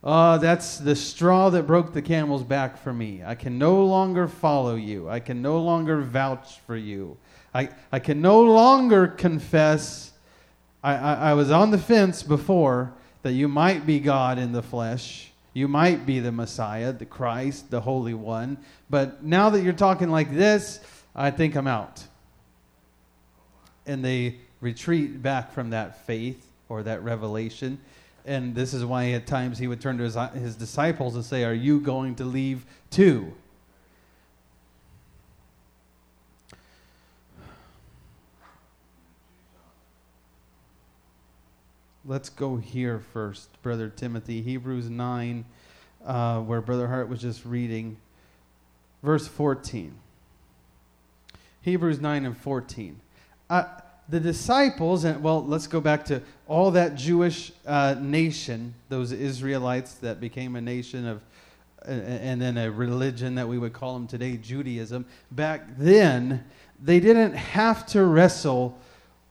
oh, 0.03 0.37
that's 0.37 0.77
the 0.77 0.95
straw 0.95 1.49
that 1.49 1.67
broke 1.67 1.93
the 1.93 2.01
camel's 2.01 2.43
back 2.43 2.77
for 2.77 2.93
me. 2.93 3.23
I 3.25 3.35
can 3.35 3.57
no 3.57 3.85
longer 3.85 4.27
follow 4.27 4.75
you. 4.75 5.09
I 5.09 5.19
can 5.19 5.41
no 5.41 5.59
longer 5.61 6.01
vouch 6.01 6.59
for 6.65 6.75
you. 6.75 7.17
I, 7.53 7.69
I 7.91 7.99
can 7.99 8.21
no 8.21 8.41
longer 8.41 9.07
confess 9.07 10.13
I, 10.83 10.95
I, 10.95 11.13
I 11.13 11.33
was 11.33 11.49
on 11.49 11.71
the 11.71 11.77
fence 11.77 12.21
before 12.21 12.93
that 13.21 13.31
you 13.31 13.47
might 13.47 13.85
be 13.85 13.99
God 13.99 14.37
in 14.37 14.51
the 14.51 14.61
flesh. 14.61 15.31
You 15.53 15.67
might 15.67 16.05
be 16.05 16.19
the 16.19 16.31
Messiah, 16.31 16.91
the 16.91 17.05
Christ, 17.05 17.71
the 17.71 17.79
Holy 17.79 18.13
One. 18.13 18.57
But 18.89 19.23
now 19.23 19.49
that 19.51 19.61
you're 19.61 19.73
talking 19.73 20.09
like 20.09 20.33
this, 20.33 20.81
I 21.15 21.31
think 21.31 21.55
I'm 21.55 21.67
out. 21.67 22.03
And 23.85 24.03
they 24.03 24.39
retreat 24.63 25.21
back 25.21 25.51
from 25.51 25.69
that 25.71 26.05
faith 26.05 26.47
or 26.69 26.83
that 26.83 27.03
revelation. 27.03 27.79
And 28.25 28.55
this 28.55 28.73
is 28.73 28.85
why 28.85 29.11
at 29.11 29.27
times 29.27 29.59
he 29.59 29.67
would 29.67 29.81
turn 29.81 29.97
to 29.97 30.03
his, 30.03 30.15
his 30.33 30.55
disciples 30.55 31.15
and 31.15 31.23
say, 31.23 31.43
Are 31.43 31.53
you 31.53 31.79
going 31.79 32.15
to 32.15 32.25
leave 32.25 32.65
too? 32.89 33.33
let's 42.05 42.29
go 42.29 42.57
here 42.57 42.99
first, 42.99 43.61
Brother 43.61 43.89
Timothy. 43.89 44.41
Hebrews 44.41 44.89
9, 44.89 45.45
uh, 46.05 46.39
where 46.41 46.61
Brother 46.61 46.87
Hart 46.87 47.09
was 47.09 47.21
just 47.21 47.45
reading, 47.45 47.97
verse 49.01 49.27
14. 49.27 49.93
Hebrews 51.61 52.01
9 52.01 52.25
and 52.25 52.37
14. 52.37 52.99
Uh, 53.49 53.63
the 54.09 54.19
disciples, 54.19 55.03
and 55.03 55.21
well, 55.23 55.43
let's 55.45 55.67
go 55.67 55.79
back 55.79 56.05
to 56.05 56.21
all 56.47 56.71
that 56.71 56.95
Jewish 56.95 57.51
uh, 57.65 57.95
nation, 57.99 58.73
those 58.89 59.11
Israelites 59.11 59.95
that 59.95 60.19
became 60.19 60.55
a 60.55 60.61
nation 60.61 61.07
of, 61.07 61.21
uh, 61.87 61.91
and 61.91 62.41
then 62.41 62.57
a 62.57 62.69
religion 62.69 63.35
that 63.35 63.47
we 63.47 63.57
would 63.57 63.73
call 63.73 63.93
them 63.93 64.07
today, 64.07 64.37
Judaism. 64.37 65.05
Back 65.31 65.77
then, 65.77 66.43
they 66.81 66.99
didn't 66.99 67.33
have 67.33 67.85
to 67.87 68.03
wrestle 68.03 68.77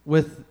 with 0.04 0.44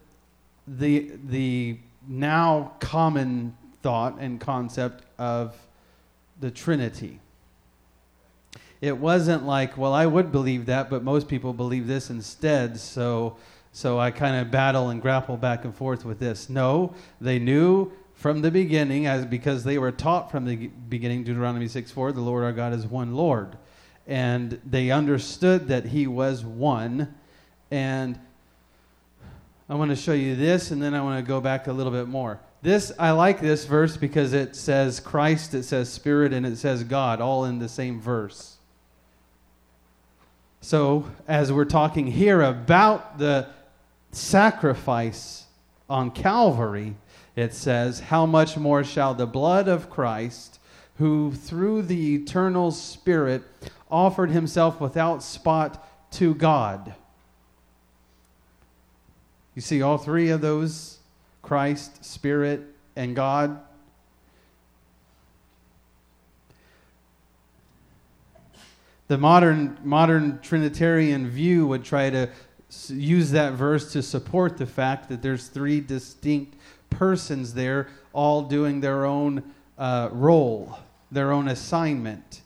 the 0.68 1.12
the 1.28 1.78
now 2.08 2.74
common 2.80 3.56
thought 3.82 4.20
and 4.20 4.40
concept 4.40 5.04
of 5.18 5.56
the 6.40 6.52
Trinity. 6.52 7.20
It 8.82 8.98
wasn't 8.98 9.46
like, 9.46 9.78
well, 9.78 9.94
I 9.94 10.08
would 10.08 10.32
believe 10.32 10.66
that, 10.66 10.90
but 10.90 11.04
most 11.04 11.28
people 11.28 11.54
believe 11.54 11.86
this 11.88 12.10
instead, 12.10 12.80
so 12.80 13.38
so 13.72 14.00
I 14.00 14.12
kind 14.12 14.36
of 14.36 14.52
battle 14.52 14.90
and 14.90 15.02
grapple 15.02 15.38
back 15.38 15.64
and 15.64 15.76
forth 15.76 16.04
with 16.04 16.20
this. 16.20 16.50
No, 16.50 16.94
they 17.20 17.40
knew 17.40 17.92
from 18.14 18.42
the 18.42 18.52
beginning, 18.52 19.08
as 19.08 19.26
because 19.26 19.64
they 19.64 19.78
were 19.78 19.92
taught 19.92 20.30
from 20.30 20.46
the 20.46 20.68
beginning, 20.68 21.24
Deuteronomy 21.24 21.68
6 21.68 21.92
4, 21.92 22.12
the 22.12 22.22
Lord 22.22 22.44
our 22.44 22.52
God 22.52 22.74
is 22.74 22.86
one 22.86 23.16
Lord. 23.16 23.58
And 24.08 24.60
they 24.66 24.92
understood 24.92 25.70
that 25.70 25.86
He 25.86 26.06
was 26.06 26.44
one. 26.44 27.16
And 27.72 28.20
I 29.70 29.76
want 29.76 29.90
to 29.90 29.96
show 29.96 30.14
you 30.14 30.36
this, 30.36 30.72
and 30.72 30.82
then 30.82 30.94
I 30.94 31.02
want 31.02 31.24
to 31.24 31.28
go 31.28 31.40
back 31.40 31.68
a 31.68 31.74
little 31.74 31.94
bit 31.94 32.08
more. 32.08 32.40
This 32.62 32.92
I 33.00 33.12
like 33.12 33.40
this 33.40 33.66
verse 33.66 33.98
because 33.98 34.34
it 34.34 34.56
says 34.56 35.00
Christ, 35.00 35.54
it 35.54 35.64
says 35.64 35.92
Spirit, 35.92 36.34
and 36.34 36.46
it 36.46 36.58
says 36.58 36.84
God, 36.84 37.22
all 37.22 37.46
in 37.46 37.58
the 37.58 37.70
same 37.70 38.00
verse. 38.00 38.58
So, 40.60 41.10
as 41.28 41.52
we're 41.52 41.66
talking 41.66 42.06
here 42.06 42.42
about 42.42 43.18
the 43.18 43.48
sacrifice 44.12 45.46
on 45.90 46.12
Calvary, 46.12 46.96
it 47.36 47.54
says, 47.54 48.00
How 48.00 48.26
much 48.26 48.58
more 48.58 48.84
shall 48.84 49.14
the 49.14 49.26
blood 49.26 49.68
of 49.68 49.90
Christ, 49.90 50.60
who 50.98 51.34
through 51.34 51.84
the 51.84 52.16
eternal 52.16 52.72
Spirit 52.72 53.44
offered 53.90 54.30
himself 54.30 54.80
without 54.80 55.24
spot 55.24 55.88
to 56.12 56.34
God, 56.34 56.94
you 59.56 59.62
see 59.62 59.82
all 59.82 59.98
three 59.98 60.30
of 60.30 60.42
those 60.42 61.00
Christ, 61.42 62.06
Spirit, 62.06 62.62
and 62.96 63.16
God. 63.16 63.60
The 69.08 69.18
modern, 69.18 69.78
modern 69.84 70.40
Trinitarian 70.42 71.28
view 71.30 71.68
would 71.68 71.84
try 71.84 72.10
to 72.10 72.30
use 72.90 73.32
that 73.32 73.54
verse 73.54 73.92
to 73.94 74.02
support 74.02 74.58
the 74.58 74.66
fact 74.66 75.10
that 75.10 75.22
there's 75.22 75.48
three 75.48 75.80
distinct 75.80 76.56
persons 76.90 77.54
there, 77.54 77.90
all 78.14 78.44
doing 78.44 78.82
their 78.82 79.06
own 79.06 79.44
uh, 79.78 80.10
role, 80.12 80.80
their 81.12 81.32
own 81.32 81.48
assignment, 81.48 82.42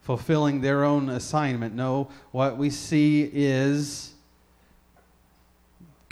fulfilling 0.00 0.60
their 0.60 0.84
own 0.84 1.08
assignment. 1.08 1.74
No, 1.74 2.08
what 2.32 2.56
we 2.56 2.70
see 2.70 3.30
is 3.32 4.12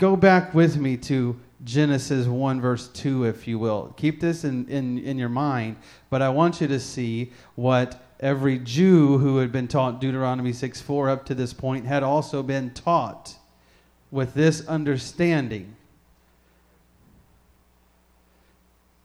Go 0.01 0.15
back 0.15 0.55
with 0.55 0.77
me 0.77 0.97
to 0.97 1.39
Genesis 1.63 2.25
1, 2.25 2.59
verse 2.59 2.87
2, 2.87 3.25
if 3.25 3.47
you 3.47 3.59
will. 3.59 3.93
Keep 3.97 4.19
this 4.19 4.43
in, 4.43 4.67
in, 4.67 4.97
in 4.97 5.19
your 5.19 5.29
mind, 5.29 5.75
but 6.09 6.23
I 6.23 6.29
want 6.29 6.59
you 6.59 6.65
to 6.69 6.79
see 6.79 7.31
what 7.53 8.03
every 8.19 8.57
Jew 8.57 9.19
who 9.19 9.37
had 9.37 9.51
been 9.51 9.67
taught 9.67 10.01
Deuteronomy 10.01 10.53
6 10.53 10.81
4 10.81 11.07
up 11.11 11.23
to 11.27 11.35
this 11.35 11.53
point 11.53 11.85
had 11.85 12.01
also 12.01 12.41
been 12.41 12.71
taught 12.71 13.35
with 14.11 14.33
this 14.33 14.67
understanding. 14.67 15.75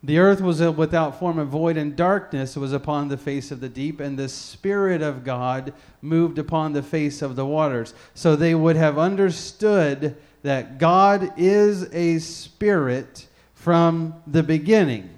The 0.03 0.19
earth 0.19 0.41
was 0.41 0.61
without 0.61 1.19
form 1.19 1.39
and 1.39 1.51
void, 1.51 1.77
and 1.77 1.97
darkness 1.97 2.55
was 2.55 2.73
upon 2.73 3.09
the 3.09 3.17
face 3.17 3.51
of 3.51 3.61
the 3.61 3.69
deep, 3.69 3.99
and 3.99 4.19
the 4.19 4.29
Spirit 4.29 5.03
of 5.03 5.25
God 5.25 5.73
moved 6.01 6.39
upon 6.39 6.73
the 6.73 6.83
face 6.83 7.23
of 7.23 7.35
the 7.35 7.47
waters. 7.47 7.95
So 8.15 8.37
they 8.37 8.55
would 8.55 8.77
have 8.77 8.99
understood 8.99 10.17
that 10.43 10.79
God 10.79 11.33
is 11.37 11.93
a 11.93 12.21
spirit 12.21 13.27
from 13.55 14.15
the 14.29 14.45
beginning. 14.45 15.11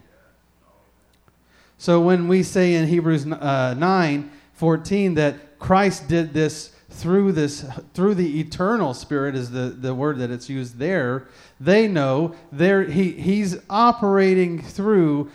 So 1.77 2.01
when 2.01 2.27
we 2.27 2.43
say 2.43 2.75
in 2.75 2.89
Hebrews 2.89 3.27
uh, 3.27 3.75
9 3.77 4.31
14 4.55 5.15
that 5.15 5.59
Christ 5.59 6.09
did 6.09 6.33
this 6.33 6.73
through 6.99 7.33
this 7.33 7.65
through 7.95 8.15
the 8.15 8.41
eternal 8.41 8.93
spirit 8.93 9.35
is 9.35 9.51
the, 9.51 9.71
the 9.71 9.95
word 9.95 10.19
that 10.19 10.31
it's 10.31 10.49
used 10.49 10.79
there 10.79 11.27
they 11.61 11.87
know 11.87 12.35
there 12.53 12.85
he, 12.85 13.13
he's 13.13 13.57
operating 13.71 14.61
through 14.61 15.31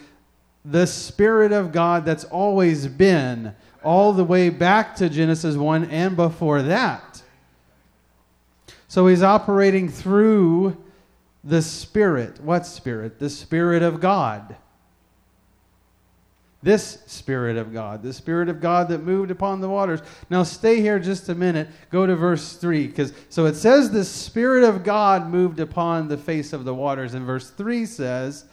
the 0.65 0.86
spirit 0.86 1.52
of 1.52 1.71
god 1.71 2.06
that's 2.06 2.26
always 2.26 2.88
been 2.88 3.54
all 3.84 4.13
the 4.13 4.23
way 4.23 4.49
back 4.49 4.95
to 4.95 5.10
genesis 5.10 5.56
1 5.56 5.86
and 5.86 6.15
before 6.15 6.62
that. 6.63 7.21
So 8.88 9.08
he's 9.08 9.23
operating 9.23 9.89
through 9.89 10.78
the 11.43 11.62
spirit. 11.62 12.39
What 12.39 12.65
spirit? 12.65 13.19
The 13.19 13.30
spirit 13.30 13.84
of 13.84 13.99
god 13.99 14.56
this 16.63 17.04
Spirit 17.06 17.58
of 17.58 17.73
God, 17.73 18.02
the 18.02 18.13
Spirit 18.13 18.47
of 18.47 18.62
God 18.62 18.88
that 18.89 19.04
moved 19.04 19.32
upon 19.32 19.60
the 19.60 19.67
waters. 19.67 19.99
Now, 20.30 20.43
stay 20.43 20.80
here 20.80 20.97
just 20.97 21.28
a 21.28 21.36
minute. 21.36 21.67
Go 21.91 22.08
to 22.08 22.15
verse 22.15 22.54
3. 22.54 22.88
Because 22.88 23.13
So 23.30 23.45
it 23.45 23.56
says 23.56 23.91
the 23.91 24.06
Spirit 24.06 24.63
of 24.63 24.84
God 24.84 25.30
moved 25.30 25.60
upon 25.60 26.08
the 26.08 26.17
face 26.17 26.54
of 26.54 26.63
the 26.63 26.73
waters. 26.73 27.13
And 27.13 27.26
verse 27.26 27.49
3 27.49 27.86
says, 27.86 28.45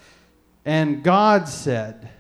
And 0.64 1.04
God 1.04 1.48
said, 1.48 2.10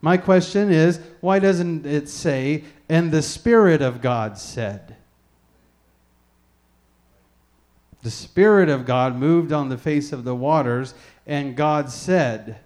My 0.00 0.16
question 0.16 0.72
is, 0.72 1.00
why 1.20 1.38
doesn't 1.38 1.86
it 1.86 2.08
say, 2.08 2.64
And 2.88 3.12
the 3.12 3.22
Spirit 3.22 3.80
of 3.80 4.02
God 4.02 4.36
said? 4.36 4.96
The 8.02 8.10
Spirit 8.10 8.68
of 8.68 8.84
God 8.84 9.16
moved 9.16 9.52
on 9.52 9.68
the 9.68 9.78
face 9.78 10.12
of 10.12 10.24
the 10.24 10.34
waters, 10.34 10.94
and 11.26 11.56
God 11.56 11.90
said, 11.90 12.58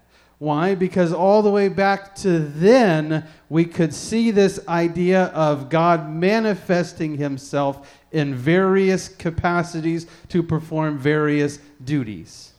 why? 0.42 0.74
Because 0.74 1.12
all 1.12 1.40
the 1.40 1.52
way 1.52 1.68
back 1.68 2.16
to 2.16 2.40
then, 2.40 3.24
we 3.48 3.64
could 3.64 3.94
see 3.94 4.32
this 4.32 4.58
idea 4.66 5.26
of 5.26 5.68
God 5.68 6.10
manifesting 6.10 7.16
himself 7.16 7.96
in 8.10 8.34
various 8.34 9.06
capacities 9.06 10.08
to 10.30 10.42
perform 10.42 10.98
various 10.98 11.60
duties. 11.84 12.54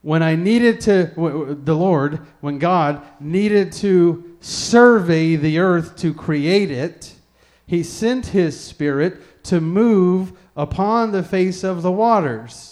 When 0.00 0.22
I 0.22 0.34
needed 0.34 0.80
to, 0.80 1.58
the 1.62 1.76
Lord, 1.76 2.20
when 2.40 2.58
God 2.58 3.02
needed 3.20 3.70
to 3.72 4.38
survey 4.40 5.36
the 5.36 5.58
earth 5.58 5.94
to 5.98 6.14
create 6.14 6.70
it, 6.70 7.12
he 7.66 7.82
sent 7.82 8.28
his 8.28 8.58
spirit 8.58 9.42
to 9.44 9.60
move 9.60 10.32
upon 10.56 11.12
the 11.12 11.22
face 11.22 11.62
of 11.62 11.82
the 11.82 11.92
waters. 11.92 12.71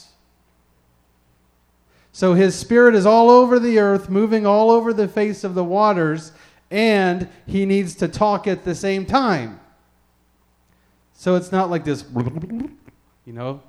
So 2.12 2.35
his 2.35 2.57
spirit 2.57 2.94
is 2.94 3.07
all 3.07 3.31
over 3.31 3.59
the 3.59 3.79
earth, 3.79 4.09
moving 4.09 4.46
all 4.46 4.70
over 4.70 4.92
the 4.92 5.09
face 5.09 5.44
of 5.44 5.55
the 5.55 5.64
waters, 5.64 6.33
and 6.70 7.29
he 7.46 7.66
needs 7.66 7.94
to 7.96 8.09
talk 8.09 8.46
at 8.46 8.64
the 8.64 8.75
same 8.75 9.07
time. 9.07 9.61
So 11.14 11.37
it's 11.37 11.53
not 11.53 11.70
like 11.70 11.85
this, 11.85 12.05
you 13.27 13.33
know, 13.33 13.62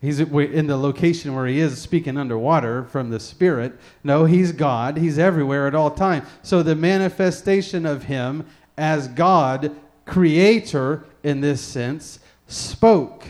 he's 0.00 0.20
in 0.20 0.66
the 0.66 0.76
location 0.76 1.34
where 1.34 1.46
he 1.46 1.58
is 1.58 1.80
speaking 1.80 2.16
underwater 2.16 2.84
from 2.84 3.10
the 3.10 3.20
spirit. 3.20 3.78
No, 4.04 4.24
he's 4.24 4.52
God. 4.52 4.96
He's 4.98 5.18
everywhere 5.18 5.66
at 5.66 5.74
all 5.74 5.90
times. 5.90 6.28
So 6.42 6.62
the 6.62 6.76
manifestation 6.76 7.86
of 7.86 8.04
him 8.04 8.46
as 8.76 9.08
God, 9.08 9.74
creator 10.06 11.04
in 11.22 11.40
this 11.40 11.60
sense, 11.60 12.18
spoke 12.46 13.24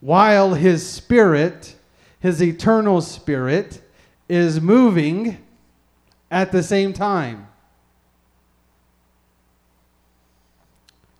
while 0.00 0.54
his 0.54 0.88
spirit 0.88 1.75
his 2.20 2.42
eternal 2.42 3.00
spirit 3.00 3.80
is 4.28 4.60
moving 4.60 5.38
at 6.30 6.52
the 6.52 6.62
same 6.62 6.92
time. 6.92 7.48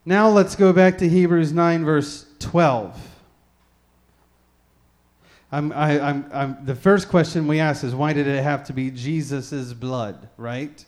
Now 0.05 0.29
let's 0.29 0.55
go 0.55 0.73
back 0.73 0.99
to 0.99 1.09
Hebrews 1.09 1.53
9, 1.53 1.85
verse 1.85 2.27
12. 2.39 3.17
I'm, 5.51 5.73
I, 5.73 6.01
I'm, 6.01 6.31
I'm, 6.33 6.65
the 6.65 6.75
first 6.75 7.09
question 7.09 7.47
we 7.47 7.61
ask 7.61 7.85
is 7.85 7.95
why 7.95 8.13
did 8.13 8.27
it 8.27 8.43
have 8.43 8.65
to 8.65 8.73
be 8.73 8.91
Jesus' 8.91 9.73
blood, 9.73 10.29
right? 10.37 10.85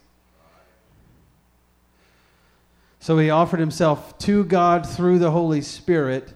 So 3.00 3.18
he 3.18 3.30
offered 3.30 3.60
himself 3.60 4.18
to 4.18 4.44
God 4.44 4.88
through 4.88 5.18
the 5.18 5.30
Holy 5.30 5.62
Spirit. 5.62 6.34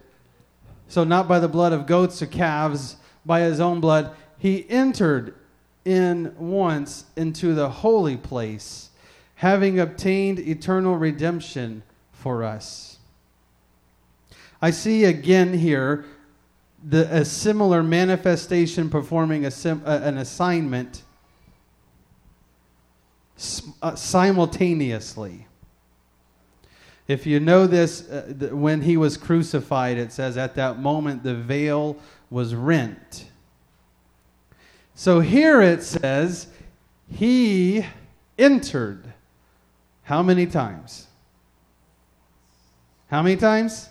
So, 0.87 1.03
not 1.03 1.27
by 1.27 1.39
the 1.39 1.47
blood 1.47 1.73
of 1.73 1.85
goats 1.85 2.21
or 2.21 2.25
calves, 2.25 2.97
by 3.25 3.41
his 3.41 3.59
own 3.59 3.79
blood, 3.79 4.15
he 4.37 4.69
entered 4.69 5.35
in 5.85 6.33
once 6.37 7.05
into 7.15 7.53
the 7.53 7.69
holy 7.69 8.17
place, 8.17 8.89
having 9.35 9.79
obtained 9.79 10.39
eternal 10.39 10.95
redemption 10.95 11.83
for 12.11 12.43
us. 12.43 12.99
I 14.61 14.71
see 14.71 15.03
again 15.03 15.53
here 15.53 16.05
the, 16.83 17.13
a 17.13 17.25
similar 17.25 17.83
manifestation 17.83 18.89
performing 18.89 19.45
a 19.45 19.51
sim, 19.51 19.81
uh, 19.85 19.99
an 20.03 20.17
assignment 20.17 21.03
uh, 23.81 23.95
simultaneously. 23.95 25.47
If 27.07 27.25
you 27.25 27.41
know 27.41 27.67
this, 27.67 28.07
uh, 28.09 28.49
when 28.53 28.81
he 28.81 28.95
was 28.95 29.17
crucified, 29.17 29.97
it 29.97 30.13
says 30.13 30.37
at 30.37 30.55
that 30.55 30.79
moment 30.79 31.23
the 31.23 31.35
veil 31.35 31.97
was 32.33 32.55
rent. 32.55 33.25
So 34.95 35.19
here 35.19 35.61
it 35.61 35.83
says, 35.83 36.47
He 37.07 37.85
entered. 38.39 39.13
How 40.01 40.23
many 40.23 40.47
times? 40.47 41.05
How 43.07 43.21
many 43.21 43.37
times? 43.37 43.87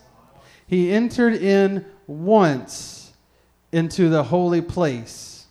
He 0.67 0.93
entered 0.93 1.35
in 1.35 1.87
once 2.09 3.13
into 3.71 4.09
the 4.09 4.25
holy 4.25 4.61
place, 4.61 5.47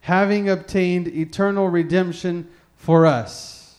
having 0.00 0.48
obtained 0.48 1.06
eternal 1.06 1.68
redemption 1.68 2.48
for 2.74 3.06
us. 3.06 3.76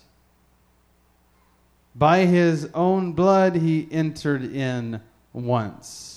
By 1.94 2.26
his 2.26 2.70
own 2.74 3.12
blood, 3.12 3.56
he 3.56 3.86
entered 3.92 4.44
in 4.44 5.02
once. 5.34 6.17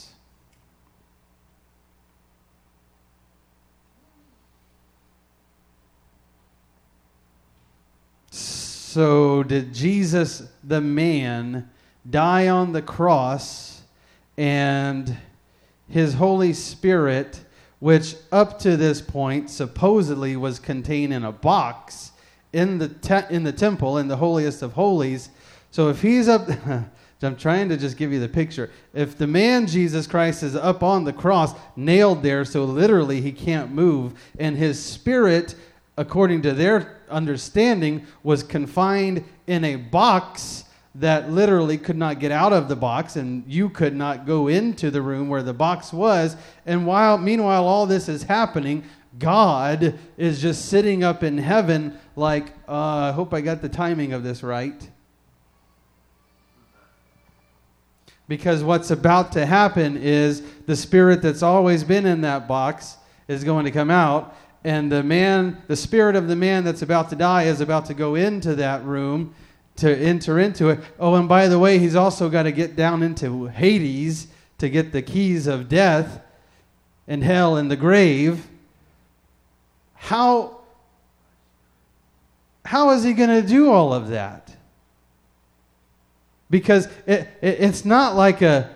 So, 8.92 9.44
did 9.44 9.72
Jesus, 9.72 10.42
the 10.64 10.81
man, 10.81 11.70
die 12.11 12.48
on 12.48 12.72
the 12.72 12.83
cross 12.83 13.83
and 14.37 15.16
his 15.88 16.14
Holy 16.14 16.53
Spirit, 16.55 17.40
which 17.79 18.16
up 18.33 18.59
to 18.59 18.76
this 18.76 19.00
point 19.00 19.48
supposedly 19.48 20.35
was 20.35 20.59
contained 20.59 21.12
in 21.12 21.22
a 21.22 21.31
box 21.31 22.11
in 22.53 22.79
the, 22.79 22.88
te- 22.88 23.33
in 23.33 23.44
the 23.44 23.53
temple, 23.53 23.96
in 23.96 24.09
the 24.09 24.16
holiest 24.16 24.61
of 24.61 24.72
holies? 24.72 25.29
So, 25.70 25.88
if 25.88 26.03
he's 26.03 26.26
up. 26.26 26.48
I'm 27.22 27.37
trying 27.37 27.68
to 27.68 27.76
just 27.76 27.96
give 27.96 28.12
you 28.12 28.18
the 28.18 28.29
picture. 28.29 28.70
If 28.92 29.16
the 29.16 29.26
man 29.26 29.68
Jesus 29.68 30.07
Christ 30.09 30.42
is 30.42 30.57
up 30.57 30.83
on 30.83 31.05
the 31.05 31.12
cross, 31.12 31.53
nailed 31.76 32.24
there, 32.24 32.44
so 32.46 32.64
literally 32.64 33.20
he 33.20 33.31
can't 33.31 33.70
move, 33.70 34.14
and 34.38 34.57
his 34.57 34.82
spirit, 34.82 35.55
according 35.99 36.41
to 36.43 36.55
their 36.55 36.99
understanding 37.11 38.07
was 38.23 38.43
confined 38.43 39.25
in 39.47 39.65
a 39.65 39.77
box 39.77 40.65
that 40.97 41.31
literally 41.31 41.79
could 41.79 41.97
not 41.97 42.19
get 42.19 42.33
out 42.33 42.53
of 42.53 42.69
the 42.69 42.77
box 42.77 43.17
and 43.17 43.45
you 43.47 43.69
could 43.69 43.95
not 43.95 44.27
go 44.27 44.49
into 44.49 44.91
the 44.91 45.01
room 45.01 45.29
where 45.29 45.43
the 45.43 45.55
box 45.55 45.93
was. 45.93 46.37
And 46.67 46.87
while 46.87 47.19
meanwhile 47.19 47.67
all 47.67 47.87
this 47.87 48.09
is 48.09 48.25
happening 48.25 48.85
god 49.19 49.99
is 50.17 50.41
just 50.41 50.67
sitting 50.67 51.03
up 51.03 51.25
in 51.25 51.37
heaven 51.37 51.99
like 52.15 52.51
uh, 52.69 53.09
i 53.09 53.11
hope 53.11 53.35
i 53.35 53.41
got 53.41 53.61
the 53.61 53.69
timing 53.69 54.13
of 54.13 54.23
this 54.23 54.43
right. 54.43 54.89
Because 58.29 58.63
what's 58.63 58.93
about 58.93 59.33
to 59.33 59.45
happen 59.45 59.97
is 59.97 60.43
the 60.67 60.77
spirit 60.77 61.21
that's 61.21 61.43
always 61.43 61.83
been 61.83 62.07
in 62.07 62.21
that 62.21 62.47
box 62.47 62.97
is 63.27 63.43
going 63.43 63.65
to 63.65 63.73
come 63.73 63.91
out 63.91 64.37
and 64.63 64.93
the 64.93 65.03
man, 65.03 65.63
the 65.69 65.77
spirit 65.77 66.17
of 66.17 66.29
the 66.29 66.37
man 66.37 66.65
that's 66.65 66.83
about 66.83 67.11
to 67.11 67.17
die 67.17 67.45
is 67.45 67.61
about 67.61 67.87
to 67.87 67.95
go 67.95 68.15
into 68.15 68.55
that 68.57 68.85
room 68.85 69.35
to 69.77 69.97
enter 69.97 70.39
into 70.39 70.69
it. 70.69 70.81
Oh, 70.99 71.15
and 71.15 71.29
by 71.29 71.49
the 71.49 71.59
way, 71.59 71.79
he's 71.79 71.97
also 71.97 72.29
got 72.29 72.43
to 72.43 72.53
get 72.53 72.77
down 72.77 73.03
into 73.03 73.47
Hades 73.47 74.29
to 74.59 74.69
get 74.69 74.93
the 74.93 75.01
keys 75.01 75.47
of 75.47 75.69
death 75.69 76.21
and 77.09 77.25
hell 77.25 77.57
and 77.57 77.71
the 77.71 77.77
grave. 77.77 78.47
how 79.95 80.59
how 82.67 82.91
is 82.91 83.03
he 83.03 83.15
going 83.15 83.31
to 83.31 83.47
do 83.47 83.71
all 83.73 83.93
of 83.93 84.09
that? 84.09 84.55
Because 86.51 86.87
it, 87.07 87.27
it, 87.41 87.61
it's 87.61 87.85
not 87.85 88.15
like 88.15 88.43
a 88.43 88.71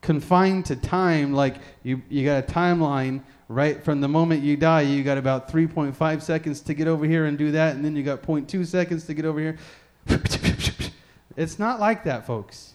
confined 0.00 0.66
to 0.66 0.76
time, 0.76 1.34
like 1.34 1.56
you, 1.82 2.00
you 2.08 2.24
got 2.24 2.44
a 2.44 2.46
timeline 2.46 3.22
right 3.50 3.82
from 3.82 4.00
the 4.00 4.06
moment 4.06 4.44
you 4.44 4.56
die, 4.56 4.82
you 4.82 5.02
got 5.02 5.18
about 5.18 5.50
3.5 5.50 6.22
seconds 6.22 6.60
to 6.60 6.72
get 6.72 6.86
over 6.86 7.04
here 7.04 7.26
and 7.26 7.36
do 7.36 7.50
that, 7.50 7.74
and 7.74 7.84
then 7.84 7.96
you 7.96 8.04
got 8.04 8.22
0.2 8.22 8.64
seconds 8.64 9.04
to 9.06 9.12
get 9.12 9.24
over 9.24 9.40
here. 9.40 9.58
it's 11.36 11.58
not 11.58 11.80
like 11.80 12.04
that, 12.04 12.24
folks. 12.24 12.74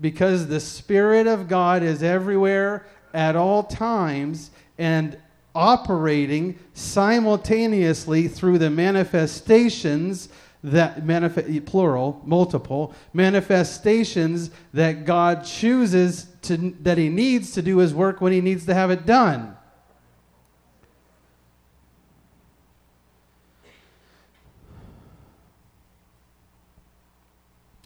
Because 0.00 0.46
the 0.46 0.60
Spirit 0.60 1.26
of 1.26 1.46
God 1.46 1.82
is 1.82 2.02
everywhere 2.02 2.86
at 3.12 3.36
all 3.36 3.64
times 3.64 4.50
and 4.78 5.18
operating 5.54 6.58
simultaneously 6.72 8.28
through 8.28 8.56
the 8.58 8.70
manifestations 8.70 10.30
that 10.64 11.04
manifest 11.04 11.64
plural 11.66 12.20
multiple 12.24 12.92
manifestations 13.12 14.50
that 14.74 15.04
God 15.04 15.44
chooses 15.44 16.26
to 16.42 16.74
that 16.80 16.98
he 16.98 17.08
needs 17.08 17.52
to 17.52 17.62
do 17.62 17.78
his 17.78 17.94
work 17.94 18.20
when 18.20 18.32
he 18.32 18.40
needs 18.40 18.66
to 18.66 18.74
have 18.74 18.90
it 18.90 19.06
done 19.06 19.55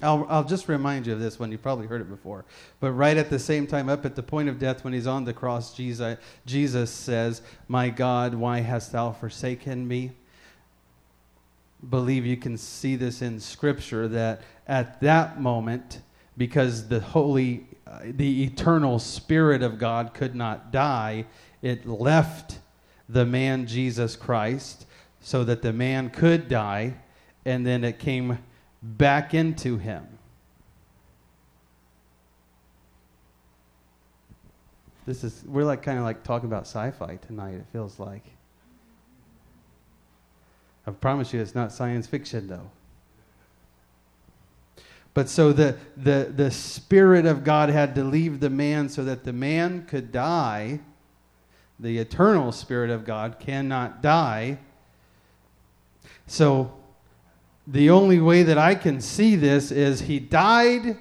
I'll, 0.03 0.26
I'll 0.28 0.44
just 0.44 0.68
remind 0.68 1.07
you 1.07 1.12
of 1.12 1.20
this 1.20 1.38
one. 1.38 1.53
You 1.53 1.59
probably 1.59 1.86
heard 1.86 2.01
it 2.01 2.09
before. 2.09 2.44
But 2.80 2.92
right 2.92 3.16
at 3.16 3.30
the 3.30 3.38
same 3.38 3.66
time, 3.66 3.88
up 3.88 4.05
at 4.05 4.16
the 4.16 4.22
point 4.22 4.48
of 4.48 4.59
death, 4.59 4.84
when 4.84 4.92
he's 4.92 5.07
on 5.07 5.24
the 5.24 5.32
cross, 5.32 5.74
Jesus, 5.74 6.18
Jesus 6.46 6.90
says, 6.90 7.42
My 7.68 7.90
God, 7.90 8.34
why 8.34 8.61
hast 8.61 8.92
thou 8.92 9.12
forsaken 9.12 9.86
me? 9.86 10.12
Believe 11.88 12.26
you 12.26 12.36
can 12.36 12.57
see 12.57 12.96
this 12.96 13.22
in 13.22 13.40
Scripture 13.40 14.09
that 14.09 14.42
at 14.66 15.01
that 15.01 15.40
moment, 15.40 16.01
because 16.36 16.88
the 16.88 17.01
holy, 17.01 17.66
uh, 17.86 18.01
the 18.05 18.44
eternal 18.44 18.98
Spirit 18.98 19.62
of 19.62 19.78
God 19.78 20.14
could 20.14 20.34
not 20.34 20.70
die, 20.72 21.26
it 21.62 21.86
left 21.86 22.59
the 23.09 23.26
man 23.26 23.66
Jesus 23.66 24.16
Christ 24.16 24.86
so 25.20 25.44
that 25.44 25.62
the 25.62 25.72
man 25.72 26.11
could 26.11 26.48
die, 26.48 26.94
and 27.44 27.66
then 27.66 27.84
it 27.84 27.98
came 27.98 28.38
back 28.83 29.35
into 29.35 29.78
him. 29.78 30.07
This 35.07 35.24
is 35.24 35.43
we're 35.47 35.64
like 35.64 35.83
kind 35.83 35.99
of 35.99 36.05
like 36.05 36.22
talking 36.22 36.49
about 36.49 36.62
sci-fi 36.62 37.16
tonight. 37.16 37.55
It 37.55 37.66
feels 37.72 37.99
like. 37.99 38.24
I 40.87 40.93
promise 40.93 41.33
you, 41.33 41.41
it's 41.41 41.55
not 41.55 41.72
science 41.72 42.07
fiction 42.07 42.47
though. 42.49 42.70
But 45.12 45.28
so 45.28 45.53
the, 45.53 45.76
the, 45.97 46.33
the 46.35 46.51
Spirit 46.51 47.26
of 47.26 47.43
God 47.43 47.68
had 47.68 47.95
to 47.97 48.05
leave 48.05 48.41
the 48.41 48.51
man 48.51 48.89
so 48.89 49.05
that 49.05 49.24
the 49.24 49.33
man 49.33 49.85
could 49.87 50.12
die. 50.12 50.81
The 51.81 51.99
eternal 51.99 52.53
Spirit 52.53 52.91
of 52.91 53.05
God 53.05 53.39
cannot 53.41 54.03
die. 54.03 54.59
So 56.26 56.72
the 57.71 57.91
only 57.91 58.18
way 58.18 58.43
that 58.43 58.59
I 58.59 58.75
can 58.75 59.01
see 59.01 59.37
this 59.37 59.71
is 59.71 60.01
he 60.01 60.18
died 60.18 60.97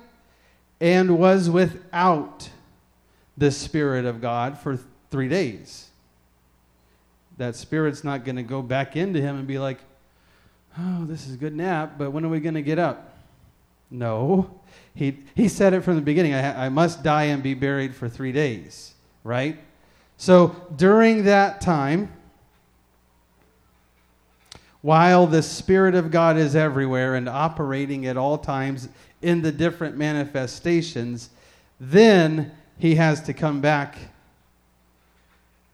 and 0.80 1.18
was 1.18 1.50
without 1.50 2.50
the 3.38 3.52
Spirit 3.52 4.06
of 4.06 4.22
God 4.22 4.58
for 4.58 4.78
three 5.10 5.28
days. 5.28 5.88
That 7.38 7.56
Spirit's 7.56 8.04
not 8.04 8.24
going 8.24 8.36
to 8.36 8.44
go 8.44 8.62
back 8.62 8.96
into 8.96 9.20
him 9.20 9.38
and 9.38 9.48
be 9.48 9.58
like, 9.58 9.80
oh, 10.78 11.06
this 11.06 11.26
is 11.26 11.34
a 11.34 11.38
good 11.38 11.56
nap, 11.56 11.94
but 11.98 12.12
when 12.12 12.24
are 12.24 12.30
we 12.30 12.40
going 12.40 12.54
to 12.54 12.62
get 12.62 12.78
up? 12.78 13.18
No. 13.90 14.60
He, 14.94 15.18
he 15.34 15.48
said 15.48 15.74
it 15.74 15.82
from 15.82 15.96
the 15.96 16.02
beginning 16.02 16.36
I, 16.36 16.66
I 16.66 16.70
must 16.70 17.02
die 17.02 17.24
and 17.24 17.42
be 17.42 17.56
buried 17.56 17.96
for 17.96 18.08
three 18.08 18.32
days, 18.32 18.94
right? 19.24 19.58
So 20.18 20.56
during 20.76 21.24
that 21.24 21.62
time, 21.62 22.12
while 24.82 25.28
the 25.28 25.44
Spirit 25.44 25.96
of 25.96 26.12
God 26.12 26.38
is 26.38 26.56
everywhere 26.56 27.16
and 27.16 27.28
operating 27.28 28.06
at 28.06 28.18
all 28.18 28.38
times 28.38 28.88
in 29.22 29.42
the 29.42 29.52
different 29.52 29.98
manifestations, 29.98 31.30
then 31.80 32.52
he 32.78 32.96
has 32.96 33.22
to 33.24 33.34
come 33.34 33.60
back 33.60 33.98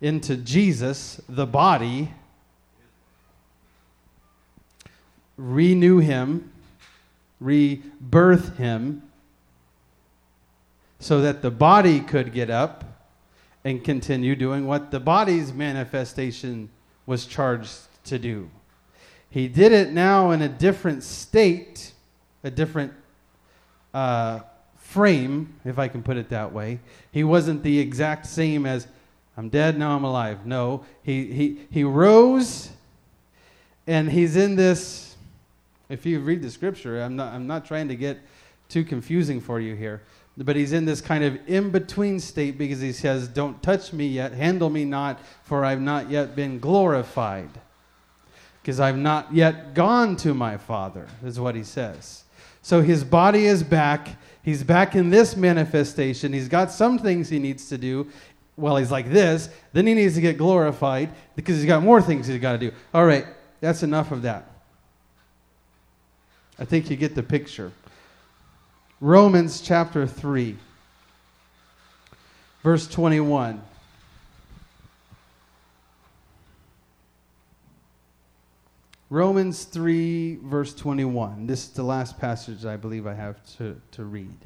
into 0.02 0.36
Jesus, 0.36 1.22
the 1.30 1.46
body, 1.46 2.12
renew 5.38 6.00
him, 6.00 6.52
rebirth 7.40 8.58
him, 8.58 9.04
so 11.00 11.22
that 11.22 11.42
the 11.42 11.52
body 11.52 12.00
could 12.00 12.34
get 12.34 12.50
up 12.50 12.84
and 13.64 13.84
continue 13.84 14.36
doing 14.36 14.66
what 14.66 14.92
the 14.92 15.00
body's 15.00 15.54
manifestation 15.54 16.70
was 17.06 17.26
charged 17.26 17.74
to 18.04 18.18
do. 18.18 18.50
He 19.36 19.50
did 19.50 19.74
it 19.74 19.92
now 19.92 20.32
in 20.32 20.42
a 20.42 20.48
different 20.48 21.04
state, 21.04 21.92
a 22.46 22.50
different 22.50 22.94
uh, 23.94 24.40
frame, 24.78 25.60
if 25.66 25.78
I 25.78 25.90
can 25.90 26.02
put 26.04 26.16
it 26.16 26.30
that 26.30 26.54
way. 26.54 26.80
He 27.12 27.26
wasn't 27.26 27.62
the 27.62 27.78
exact 27.78 28.28
same 28.28 28.66
as 28.66 28.88
I'm 29.36 29.50
dead, 29.50 29.78
now 29.78 29.94
I'm 29.94 30.06
alive. 30.06 30.46
No, 30.46 30.86
he, 31.04 31.34
he, 31.34 31.60
he 31.70 31.84
rose 31.84 32.70
and 33.86 34.10
he's 34.10 34.38
in 34.38 34.56
this. 34.56 35.18
If 35.90 36.06
you 36.06 36.22
read 36.22 36.42
the 36.42 36.50
scripture, 36.50 37.02
I'm 37.02 37.18
not, 37.18 37.34
I'm 37.34 37.46
not 37.46 37.66
trying 37.66 37.90
to 37.90 37.96
get 37.98 38.20
too 38.70 38.86
confusing 38.86 39.42
for 39.42 39.60
you 39.60 39.76
here, 39.76 40.02
but 40.38 40.56
he's 40.56 40.72
in 40.72 40.86
this 40.86 41.02
kind 41.02 41.26
of 41.26 41.38
in 41.46 41.72
between 41.72 42.22
state 42.22 42.58
because 42.58 42.80
he 42.80 42.94
says, 42.94 43.28
Don't 43.28 43.62
touch 43.62 43.92
me 43.92 44.08
yet, 44.08 44.32
handle 44.32 44.70
me 44.70 44.86
not, 44.86 45.20
for 45.44 45.66
I've 45.66 45.82
not 45.82 46.10
yet 46.10 46.38
been 46.38 46.58
glorified 46.58 47.50
because 48.66 48.80
I've 48.80 48.98
not 48.98 49.32
yet 49.32 49.76
gone 49.76 50.16
to 50.18 50.34
my 50.34 50.58
Father, 50.58 51.06
is 51.24 51.40
what 51.40 51.54
he 51.54 51.64
says. 51.64 52.24
So 52.64 52.82
his 52.82 53.04
body 53.04 53.46
is 53.46 53.62
back. 53.62 54.08
He's 54.42 54.64
back 54.64 54.96
in 54.96 55.12
this 55.12 55.36
manifestation. 55.36 56.34
He's 56.34 56.50
got 56.50 56.72
some 56.72 56.98
things 56.98 57.30
he 57.30 57.38
needs 57.38 57.70
to 57.70 57.78
do 57.78 58.08
while 58.56 58.78
he's 58.78 58.90
like 58.90 59.12
this. 59.12 59.50
Then 59.74 59.86
he 59.86 59.94
needs 59.94 60.16
to 60.16 60.22
get 60.22 60.40
glorified 60.40 61.12
because 61.36 61.58
he's 61.58 61.68
got 61.68 61.84
more 61.84 62.02
things 62.02 62.26
he's 62.26 62.42
got 62.42 62.54
to 62.54 62.58
do. 62.58 62.72
All 62.92 63.06
right, 63.06 63.28
that's 63.62 63.84
enough 63.84 64.12
of 64.12 64.24
that. 64.24 64.50
I 66.58 66.66
think 66.66 66.90
you 66.90 66.98
get 66.98 67.14
the 67.14 67.22
picture. 67.22 67.72
Romans 69.00 69.62
chapter 69.62 70.08
3, 70.08 70.58
verse 72.64 72.88
21. 72.88 73.62
Romans 79.10 79.66
3, 79.66 80.40
verse 80.44 80.74
21. 80.74 81.46
This 81.46 81.66
is 81.66 81.70
the 81.70 81.84
last 81.84 82.20
passage 82.20 82.66
I 82.66 82.76
believe 82.76 83.06
I 83.06 83.14
have 83.14 83.38
to, 83.58 83.80
to 83.92 84.04
read. 84.04 84.38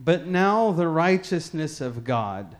But 0.00 0.26
now 0.26 0.72
the 0.72 0.88
righteousness 0.88 1.80
of 1.80 2.02
God 2.02 2.56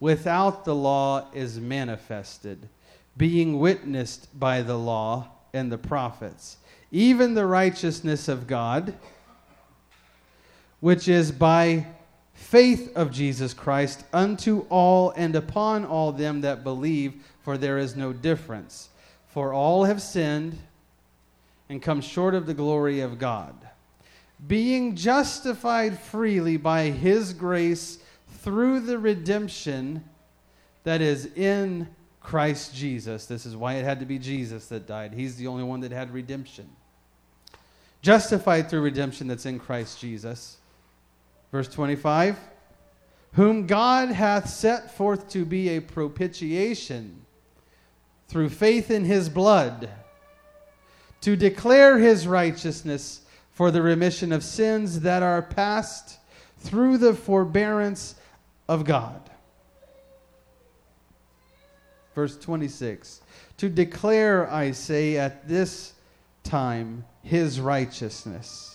without 0.00 0.64
the 0.64 0.74
law 0.74 1.26
is 1.34 1.60
manifested, 1.60 2.70
being 3.18 3.58
witnessed 3.58 4.38
by 4.40 4.62
the 4.62 4.78
law 4.78 5.28
and 5.52 5.70
the 5.70 5.76
prophets, 5.76 6.56
even 6.90 7.34
the 7.34 7.44
righteousness 7.44 8.28
of 8.28 8.46
God, 8.46 8.94
which 10.80 11.06
is 11.06 11.30
by 11.30 11.86
faith 12.40 12.96
of 12.96 13.12
Jesus 13.12 13.54
Christ 13.54 14.02
unto 14.12 14.60
all 14.70 15.10
and 15.10 15.36
upon 15.36 15.84
all 15.84 16.10
them 16.10 16.40
that 16.40 16.64
believe, 16.64 17.22
for 17.42 17.56
there 17.56 17.78
is 17.78 17.94
no 17.94 18.12
difference. 18.12 18.88
For 19.28 19.52
all 19.52 19.84
have 19.84 20.02
sinned 20.02 20.58
and 21.68 21.80
come 21.80 22.00
short 22.00 22.34
of 22.34 22.46
the 22.46 22.54
glory 22.54 23.00
of 23.00 23.18
God, 23.18 23.54
being 24.48 24.96
justified 24.96 25.98
freely 25.98 26.56
by 26.56 26.84
his 26.84 27.34
grace 27.34 27.98
through 28.38 28.80
the 28.80 28.98
redemption 28.98 30.02
that 30.82 31.00
is 31.00 31.26
in 31.36 31.86
Christ 32.20 32.74
Jesus. 32.74 33.26
This 33.26 33.46
is 33.46 33.54
why 33.54 33.74
it 33.74 33.84
had 33.84 34.00
to 34.00 34.06
be 34.06 34.18
Jesus 34.18 34.66
that 34.68 34.88
died. 34.88 35.12
He's 35.12 35.36
the 35.36 35.46
only 35.46 35.62
one 35.62 35.80
that 35.80 35.92
had 35.92 36.12
redemption. 36.12 36.68
Justified 38.02 38.70
through 38.70 38.80
redemption 38.80 39.28
that's 39.28 39.46
in 39.46 39.60
Christ 39.60 40.00
Jesus 40.00 40.56
Verse 41.52 41.68
25 41.68 42.38
Whom 43.34 43.66
God 43.66 44.10
hath 44.10 44.48
set 44.48 44.96
forth 44.96 45.28
to 45.30 45.44
be 45.44 45.70
a 45.70 45.80
propitiation 45.80 47.24
through 48.28 48.48
faith 48.48 48.90
in 48.90 49.04
his 49.04 49.28
blood, 49.28 49.90
to 51.20 51.36
declare 51.36 51.98
his 51.98 52.26
righteousness 52.26 53.22
for 53.50 53.70
the 53.70 53.82
remission 53.82 54.32
of 54.32 54.42
sins 54.42 55.00
that 55.00 55.22
are 55.22 55.42
past 55.42 56.18
through 56.58 56.98
the 56.98 57.14
forbearance 57.14 58.14
of 58.68 58.84
God. 58.84 59.30
Verse 62.14 62.36
26 62.36 63.20
To 63.58 63.68
declare, 63.68 64.50
I 64.50 64.70
say, 64.72 65.16
at 65.16 65.48
this 65.48 65.94
time 66.42 67.04
his 67.22 67.60
righteousness, 67.60 68.69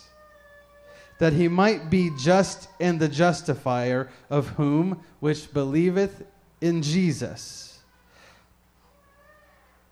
that 1.18 1.34
he 1.34 1.47
might 1.47 1.89
be 1.89 2.11
just 2.18 2.68
and 2.80 2.99
the 2.99 3.07
justifier 3.07 4.09
of 4.30 4.49
whom 4.49 5.01
which 5.20 5.53
believeth 5.53 6.24
in 6.61 6.82
Jesus. 6.82 7.80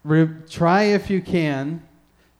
Re- 0.03 0.29
try 0.49 0.83
if 0.83 1.09
you 1.09 1.21
can 1.21 1.81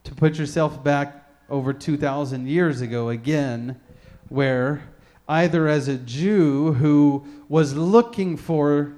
to 0.04 0.14
put 0.14 0.36
yourself 0.36 0.84
back 0.84 1.26
over 1.48 1.72
2,000 1.72 2.46
years 2.46 2.80
ago 2.80 3.08
again, 3.08 3.80
where 4.28 4.82
either 5.28 5.66
as 5.66 5.88
a 5.88 5.96
Jew 5.96 6.74
who 6.74 7.24
was 7.48 7.74
looking 7.74 8.36
for 8.36 8.94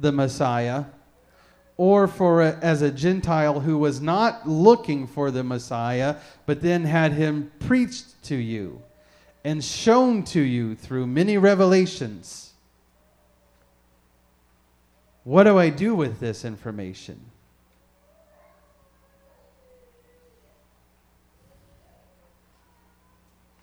the 0.00 0.12
Messiah, 0.12 0.84
or 1.76 2.06
for 2.06 2.42
a, 2.42 2.58
as 2.62 2.80
a 2.82 2.90
Gentile 2.90 3.60
who 3.60 3.76
was 3.76 4.00
not 4.00 4.48
looking 4.48 5.06
for 5.06 5.30
the 5.30 5.42
Messiah, 5.42 6.16
but 6.46 6.62
then 6.62 6.84
had 6.84 7.12
him 7.12 7.50
preached 7.58 8.22
to 8.24 8.36
you 8.36 8.80
and 9.44 9.62
shown 9.62 10.22
to 10.22 10.40
you 10.40 10.74
through 10.74 11.06
many 11.06 11.38
revelations. 11.38 12.52
What 15.24 15.44
do 15.44 15.58
I 15.58 15.68
do 15.68 15.94
with 15.94 16.20
this 16.20 16.44
information? 16.44 17.20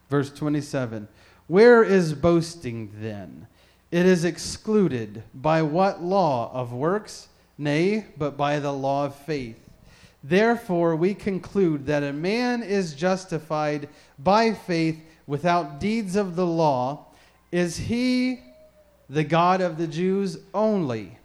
Verse 0.10 0.32
27 0.32 1.08
Where 1.48 1.84
is 1.84 2.14
boasting 2.14 2.92
then? 3.00 3.48
It 3.92 4.06
is 4.06 4.24
excluded. 4.24 5.24
By 5.34 5.62
what 5.62 6.04
law? 6.04 6.52
Of 6.54 6.72
works? 6.72 7.28
Nay, 7.58 8.06
but 8.18 8.38
by 8.38 8.60
the 8.60 8.72
law 8.72 9.06
of 9.06 9.16
faith. 9.16 9.70
Therefore, 10.24 10.96
we 10.96 11.14
conclude 11.14 11.86
that 11.88 12.04
a 12.04 12.14
man 12.14 12.62
is 12.62 12.94
justified 12.94 13.90
by 14.18 14.54
faith 14.54 15.02
without 15.30 15.80
deeds 15.80 16.16
of 16.16 16.36
the 16.36 16.46
law. 16.46 17.06
Is 17.52 17.78
he 17.78 18.40
the 19.08 19.24
God 19.24 19.62
of 19.62 19.78
the 19.78 19.86
Jews 19.86 20.40
only? 20.56 21.20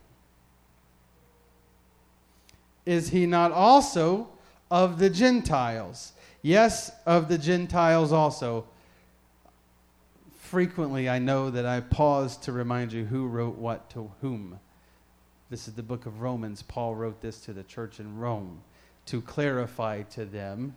Is 2.85 3.09
he 3.09 3.25
not 3.25 3.51
also 3.51 4.29
of 4.71 4.99
the 4.99 5.09
Gentiles? 5.09 6.13
Yes, 6.43 6.93
of 7.07 7.29
the 7.29 7.39
Gentiles 7.39 8.13
also. 8.13 8.67
Frequently, 10.39 11.09
I 11.09 11.19
know 11.19 11.49
that 11.49 11.65
I 11.65 11.81
pause 11.81 12.37
to 12.39 12.53
remind 12.53 12.93
you 12.93 13.07
who 13.07 13.27
wrote 13.27 13.57
what 13.57 13.89
to 13.91 14.13
whom. 14.21 14.61
This 15.49 15.67
is 15.67 15.73
the 15.73 15.83
book 15.83 16.05
of 16.05 16.21
Romans. 16.21 16.61
Paul 16.61 16.95
wrote 16.95 17.23
this 17.23 17.41
to 17.41 17.55
the 17.55 17.63
church 17.63 18.01
in 18.01 18.19
Rome 18.19 18.61
to 19.07 19.23
clarify 19.23 20.03
to 20.03 20.27
them 20.27 20.75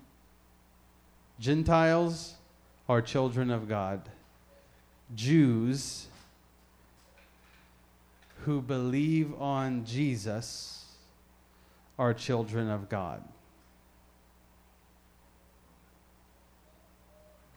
Gentiles 1.42 2.36
are 2.90 3.02
children 3.02 3.52
of 3.52 3.68
God, 3.68 4.02
Jews 5.16 6.08
who 8.44 8.62
believe 8.62 9.34
on 9.42 9.84
Jesus 9.86 10.86
are 12.00 12.14
children 12.14 12.70
of 12.70 12.88
God. 12.88 13.22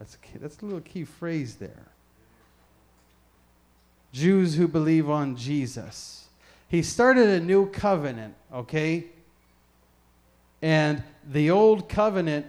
That's 0.01 0.17
a, 0.17 0.39
that's 0.39 0.59
a 0.61 0.65
little 0.65 0.81
key 0.81 1.05
phrase 1.05 1.57
there. 1.57 1.87
Jews 4.13 4.57
who 4.57 4.67
believe 4.67 5.09
on 5.09 5.37
Jesus. 5.37 6.27
He 6.69 6.83
started 6.83 7.29
a 7.29 7.41
new 7.41 7.67
covenant, 7.67 8.35
okay? 8.53 9.05
And 10.63 11.03
the 11.29 11.51
old 11.51 11.89
covenant 11.89 12.47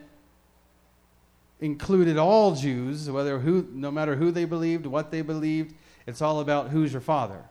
included 1.62 2.18
all 2.18 2.55
Jews, 2.55 3.09
whether 3.09 3.39
who, 3.39 3.68
no 3.72 3.91
matter 3.91 4.16
who 4.16 4.32
they 4.32 4.45
believed, 4.45 4.86
what 4.86 5.12
they 5.12 5.22
believed. 5.22 5.76
It's 6.07 6.22
all 6.22 6.39
about 6.39 6.70
who's 6.70 6.91
your 6.91 7.01
father. 7.01 7.43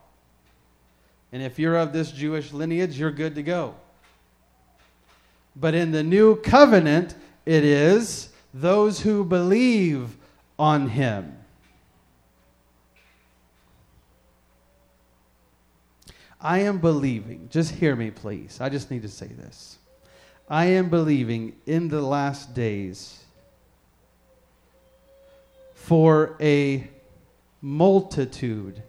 And 1.31 1.41
if 1.41 1.57
you're 1.57 1.77
of 1.77 1.93
this 1.93 2.11
Jewish 2.11 2.51
lineage, 2.51 2.99
you're 2.99 3.11
good 3.11 3.35
to 3.35 3.43
go. 3.43 3.75
But 5.55 5.73
in 5.73 5.91
the 5.91 6.03
new 6.03 6.35
covenant, 6.35 7.15
it 7.45 7.63
is 7.63 8.29
those 8.53 8.99
who 8.99 9.23
believe 9.23 10.17
on 10.59 10.89
him. 10.89 11.37
I 16.39 16.59
am 16.59 16.79
believing, 16.79 17.47
just 17.51 17.71
hear 17.71 17.95
me, 17.95 18.11
please. 18.11 18.59
I 18.59 18.69
just 18.69 18.89
need 18.91 19.03
to 19.03 19.09
say 19.09 19.27
this. 19.27 19.77
I 20.49 20.65
am 20.65 20.89
believing 20.89 21.55
in 21.65 21.87
the 21.87 22.01
last 22.01 22.53
days 22.53 23.20
for 25.81 26.35
a 26.39 26.87
multitude 27.59 28.83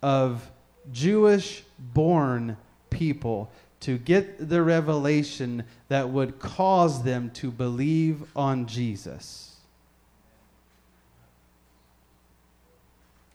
of 0.00 0.48
Jewish 0.92 1.64
born 1.78 2.56
people 2.88 3.50
to 3.80 3.98
get 3.98 4.48
the 4.48 4.62
revelation 4.62 5.64
that 5.88 6.08
would 6.08 6.38
cause 6.38 7.02
them 7.02 7.30
to 7.30 7.50
believe 7.50 8.22
on 8.36 8.66
Jesus. 8.66 9.56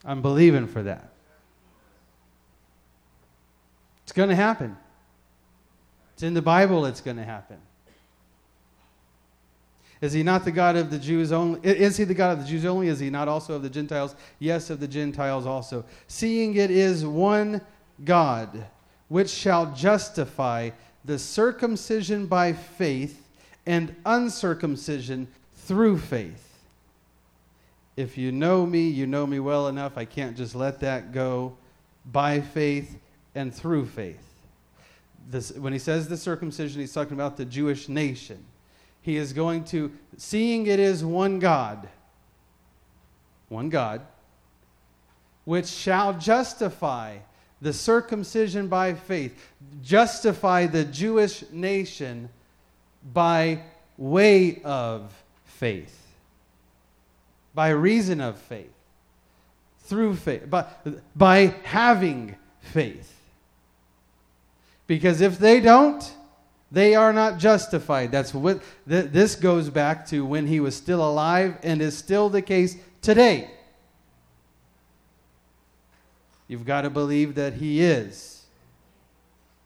I'm 0.05 0.21
believing 0.21 0.65
for 0.65 0.83
that. 0.83 1.09
It's 4.03 4.13
going 4.13 4.29
to 4.29 4.35
happen. 4.35 4.77
It's 6.13 6.23
in 6.23 6.33
the 6.33 6.41
Bible, 6.41 6.85
it's 6.85 7.01
going 7.01 7.17
to 7.17 7.23
happen. 7.23 7.57
Is 10.05 10.13
he 10.13 10.21
not 10.21 10.45
the 10.45 10.51
God 10.51 10.75
of 10.75 10.91
the 10.91 10.99
Jews 10.99 11.31
only? 11.31 11.59
Is 11.63 11.97
he 11.97 12.03
the 12.03 12.13
God 12.13 12.37
of 12.37 12.43
the 12.43 12.47
Jews 12.47 12.63
only? 12.63 12.89
Is 12.89 12.99
he 12.99 13.09
not 13.09 13.27
also 13.27 13.55
of 13.55 13.63
the 13.63 13.69
Gentiles? 13.71 14.15
Yes, 14.37 14.69
of 14.69 14.79
the 14.79 14.87
Gentiles 14.87 15.47
also. 15.47 15.83
Seeing 16.07 16.57
it 16.57 16.69
is 16.69 17.03
one 17.03 17.59
God, 18.03 18.67
which 19.07 19.31
shall 19.31 19.73
justify 19.73 20.69
the 21.05 21.17
circumcision 21.17 22.27
by 22.27 22.53
faith 22.53 23.27
and 23.65 23.95
uncircumcision 24.05 25.27
through 25.55 25.97
faith. 25.97 26.53
If 27.97 28.15
you 28.15 28.31
know 28.31 28.63
me, 28.63 28.87
you 28.87 29.07
know 29.07 29.25
me 29.25 29.39
well 29.39 29.69
enough. 29.69 29.97
I 29.97 30.05
can't 30.05 30.37
just 30.37 30.53
let 30.53 30.81
that 30.81 31.13
go. 31.13 31.57
By 32.11 32.41
faith 32.41 32.95
and 33.33 33.51
through 33.51 33.87
faith. 33.87 34.21
This, 35.27 35.51
when 35.51 35.73
he 35.73 35.79
says 35.79 36.07
the 36.07 36.17
circumcision, 36.17 36.79
he's 36.79 36.93
talking 36.93 37.13
about 37.13 37.37
the 37.37 37.45
Jewish 37.45 37.89
nation. 37.89 38.45
He 39.05 39.17
is 39.17 39.33
going 39.33 39.65
to, 39.65 39.91
seeing 40.17 40.65
it 40.65 40.79
is 40.79 41.05
one 41.05 41.37
God, 41.37 41.87
one 43.49 43.69
God, 43.69 44.01
which 45.43 45.67
shall 45.67 46.13
justify 46.13 47.17
the 47.61 47.71
circumcision 47.71 48.67
by 48.67 48.95
faith, 48.95 49.53
justify 49.83 50.65
the 50.65 50.83
Jewish 50.85 51.43
nation 51.51 52.29
by 53.13 53.61
way 53.95 54.59
of 54.63 55.13
faith, 55.43 56.15
by 57.53 57.69
reason 57.69 58.19
of 58.19 58.39
faith, 58.39 58.73
through 59.81 60.15
faith, 60.15 60.49
by, 60.49 60.65
by 61.15 61.53
having 61.61 62.35
faith. 62.59 63.15
Because 64.87 65.21
if 65.21 65.37
they 65.37 65.59
don't, 65.59 66.11
they 66.75 66.93
are 66.93 67.13
not 67.13 67.37
justified. 67.37 68.11
That's 68.11 68.33
what 68.33 68.61
th- 68.85 69.09
this 69.13 69.37
goes 69.37 69.69
back 69.69 70.05
to 70.07 70.25
when 70.25 70.45
he 70.45 70.59
was 70.59 70.75
still 70.75 71.01
alive 71.09 71.57
and 71.63 71.81
is 71.81 71.97
still 71.97 72.27
the 72.27 72.41
case 72.41 72.75
today. 73.01 73.49
You've 76.49 76.65
got 76.65 76.81
to 76.81 76.89
believe 76.89 77.35
that 77.35 77.53
he 77.53 77.81
is, 77.81 78.43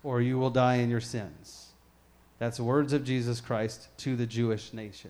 or 0.04 0.22
you 0.22 0.38
will 0.38 0.52
die 0.52 0.76
in 0.76 0.92
your 0.92 1.02
sins. 1.02 1.70
That's 2.38 2.60
words 2.60 2.94
of 2.94 3.04
Jesus 3.04 3.42
Christ 3.42 3.88
to 3.98 4.16
the 4.16 4.28
Jewish 4.28 4.72
nation. 4.72 5.10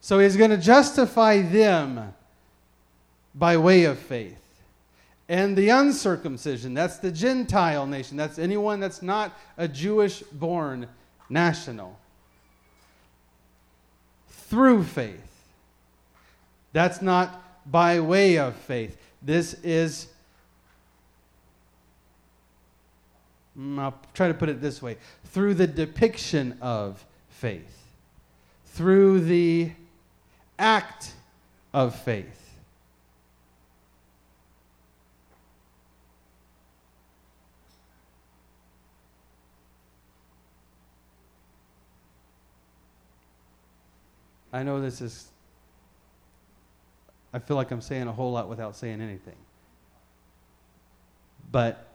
So 0.00 0.18
he's 0.18 0.38
going 0.38 0.50
to 0.50 0.56
justify 0.56 1.42
them 1.42 2.14
by 3.34 3.58
way 3.58 3.84
of 3.84 3.98
faith 3.98 4.47
and 5.28 5.56
the 5.56 5.68
uncircumcision. 5.68 6.72
That's 6.74 6.98
the 6.98 7.12
Gentile 7.12 7.86
nation. 7.86 8.16
That's 8.16 8.38
anyone 8.38 8.80
that's 8.80 9.02
not 9.02 9.38
a 9.56 9.68
Jewish 9.68 10.20
born 10.20 10.88
national. 11.28 11.98
Through 14.28 14.84
faith. 14.84 15.20
That's 16.72 17.02
not 17.02 17.42
by 17.70 18.00
way 18.00 18.38
of 18.38 18.56
faith. 18.56 18.96
This 19.20 19.54
is, 19.62 20.08
mm, 23.58 23.78
I'll 23.78 23.98
try 24.14 24.28
to 24.28 24.34
put 24.34 24.48
it 24.48 24.62
this 24.62 24.80
way 24.80 24.96
through 25.26 25.54
the 25.54 25.66
depiction 25.66 26.56
of 26.62 27.04
faith, 27.28 27.86
through 28.66 29.20
the 29.20 29.72
act 30.58 31.12
of 31.74 31.94
faith. 31.94 32.47
I 44.58 44.64
know 44.64 44.80
this 44.80 45.00
is, 45.00 45.28
I 47.32 47.38
feel 47.38 47.56
like 47.56 47.70
I'm 47.70 47.80
saying 47.80 48.08
a 48.08 48.12
whole 48.12 48.32
lot 48.32 48.48
without 48.48 48.74
saying 48.74 49.00
anything. 49.00 49.36
But 51.52 51.86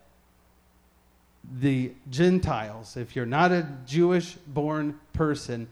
the 1.60 1.92
Gentiles, 2.10 2.96
if 2.96 3.18
you're 3.18 3.26
not 3.26 3.52
a 3.52 3.68
Jewish 3.86 4.36
born 4.48 4.98
person, 5.12 5.68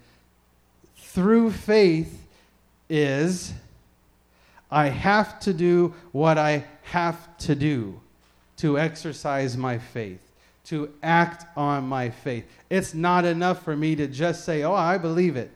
through 0.97 1.51
faith 1.51 2.27
is 2.89 3.53
I 4.69 4.87
have 4.87 5.39
to 5.41 5.53
do 5.53 5.93
what 6.11 6.37
I 6.37 6.65
have 6.83 7.37
to 7.37 7.55
do 7.55 8.01
to 8.57 8.77
exercise 8.77 9.55
my 9.55 9.77
faith, 9.77 10.19
to 10.65 10.91
act 11.01 11.45
on 11.55 11.87
my 11.87 12.09
faith. 12.09 12.43
It's 12.69 12.93
not 12.93 13.23
enough 13.23 13.63
for 13.63 13.77
me 13.77 13.95
to 13.95 14.07
just 14.07 14.43
say, 14.43 14.63
Oh, 14.63 14.73
I 14.73 14.97
believe 14.97 15.37
it. 15.37 15.51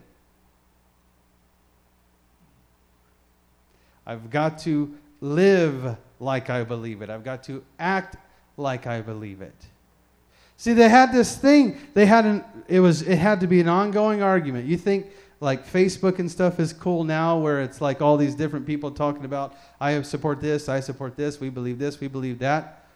I've 4.06 4.30
got 4.30 4.58
to 4.60 4.94
live 5.20 5.96
like 6.20 6.50
I 6.50 6.64
believe 6.64 7.02
it. 7.02 7.10
I've 7.10 7.24
got 7.24 7.42
to 7.44 7.64
act 7.78 8.16
like 8.56 8.86
I 8.86 9.00
believe 9.00 9.42
it. 9.42 9.54
See, 10.56 10.72
they 10.72 10.88
had 10.88 11.12
this 11.12 11.36
thing. 11.36 11.78
They 11.94 12.06
had 12.06 12.24
an. 12.24 12.44
It 12.68 12.80
was. 12.80 13.02
It 13.02 13.18
had 13.18 13.40
to 13.40 13.46
be 13.46 13.60
an 13.60 13.68
ongoing 13.68 14.22
argument. 14.22 14.66
You 14.66 14.78
think 14.78 15.06
like 15.40 15.66
Facebook 15.66 16.18
and 16.18 16.30
stuff 16.30 16.58
is 16.58 16.72
cool 16.72 17.04
now, 17.04 17.38
where 17.38 17.60
it's 17.60 17.80
like 17.80 18.00
all 18.00 18.16
these 18.16 18.34
different 18.34 18.66
people 18.66 18.90
talking 18.90 19.24
about, 19.24 19.54
I 19.80 20.00
support 20.02 20.40
this, 20.40 20.68
I 20.68 20.80
support 20.80 21.16
this, 21.16 21.40
we 21.40 21.50
believe 21.50 21.78
this, 21.78 22.00
we 22.00 22.08
believe 22.08 22.38
that. 22.38 22.86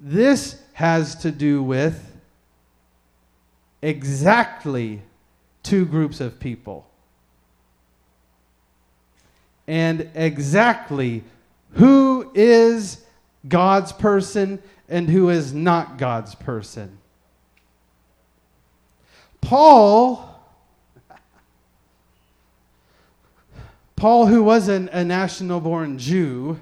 This 0.00 0.60
has 0.72 1.14
to 1.16 1.30
do 1.30 1.62
with 1.62 2.12
exactly 3.82 5.02
two 5.62 5.84
groups 5.86 6.20
of 6.20 6.40
people 6.40 6.86
and 9.66 10.10
exactly 10.14 11.24
who 11.72 12.30
is 12.34 13.04
God's 13.48 13.92
person 13.92 14.62
and 14.88 15.08
who 15.08 15.28
is 15.28 15.52
not 15.52 15.98
God's 15.98 16.34
person. 16.34 16.98
Paul, 19.40 20.40
Paul, 23.94 24.26
who 24.26 24.42
was 24.42 24.68
an, 24.68 24.88
a 24.92 25.04
national 25.04 25.60
born 25.60 25.98
Jew, 25.98 26.60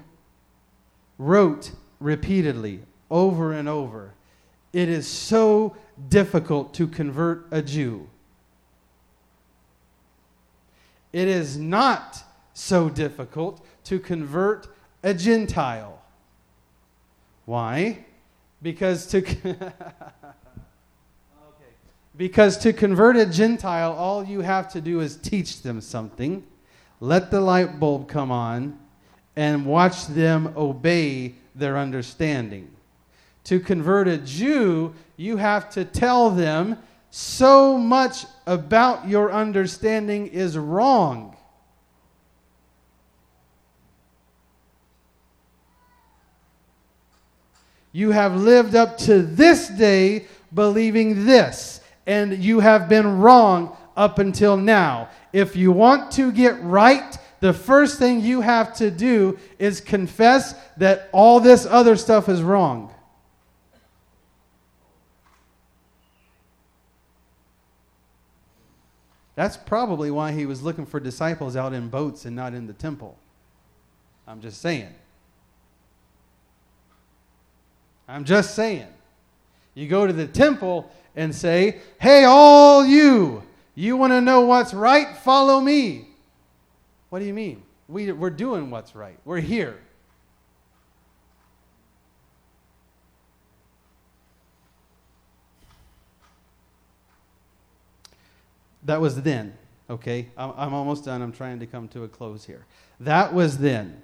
wrote 1.17 1.71
repeatedly, 1.99 2.81
over 3.09 3.53
and 3.53 3.69
over, 3.69 4.13
it 4.73 4.89
is 4.89 5.07
so 5.07 5.75
difficult 6.09 6.73
to 6.73 6.87
convert 6.87 7.47
a 7.51 7.61
Jew. 7.61 8.09
It 11.13 11.27
is 11.27 11.57
not 11.57 12.23
so 12.55 12.89
difficult 12.89 13.63
to 13.83 13.99
convert 13.99 14.67
a 15.03 15.13
Gentile. 15.13 16.01
Why? 17.45 18.05
Because 18.61 19.05
to 19.07 19.21
because 22.17 22.57
to 22.59 22.73
convert 22.73 23.17
a 23.17 23.25
Gentile, 23.25 23.91
all 23.91 24.23
you 24.23 24.39
have 24.39 24.71
to 24.71 24.81
do 24.81 25.01
is 25.01 25.17
teach 25.17 25.61
them 25.61 25.81
something, 25.81 26.43
let 27.01 27.29
the 27.29 27.41
light 27.41 27.79
bulb 27.79 28.07
come 28.07 28.31
on, 28.31 28.79
and 29.35 29.65
watch 29.65 30.07
them 30.07 30.53
obey 30.55 31.35
their 31.53 31.77
understanding. 31.77 32.71
To 33.43 33.59
convert 33.59 34.07
a 34.07 34.17
Jew, 34.17 34.95
you 35.17 35.37
have 35.37 35.69
to 35.71 35.83
tell 35.83 36.31
them 36.31 36.77
so 37.11 37.77
much 37.77 38.25
about 38.47 39.07
your 39.07 39.31
understanding 39.31 40.27
is 40.27 40.57
wrong 40.57 41.34
You 47.95 48.11
have 48.11 48.35
lived 48.35 48.75
up 48.75 48.97
to 48.97 49.21
this 49.21 49.69
day 49.69 50.25
believing 50.53 51.25
this, 51.25 51.79
and 52.05 52.43
you 52.43 52.59
have 52.59 52.89
been 52.89 53.19
wrong 53.19 53.73
up 53.95 54.19
until 54.19 54.57
now. 54.57 55.07
If 55.31 55.55
you 55.55 55.71
want 55.71 56.11
to 56.11 56.33
get 56.33 56.61
right, 56.61 57.17
the 57.39 57.53
first 57.53 57.97
thing 57.97 58.19
you 58.19 58.41
have 58.41 58.75
to 58.79 58.91
do 58.91 59.39
is 59.59 59.79
confess 59.79 60.55
that 60.75 61.07
all 61.13 61.39
this 61.39 61.65
other 61.65 61.95
stuff 61.95 62.27
is 62.27 62.41
wrong. 62.41 62.93
That's 69.35 69.55
probably 69.55 70.11
why 70.11 70.33
he 70.33 70.45
was 70.45 70.61
looking 70.61 70.85
for 70.85 70.99
disciples 70.99 71.55
out 71.55 71.71
in 71.71 71.87
boats 71.87 72.25
and 72.25 72.35
not 72.35 72.53
in 72.53 72.67
the 72.67 72.73
temple. 72.73 73.17
I'm 74.27 74.41
just 74.41 74.59
saying. 74.59 74.93
I'm 78.07 78.23
just 78.23 78.55
saying. 78.55 78.87
You 79.73 79.87
go 79.87 80.07
to 80.07 80.13
the 80.13 80.27
temple 80.27 80.91
and 81.15 81.33
say, 81.33 81.79
Hey, 81.99 82.23
all 82.23 82.85
you, 82.85 83.43
you 83.75 83.97
want 83.97 84.13
to 84.13 84.21
know 84.21 84.41
what's 84.41 84.73
right? 84.73 85.15
Follow 85.17 85.59
me. 85.59 86.07
What 87.09 87.19
do 87.19 87.25
you 87.25 87.33
mean? 87.33 87.63
We, 87.87 88.11
we're 88.11 88.29
doing 88.29 88.71
what's 88.71 88.95
right. 88.95 89.17
We're 89.25 89.39
here. 89.39 89.77
That 98.85 99.01
was 99.01 99.21
then, 99.21 99.57
okay? 99.89 100.27
I'm, 100.37 100.53
I'm 100.55 100.73
almost 100.73 101.05
done. 101.05 101.21
I'm 101.21 101.31
trying 101.31 101.59
to 101.59 101.65
come 101.65 101.87
to 101.89 102.03
a 102.03 102.07
close 102.07 102.45
here. 102.45 102.65
That 102.99 103.33
was 103.33 103.57
then, 103.57 104.01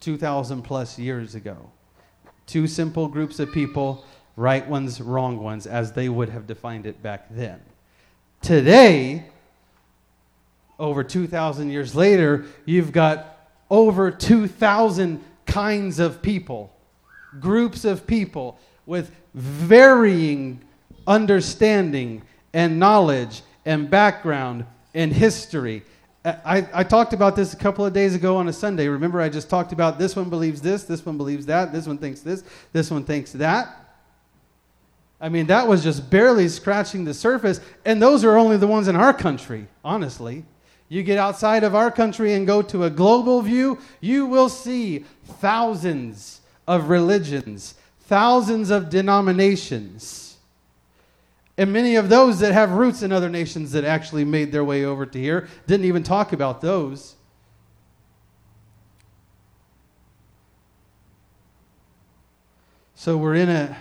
2,000 0.00 0.62
plus 0.62 0.98
years 0.98 1.36
ago. 1.36 1.70
Two 2.46 2.66
simple 2.66 3.08
groups 3.08 3.38
of 3.38 3.52
people, 3.52 4.04
right 4.36 4.66
ones, 4.66 5.00
wrong 5.00 5.38
ones, 5.38 5.66
as 5.66 5.92
they 5.92 6.08
would 6.08 6.28
have 6.28 6.46
defined 6.46 6.86
it 6.86 7.02
back 7.02 7.26
then. 7.30 7.60
Today, 8.40 9.26
over 10.78 11.04
2,000 11.04 11.70
years 11.70 11.94
later, 11.94 12.44
you've 12.64 12.92
got 12.92 13.50
over 13.70 14.10
2,000 14.10 15.22
kinds 15.46 15.98
of 15.98 16.22
people, 16.22 16.74
groups 17.40 17.84
of 17.84 18.06
people 18.06 18.58
with 18.84 19.14
varying 19.34 20.60
understanding 21.06 22.22
and 22.52 22.78
knowledge 22.78 23.42
and 23.64 23.88
background 23.88 24.66
and 24.94 25.12
history 25.12 25.82
I, 26.24 26.66
I 26.72 26.84
talked 26.84 27.12
about 27.12 27.34
this 27.34 27.52
a 27.52 27.56
couple 27.56 27.84
of 27.84 27.92
days 27.92 28.14
ago 28.14 28.36
on 28.36 28.46
a 28.46 28.52
Sunday. 28.52 28.86
Remember, 28.86 29.20
I 29.20 29.28
just 29.28 29.50
talked 29.50 29.72
about 29.72 29.98
this 29.98 30.14
one 30.14 30.30
believes 30.30 30.60
this, 30.60 30.84
this 30.84 31.04
one 31.04 31.16
believes 31.16 31.46
that, 31.46 31.72
this 31.72 31.86
one 31.86 31.98
thinks 31.98 32.20
this, 32.20 32.44
this 32.72 32.90
one 32.90 33.04
thinks 33.04 33.32
that. 33.32 33.76
I 35.20 35.28
mean, 35.28 35.46
that 35.46 35.66
was 35.66 35.82
just 35.82 36.10
barely 36.10 36.48
scratching 36.48 37.04
the 37.04 37.14
surface, 37.14 37.60
and 37.84 38.00
those 38.00 38.24
are 38.24 38.36
only 38.36 38.56
the 38.56 38.66
ones 38.66 38.88
in 38.88 38.96
our 38.96 39.12
country, 39.12 39.66
honestly. 39.84 40.44
You 40.88 41.02
get 41.02 41.18
outside 41.18 41.64
of 41.64 41.74
our 41.74 41.90
country 41.90 42.34
and 42.34 42.46
go 42.46 42.62
to 42.62 42.84
a 42.84 42.90
global 42.90 43.40
view, 43.40 43.78
you 44.00 44.26
will 44.26 44.48
see 44.48 45.04
thousands 45.24 46.40
of 46.68 46.88
religions, 46.88 47.74
thousands 48.00 48.70
of 48.70 48.90
denominations. 48.90 50.21
And 51.62 51.72
many 51.72 51.94
of 51.94 52.08
those 52.08 52.40
that 52.40 52.52
have 52.52 52.72
roots 52.72 53.02
in 53.02 53.12
other 53.12 53.28
nations 53.28 53.70
that 53.70 53.84
actually 53.84 54.24
made 54.24 54.50
their 54.50 54.64
way 54.64 54.84
over 54.84 55.06
to 55.06 55.16
here 55.16 55.46
didn't 55.68 55.86
even 55.86 56.02
talk 56.02 56.32
about 56.32 56.60
those. 56.60 57.14
So 62.96 63.16
we're 63.16 63.36
in 63.36 63.48
a 63.48 63.76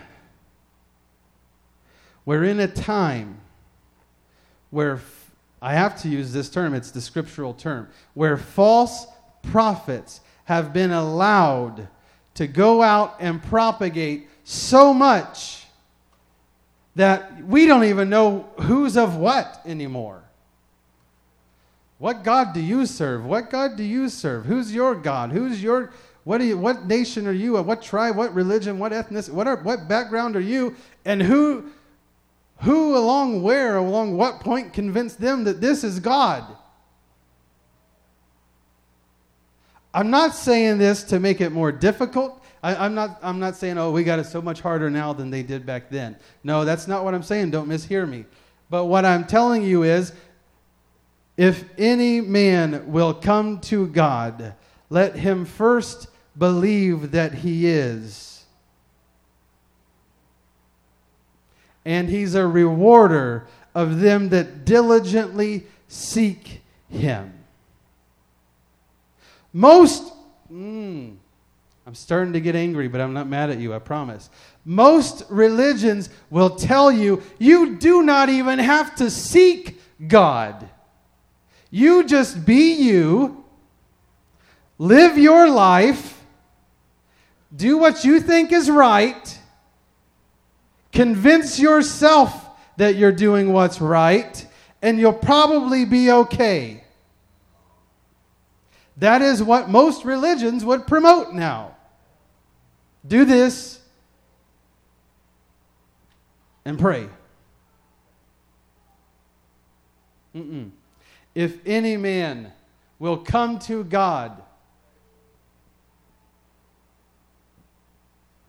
we're 2.24 2.44
in 2.44 2.60
a 2.60 2.68
time 2.68 3.40
where 4.70 5.00
I 5.60 5.74
have 5.74 6.00
to 6.04 6.08
use 6.08 6.32
this 6.32 6.52
term, 6.52 6.76
it's 6.76 6.92
the 6.92 7.02
scriptural 7.02 7.56
term, 7.56 7.90
where 8.14 8.38
false 8.38 9.08
prophets 9.42 10.22
have 10.46 10.72
been 10.72 10.92
allowed 10.92 11.88
to 12.36 12.46
go 12.46 12.84
out 12.84 13.16
and 13.20 13.42
propagate 13.42 14.30
so 14.44 14.94
much 14.94 15.61
that 16.96 17.44
we 17.46 17.66
don't 17.66 17.86
even 17.86 18.10
know 18.10 18.50
who's 18.62 18.98
of 18.98 19.16
what 19.16 19.62
anymore. 19.66 20.24
What 21.98 22.24
God 22.24 22.54
do 22.54 22.60
you 22.60 22.86
serve? 22.86 23.26
What 23.26 23.50
God 23.50 23.78
do 23.78 23.84
you 23.84 24.10
serve? 24.10 24.46
Who's 24.46 24.74
your 24.74 24.96
God? 24.96 25.32
Who's 25.32 25.62
your 25.62 25.94
what 26.24 26.42
you 26.42 26.58
what 26.58 26.86
nation 26.86 27.28
are 27.28 27.32
you? 27.32 27.62
What 27.62 27.82
tribe, 27.82 28.16
what 28.16 28.34
religion, 28.34 28.80
what 28.80 28.92
ethnicity, 28.92 29.32
what 29.32 29.48
are, 29.48 29.58
what 29.58 29.88
background 29.88 30.36
are 30.36 30.42
you? 30.42 30.76
And 31.06 31.22
who 31.22 31.66
who 32.62 32.96
along 32.98 33.42
where, 33.42 33.78
along 33.78 34.18
what 34.18 34.39
point 34.39 34.74
convinced 34.74 35.20
them 35.20 35.44
that 35.46 35.62
this 35.62 35.84
is 35.84 36.00
God? 36.00 36.44
I'm 39.94 40.10
not 40.10 40.36
saying 40.36 40.78
this 40.78 41.04
to 41.06 41.20
make 41.20 41.42
it 41.42 41.52
more 41.52 41.72
difficult. 41.72 42.41
I, 42.64 42.86
am 42.86 42.93
not, 42.93 43.20
I'm 43.24 43.39
not 43.39 43.55
saying, 43.55 43.78
oh, 43.78 43.91
we 43.91 44.03
got 44.03 44.20
it 44.20 44.26
so 44.26 44.41
much 44.41 44.62
harder 44.62 44.89
now 44.89 45.14
than 45.14 45.32
they 45.32 45.41
did 45.41 45.66
back 45.66 45.89
then. 45.89 46.16
No, 46.43 46.64
that's 46.64 46.88
not 46.88 47.03
what 47.03 47.16
I'm 47.16 47.24
saying. 47.24 47.51
Don't 47.51 47.68
mishear 47.68 48.07
me. 48.07 48.26
But 48.70 48.86
what 48.86 49.03
I'm 49.03 49.26
telling 49.26 49.64
you 49.64 49.84
is 49.84 50.14
If 51.38 51.64
any 51.78 52.22
man 52.22 52.91
will 52.91 53.14
come 53.14 53.59
to 53.62 53.88
God, 53.88 54.53
let 54.89 55.16
him 55.16 55.45
first 55.45 56.07
believe 56.38 57.12
that 57.12 57.34
he 57.34 57.68
is. 57.68 58.45
And 61.84 62.09
he's 62.09 62.36
a 62.36 62.45
rewarder 62.45 63.47
of 63.74 64.01
them 64.01 64.30
that 64.30 64.66
diligently 64.66 65.66
seek 65.88 66.62
him. 66.89 67.34
Most, 69.51 70.14
mm, 70.51 71.16
I'm 71.92 71.96
starting 71.96 72.32
to 72.32 72.39
get 72.39 72.56
angry, 72.56 72.88
but 72.88 73.02
I'm 73.02 73.12
not 73.12 73.28
mad 73.28 73.50
at 73.50 73.60
you, 73.60 73.74
I 73.74 73.80
promise. 73.80 74.30
Most 74.64 75.26
religions 75.30 76.10
will 76.30 76.52
tell 76.52 76.89
you 76.89 77.22
you 77.38 77.76
do 77.76 78.02
not 78.02 78.30
even 78.30 78.60
have 78.60 78.96
to 78.96 79.12
seek 79.12 79.78
God. 80.08 80.70
You 81.70 82.06
just 82.06 82.46
be 82.46 82.76
you, 82.76 83.44
live 84.78 85.18
your 85.18 85.50
life, 85.50 86.24
do 87.54 87.78
what 87.78 88.06
you 88.06 88.22
think 88.22 88.54
is 88.54 88.70
right, 88.70 89.38
convince 90.94 91.60
yourself 91.60 92.52
that 92.78 92.96
you're 92.96 93.12
doing 93.12 93.52
what's 93.52 93.82
right, 93.82 94.48
and 94.82 94.98
you'll 94.98 95.12
probably 95.12 95.84
be 95.84 96.10
okay. 96.10 96.86
That 98.96 99.22
is 99.22 99.44
what 99.44 99.70
most 99.70 100.06
religions 100.06 100.64
would 100.64 100.88
promote 100.88 101.34
now. 101.34 101.76
Do 103.08 103.26
this 103.26 103.80
and 106.66 106.78
pray. 106.78 107.10
Mm-mm. 110.36 110.72
If 111.34 111.58
any 111.66 111.97
man 111.97 112.52
will 112.99 113.18
come 113.18 113.60
to 113.60 113.84
God, 113.84 114.41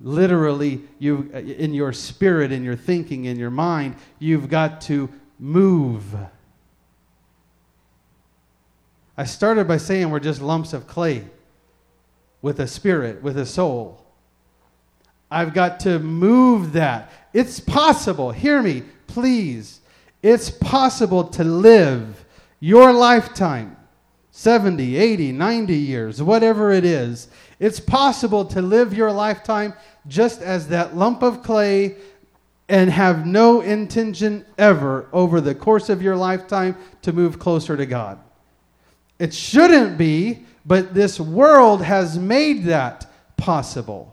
literally, 0.00 0.82
you 0.98 1.30
uh, 1.34 1.38
in 1.38 1.72
your 1.74 1.92
spirit, 1.92 2.52
in 2.52 2.62
your 2.62 2.76
thinking, 2.76 3.24
in 3.24 3.38
your 3.38 3.50
mind, 3.50 3.96
you've 4.18 4.48
got 4.48 4.80
to 4.82 5.08
move. 5.38 6.04
I 9.16 9.24
started 9.24 9.66
by 9.68 9.76
saying 9.76 10.10
we're 10.10 10.20
just 10.20 10.40
lumps 10.40 10.72
of 10.72 10.86
clay 10.86 11.24
with 12.40 12.60
a 12.60 12.66
spirit, 12.66 13.22
with 13.22 13.38
a 13.38 13.46
soul. 13.46 14.04
I've 15.32 15.54
got 15.54 15.80
to 15.80 15.98
move 15.98 16.74
that. 16.74 17.10
It's 17.32 17.58
possible. 17.58 18.30
Hear 18.30 18.62
me, 18.62 18.82
please. 19.06 19.80
It's 20.22 20.50
possible 20.50 21.24
to 21.24 21.44
live 21.44 22.24
your 22.60 22.92
lifetime 22.92 23.76
70, 24.30 24.96
80, 24.96 25.32
90 25.32 25.74
years, 25.74 26.22
whatever 26.22 26.72
it 26.72 26.84
is. 26.84 27.28
It's 27.58 27.80
possible 27.80 28.44
to 28.46 28.62
live 28.62 28.94
your 28.94 29.12
lifetime 29.12 29.74
just 30.06 30.40
as 30.40 30.68
that 30.68 30.96
lump 30.96 31.22
of 31.22 31.42
clay 31.42 31.96
and 32.68 32.90
have 32.90 33.26
no 33.26 33.60
intention 33.60 34.44
ever 34.56 35.08
over 35.12 35.40
the 35.40 35.54
course 35.54 35.88
of 35.88 36.00
your 36.00 36.16
lifetime 36.16 36.76
to 37.02 37.12
move 37.12 37.38
closer 37.38 37.76
to 37.76 37.84
God. 37.84 38.18
It 39.18 39.34
shouldn't 39.34 39.98
be, 39.98 40.46
but 40.64 40.94
this 40.94 41.20
world 41.20 41.82
has 41.82 42.18
made 42.18 42.64
that 42.64 43.06
possible. 43.36 44.11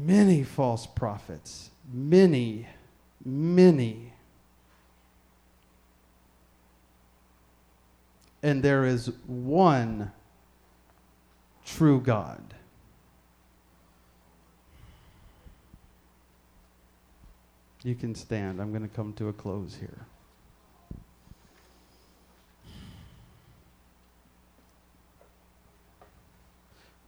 Many 0.00 0.42
false 0.42 0.86
prophets, 0.86 1.70
many, 1.92 2.66
many. 3.24 4.12
And 8.42 8.62
there 8.62 8.84
is 8.84 9.12
one 9.26 10.12
true 11.66 12.00
God. 12.00 12.54
You 17.82 17.94
can 17.94 18.14
stand. 18.14 18.60
I'm 18.60 18.70
going 18.70 18.86
to 18.86 18.94
come 18.94 19.12
to 19.14 19.28
a 19.28 19.32
close 19.32 19.76
here. 19.80 20.06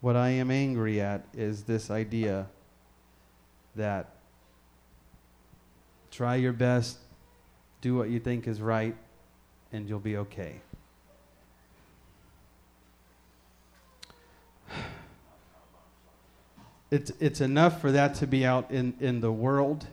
What 0.01 0.17
I 0.17 0.31
am 0.31 0.51
angry 0.51 1.01
at 1.01 1.25
is 1.33 1.63
this 1.63 1.91
idea 1.91 2.47
that 3.77 4.11
try 6.11 6.37
your 6.37 6.53
best, 6.53 6.99
do 7.81 7.97
what 7.97 8.11
you 8.11 8.21
think 8.21 8.47
is 8.47 8.61
right, 8.61 8.95
and 9.73 9.89
you'll 9.89 9.99
be 9.99 10.17
okay. 10.19 10.61
It's, 16.91 17.11
it's 17.21 17.41
enough 17.41 17.81
for 17.81 17.91
that 17.93 18.17
to 18.17 18.27
be 18.27 18.45
out 18.45 18.71
in, 18.71 18.93
in 19.01 19.23
the 19.23 19.33
world. 19.33 19.87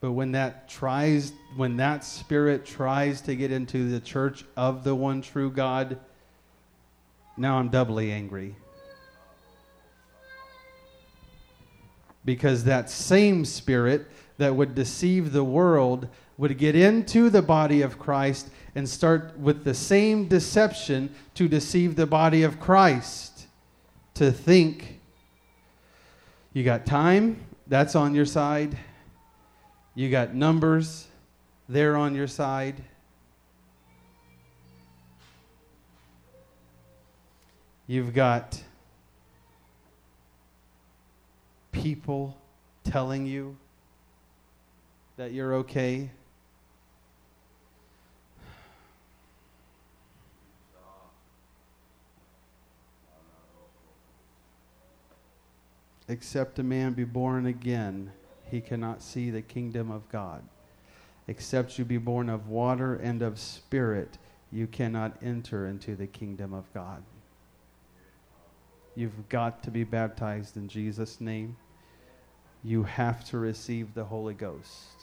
But 0.00 0.12
when 0.12 0.32
that 0.32 0.68
tries, 0.68 1.32
when 1.56 1.78
that 1.78 2.04
spirit 2.04 2.64
tries 2.64 3.20
to 3.22 3.34
get 3.34 3.50
into 3.50 3.90
the 3.90 3.98
church 3.98 4.44
of 4.56 4.84
the 4.84 4.94
one 4.94 5.20
true 5.20 5.50
God, 5.50 5.98
now 7.36 7.58
I'm 7.58 7.70
doubly 7.70 8.12
angry. 8.12 8.54
Because 12.24 12.64
that 12.64 12.90
same 12.90 13.44
spirit 13.44 14.06
that 14.38 14.54
would 14.54 14.74
deceive 14.74 15.32
the 15.32 15.44
world 15.44 16.08
would 16.36 16.58
get 16.58 16.74
into 16.74 17.30
the 17.30 17.42
body 17.42 17.82
of 17.82 17.98
Christ 17.98 18.48
and 18.74 18.88
start 18.88 19.38
with 19.38 19.64
the 19.64 19.74
same 19.74 20.26
deception 20.26 21.14
to 21.34 21.46
deceive 21.46 21.94
the 21.96 22.06
body 22.06 22.42
of 22.42 22.58
Christ. 22.58 23.46
To 24.14 24.32
think 24.32 25.00
you 26.52 26.64
got 26.64 26.86
time, 26.86 27.44
that's 27.66 27.94
on 27.94 28.14
your 28.14 28.26
side. 28.26 28.76
You 29.94 30.10
got 30.10 30.34
numbers, 30.34 31.06
they're 31.68 31.96
on 31.96 32.14
your 32.14 32.26
side. 32.26 32.82
You've 37.86 38.14
got 38.14 38.60
people 41.74 42.36
telling 42.84 43.26
you 43.26 43.56
that 45.16 45.32
you're 45.32 45.54
okay? 45.54 46.10
Except 56.08 56.58
a 56.58 56.62
man 56.62 56.92
be 56.92 57.04
born 57.04 57.46
again, 57.46 58.12
he 58.50 58.60
cannot 58.60 59.02
see 59.02 59.30
the 59.30 59.42
kingdom 59.42 59.90
of 59.90 60.08
God. 60.10 60.42
Except 61.26 61.78
you 61.78 61.84
be 61.84 61.96
born 61.96 62.28
of 62.28 62.48
water 62.48 62.94
and 62.94 63.22
of 63.22 63.38
spirit, 63.38 64.18
you 64.52 64.66
cannot 64.66 65.16
enter 65.22 65.66
into 65.66 65.96
the 65.96 66.06
kingdom 66.06 66.52
of 66.52 66.64
God. 66.74 67.02
You've 68.94 69.28
got 69.28 69.62
to 69.64 69.70
be 69.70 69.82
baptized 69.82 70.56
in 70.56 70.68
Jesus' 70.68 71.20
name 71.20 71.56
you 72.64 72.82
have 72.84 73.24
to 73.26 73.38
receive 73.38 73.92
the 73.92 74.04
Holy 74.04 74.32
Ghost. 74.32 74.94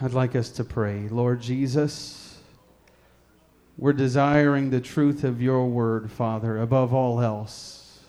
I'd 0.00 0.12
like 0.12 0.36
us 0.36 0.50
to 0.50 0.64
pray. 0.64 1.08
Lord 1.08 1.40
Jesus, 1.40 2.38
we're 3.76 3.92
desiring 3.92 4.70
the 4.70 4.80
truth 4.80 5.24
of 5.24 5.42
your 5.42 5.66
word, 5.66 6.12
Father, 6.12 6.58
above 6.58 6.94
all 6.94 7.20
else. 7.20 8.00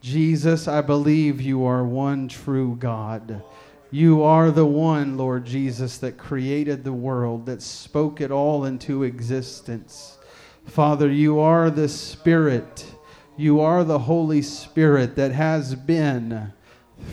Jesus, 0.00 0.68
I 0.68 0.80
believe 0.80 1.40
you 1.40 1.64
are 1.64 1.84
one 1.84 2.28
true 2.28 2.76
God. 2.78 3.42
You 3.90 4.22
are 4.22 4.50
the 4.50 4.66
one, 4.66 5.16
Lord 5.16 5.44
Jesus, 5.44 5.98
that 5.98 6.18
created 6.18 6.82
the 6.84 6.92
world, 6.92 7.46
that 7.46 7.62
spoke 7.62 8.20
it 8.20 8.30
all 8.30 8.64
into 8.64 9.02
existence. 9.02 10.18
Father, 10.66 11.10
you 11.10 11.38
are 11.40 11.70
the 11.70 11.88
Spirit. 11.88 12.94
You 13.36 13.60
are 13.60 13.84
the 13.84 13.98
Holy 13.98 14.42
Spirit 14.42 15.16
that 15.16 15.32
has 15.32 15.74
been 15.74 16.52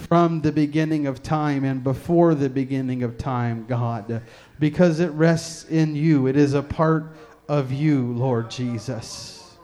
from 0.08 0.42
the 0.42 0.52
beginning 0.52 1.08
of 1.08 1.22
time 1.22 1.64
and 1.64 1.84
before 1.84 2.34
the 2.36 2.50
beginning 2.50 3.04
of 3.04 3.18
time, 3.18 3.66
God, 3.68 4.22
because 4.60 5.00
it 5.00 5.12
rests 5.12 5.66
in 5.66 5.96
you. 5.96 6.28
It 6.28 6.38
is 6.38 6.54
a 6.54 6.64
part 6.64 7.16
of 7.48 7.72
you, 7.72 8.14
Lord 8.14 8.50
Jesus. 8.50 9.58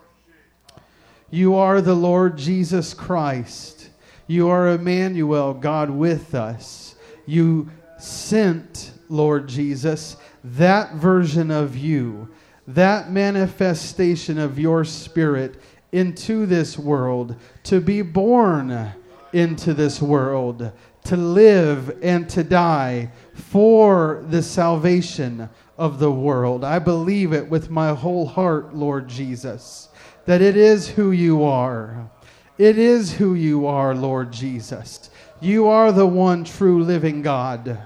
You 1.29 1.55
are 1.55 1.81
the 1.81 1.95
Lord 1.95 2.38
Jesus 2.38 2.93
Christ. 2.93 3.89
You 4.27 4.49
are 4.49 4.67
Emmanuel, 4.69 5.53
God 5.53 5.89
with 5.89 6.35
us. 6.35 6.95
You 7.25 7.69
sent, 7.97 8.91
Lord 9.09 9.47
Jesus, 9.47 10.17
that 10.43 10.95
version 10.95 11.51
of 11.51 11.75
you 11.77 12.29
that 12.68 13.09
manifestation 13.09 14.38
of 14.38 14.59
your 14.59 14.84
spirit 14.84 15.61
into 15.91 16.45
this 16.45 16.78
world, 16.78 17.36
to 17.63 17.80
be 17.80 18.01
born 18.01 18.91
into 19.34 19.74
this 19.74 20.01
world, 20.01 20.72
to 21.05 21.15
live 21.15 21.97
and 22.01 22.30
to 22.30 22.43
die 22.43 23.09
for 23.34 24.26
the 24.30 24.41
salvation 24.43 25.49
of 25.78 25.99
the 25.99 26.11
world. 26.11 26.65
I 26.65 26.80
believe 26.80 27.32
it 27.32 27.47
with 27.49 27.70
my 27.70 27.93
whole 27.93 28.26
heart, 28.26 28.76
Lord 28.76 29.07
Jesus, 29.07 29.88
that 30.26 30.41
it 30.41 30.57
is 30.57 30.89
who 30.89 31.11
you 31.11 31.43
are. 31.43 32.09
It 32.57 32.78
is 32.78 33.13
who 33.13 33.36
you 33.36 33.68
are, 33.68 33.95
Lord 33.95 34.34
Jesus. 34.34 35.09
You 35.39 35.68
are 35.68 35.91
the 35.91 36.07
one 36.07 36.43
true 36.43 36.84
living 36.84 37.22
God. 37.22 37.80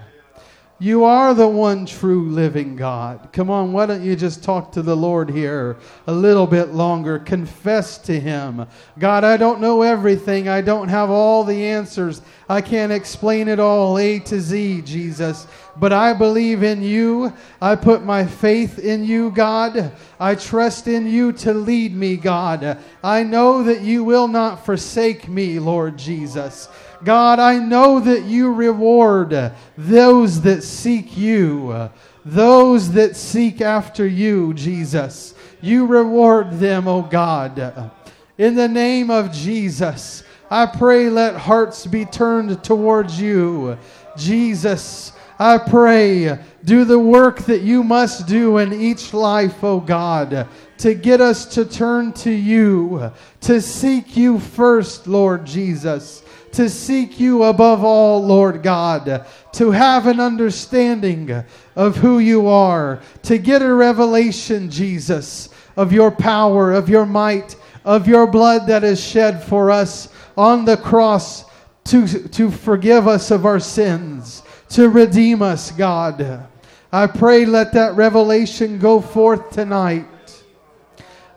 You 0.81 1.03
are 1.03 1.35
the 1.35 1.47
one 1.47 1.85
true 1.85 2.31
living 2.31 2.75
God. 2.75 3.29
Come 3.33 3.51
on, 3.51 3.71
why 3.71 3.85
don't 3.85 4.01
you 4.01 4.15
just 4.15 4.43
talk 4.43 4.71
to 4.71 4.81
the 4.81 4.97
Lord 4.97 5.29
here 5.29 5.77
a 6.07 6.11
little 6.11 6.47
bit 6.47 6.69
longer? 6.73 7.19
Confess 7.19 7.99
to 7.99 8.19
Him. 8.19 8.65
God, 8.97 9.23
I 9.23 9.37
don't 9.37 9.61
know 9.61 9.83
everything. 9.83 10.49
I 10.49 10.61
don't 10.61 10.87
have 10.87 11.11
all 11.11 11.43
the 11.43 11.67
answers. 11.67 12.23
I 12.49 12.61
can't 12.61 12.91
explain 12.91 13.47
it 13.47 13.59
all 13.59 13.99
A 13.99 14.17
to 14.21 14.41
Z, 14.41 14.81
Jesus. 14.81 15.45
But 15.77 15.93
I 15.93 16.13
believe 16.13 16.63
in 16.63 16.81
you. 16.81 17.31
I 17.61 17.75
put 17.75 18.03
my 18.03 18.25
faith 18.25 18.79
in 18.79 19.05
you, 19.05 19.29
God. 19.29 19.91
I 20.19 20.33
trust 20.33 20.87
in 20.87 21.05
you 21.05 21.31
to 21.33 21.53
lead 21.53 21.95
me, 21.95 22.17
God. 22.17 22.79
I 23.03 23.21
know 23.21 23.61
that 23.61 23.81
you 23.81 24.03
will 24.03 24.27
not 24.27 24.65
forsake 24.65 25.27
me, 25.27 25.59
Lord 25.59 25.95
Jesus. 25.95 26.69
God, 27.03 27.39
I 27.39 27.57
know 27.57 27.99
that 27.99 28.25
you 28.25 28.53
reward 28.53 29.53
those 29.77 30.41
that 30.41 30.63
seek 30.63 31.17
you, 31.17 31.89
those 32.23 32.91
that 32.91 33.15
seek 33.15 33.61
after 33.61 34.05
you, 34.05 34.53
Jesus. 34.53 35.33
You 35.61 35.85
reward 35.85 36.59
them, 36.59 36.87
O 36.87 36.97
oh 36.97 37.01
God. 37.01 37.91
In 38.37 38.55
the 38.55 38.67
name 38.67 39.09
of 39.09 39.31
Jesus, 39.31 40.23
I 40.49 40.65
pray 40.65 41.09
let 41.09 41.35
hearts 41.35 41.85
be 41.85 42.05
turned 42.05 42.63
towards 42.63 43.19
you. 43.19 43.77
Jesus, 44.17 45.13
I 45.39 45.57
pray 45.57 46.37
do 46.63 46.85
the 46.85 46.99
work 46.99 47.39
that 47.41 47.61
you 47.61 47.83
must 47.83 48.27
do 48.27 48.57
in 48.57 48.73
each 48.73 49.13
life, 49.13 49.63
O 49.63 49.75
oh 49.75 49.79
God, 49.79 50.47
to 50.79 50.93
get 50.93 51.21
us 51.21 51.45
to 51.55 51.65
turn 51.65 52.13
to 52.13 52.31
you, 52.31 53.11
to 53.41 53.61
seek 53.61 54.15
you 54.15 54.39
first, 54.39 55.07
Lord 55.07 55.45
Jesus 55.45 56.23
to 56.53 56.69
seek 56.69 57.19
you 57.19 57.43
above 57.43 57.83
all, 57.83 58.23
Lord 58.25 58.63
God, 58.63 59.25
to 59.53 59.71
have 59.71 60.07
an 60.07 60.19
understanding 60.19 61.43
of 61.75 61.97
who 61.97 62.19
you 62.19 62.47
are, 62.47 63.01
to 63.23 63.37
get 63.37 63.61
a 63.61 63.73
revelation, 63.73 64.69
Jesus, 64.69 65.49
of 65.75 65.91
your 65.93 66.11
power, 66.11 66.71
of 66.71 66.89
your 66.89 67.05
might, 67.05 67.55
of 67.85 68.07
your 68.07 68.27
blood 68.27 68.67
that 68.67 68.83
is 68.83 69.03
shed 69.03 69.43
for 69.43 69.71
us 69.71 70.09
on 70.37 70.65
the 70.65 70.77
cross 70.77 71.45
to, 71.85 72.07
to 72.29 72.51
forgive 72.51 73.07
us 73.07 73.31
of 73.31 73.45
our 73.45 73.59
sins, 73.59 74.43
to 74.69 74.89
redeem 74.89 75.41
us, 75.41 75.71
God. 75.71 76.47
I 76.91 77.07
pray 77.07 77.45
let 77.45 77.73
that 77.73 77.95
revelation 77.95 78.77
go 78.77 79.01
forth 79.01 79.51
tonight. 79.51 80.07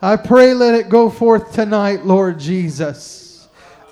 I 0.02 0.16
pray 0.16 0.52
let 0.52 0.74
it 0.74 0.88
go 0.88 1.08
forth 1.08 1.52
tonight, 1.52 2.04
Lord 2.04 2.38
Jesus. 2.38 3.33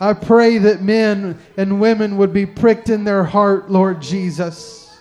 I 0.02 0.14
pray 0.14 0.58
that 0.58 0.82
men 0.82 1.38
and 1.56 1.80
women 1.80 2.16
would 2.16 2.32
be 2.32 2.44
pricked 2.44 2.88
in 2.88 3.04
their 3.04 3.22
heart, 3.22 3.70
Lord 3.70 4.02
Jesus, 4.02 4.98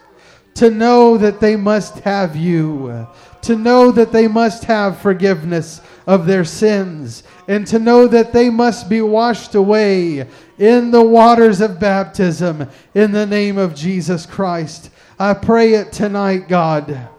to 0.54 0.70
know 0.70 1.18
that 1.18 1.40
they 1.40 1.56
must 1.56 2.02
have 2.02 2.36
you, 2.36 3.08
to 3.42 3.56
know 3.56 3.90
that 3.90 4.12
they 4.12 4.28
must 4.28 4.66
have 4.66 5.02
forgiveness 5.02 5.82
of 6.06 6.28
their 6.28 6.46
sins, 6.46 7.24
and 7.48 7.66
to 7.66 7.80
know 7.80 8.06
that 8.06 8.32
they 8.32 8.52
must 8.52 8.90
be 8.90 9.02
washed 9.02 9.56
away 9.56 10.28
in 10.60 10.92
the 10.92 11.04
waters 11.04 11.62
of 11.62 11.80
baptism 11.80 12.70
in 12.94 13.12
the 13.12 13.26
name 13.26 13.58
of 13.58 13.74
Jesus 13.74 14.28
Christ. 14.28 14.92
I 15.18 15.34
pray 15.34 15.74
it 15.74 15.92
tonight, 15.92 16.48
God. 16.48 17.10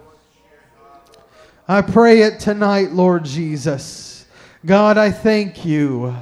I 1.67 1.83
pray 1.83 2.21
it 2.21 2.39
tonight, 2.39 2.93
Lord 2.93 3.25
Jesus. 3.25 4.25
God, 4.65 4.99
I 4.99 5.11
thank 5.11 5.65
you. 5.65 6.15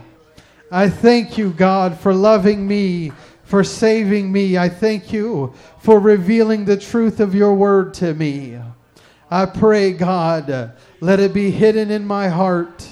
I 0.70 0.88
thank 0.88 1.36
you, 1.36 1.50
God, 1.50 1.98
for 1.98 2.14
loving 2.14 2.66
me, 2.66 3.10
for 3.42 3.64
saving 3.64 4.30
me. 4.30 4.56
I 4.56 4.68
thank 4.68 5.12
you 5.12 5.52
for 5.80 5.98
revealing 5.98 6.64
the 6.64 6.76
truth 6.76 7.18
of 7.18 7.34
your 7.34 7.54
word 7.54 7.92
to 7.94 8.14
me. 8.14 8.60
I 9.28 9.46
pray, 9.46 9.92
God, 9.92 10.72
let 11.00 11.18
it 11.18 11.34
be 11.34 11.50
hidden 11.50 11.90
in 11.90 12.06
my 12.06 12.28
heart. 12.28 12.88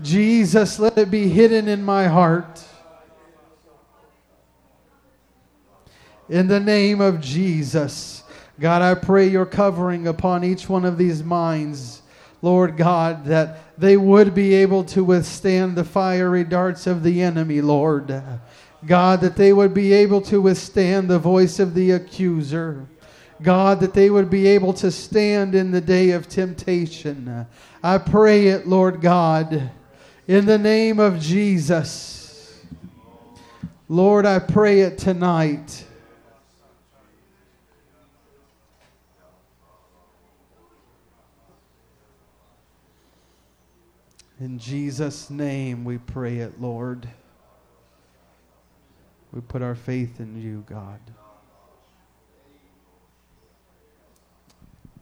Jesus, 0.00 0.78
let 0.78 0.96
it 0.96 1.10
be 1.10 1.28
hidden 1.28 1.68
in 1.68 1.84
my 1.84 2.06
heart. 2.06 2.64
In 6.30 6.46
the 6.46 6.60
name 6.60 7.00
of 7.00 7.20
Jesus, 7.20 8.22
God, 8.60 8.82
I 8.82 8.94
pray 8.94 9.28
your 9.28 9.46
covering 9.46 10.06
upon 10.06 10.44
each 10.44 10.68
one 10.68 10.84
of 10.84 10.98
these 10.98 11.22
minds 11.22 11.97
Lord 12.40 12.76
God, 12.76 13.24
that 13.26 13.78
they 13.78 13.96
would 13.96 14.34
be 14.34 14.54
able 14.54 14.84
to 14.84 15.02
withstand 15.02 15.76
the 15.76 15.84
fiery 15.84 16.44
darts 16.44 16.86
of 16.86 17.02
the 17.02 17.22
enemy, 17.22 17.60
Lord. 17.60 18.22
God, 18.86 19.20
that 19.22 19.36
they 19.36 19.52
would 19.52 19.74
be 19.74 19.92
able 19.92 20.20
to 20.22 20.40
withstand 20.40 21.08
the 21.08 21.18
voice 21.18 21.58
of 21.58 21.74
the 21.74 21.90
accuser. 21.90 22.86
God, 23.42 23.80
that 23.80 23.94
they 23.94 24.10
would 24.10 24.30
be 24.30 24.46
able 24.46 24.72
to 24.74 24.90
stand 24.90 25.54
in 25.54 25.70
the 25.70 25.80
day 25.80 26.10
of 26.10 26.28
temptation. 26.28 27.46
I 27.82 27.98
pray 27.98 28.48
it, 28.48 28.66
Lord 28.66 29.00
God, 29.00 29.70
in 30.26 30.46
the 30.46 30.58
name 30.58 31.00
of 31.00 31.20
Jesus. 31.20 32.60
Lord, 33.88 34.26
I 34.26 34.38
pray 34.38 34.80
it 34.80 34.98
tonight. 34.98 35.84
In 44.40 44.58
Jesus' 44.58 45.30
name 45.30 45.84
we 45.84 45.98
pray 45.98 46.38
it, 46.38 46.60
Lord. 46.60 47.08
We 49.32 49.40
put 49.40 49.62
our 49.62 49.74
faith 49.74 50.20
in 50.20 50.40
you, 50.40 50.64
God. 50.68 51.00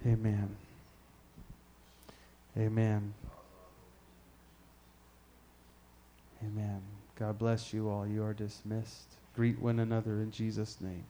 Amen. 0.07 0.57
Amen. 2.57 3.13
Amen. 6.43 6.81
God 7.17 7.39
bless 7.39 7.73
you 7.73 7.89
all. 7.89 8.07
You 8.07 8.25
are 8.25 8.35
dismissed. 8.35 9.17
Greet 9.35 9.61
one 9.61 9.81
another 9.81 10.23
in 10.23 10.31
Jesus' 10.31 10.81
name. 10.81 11.05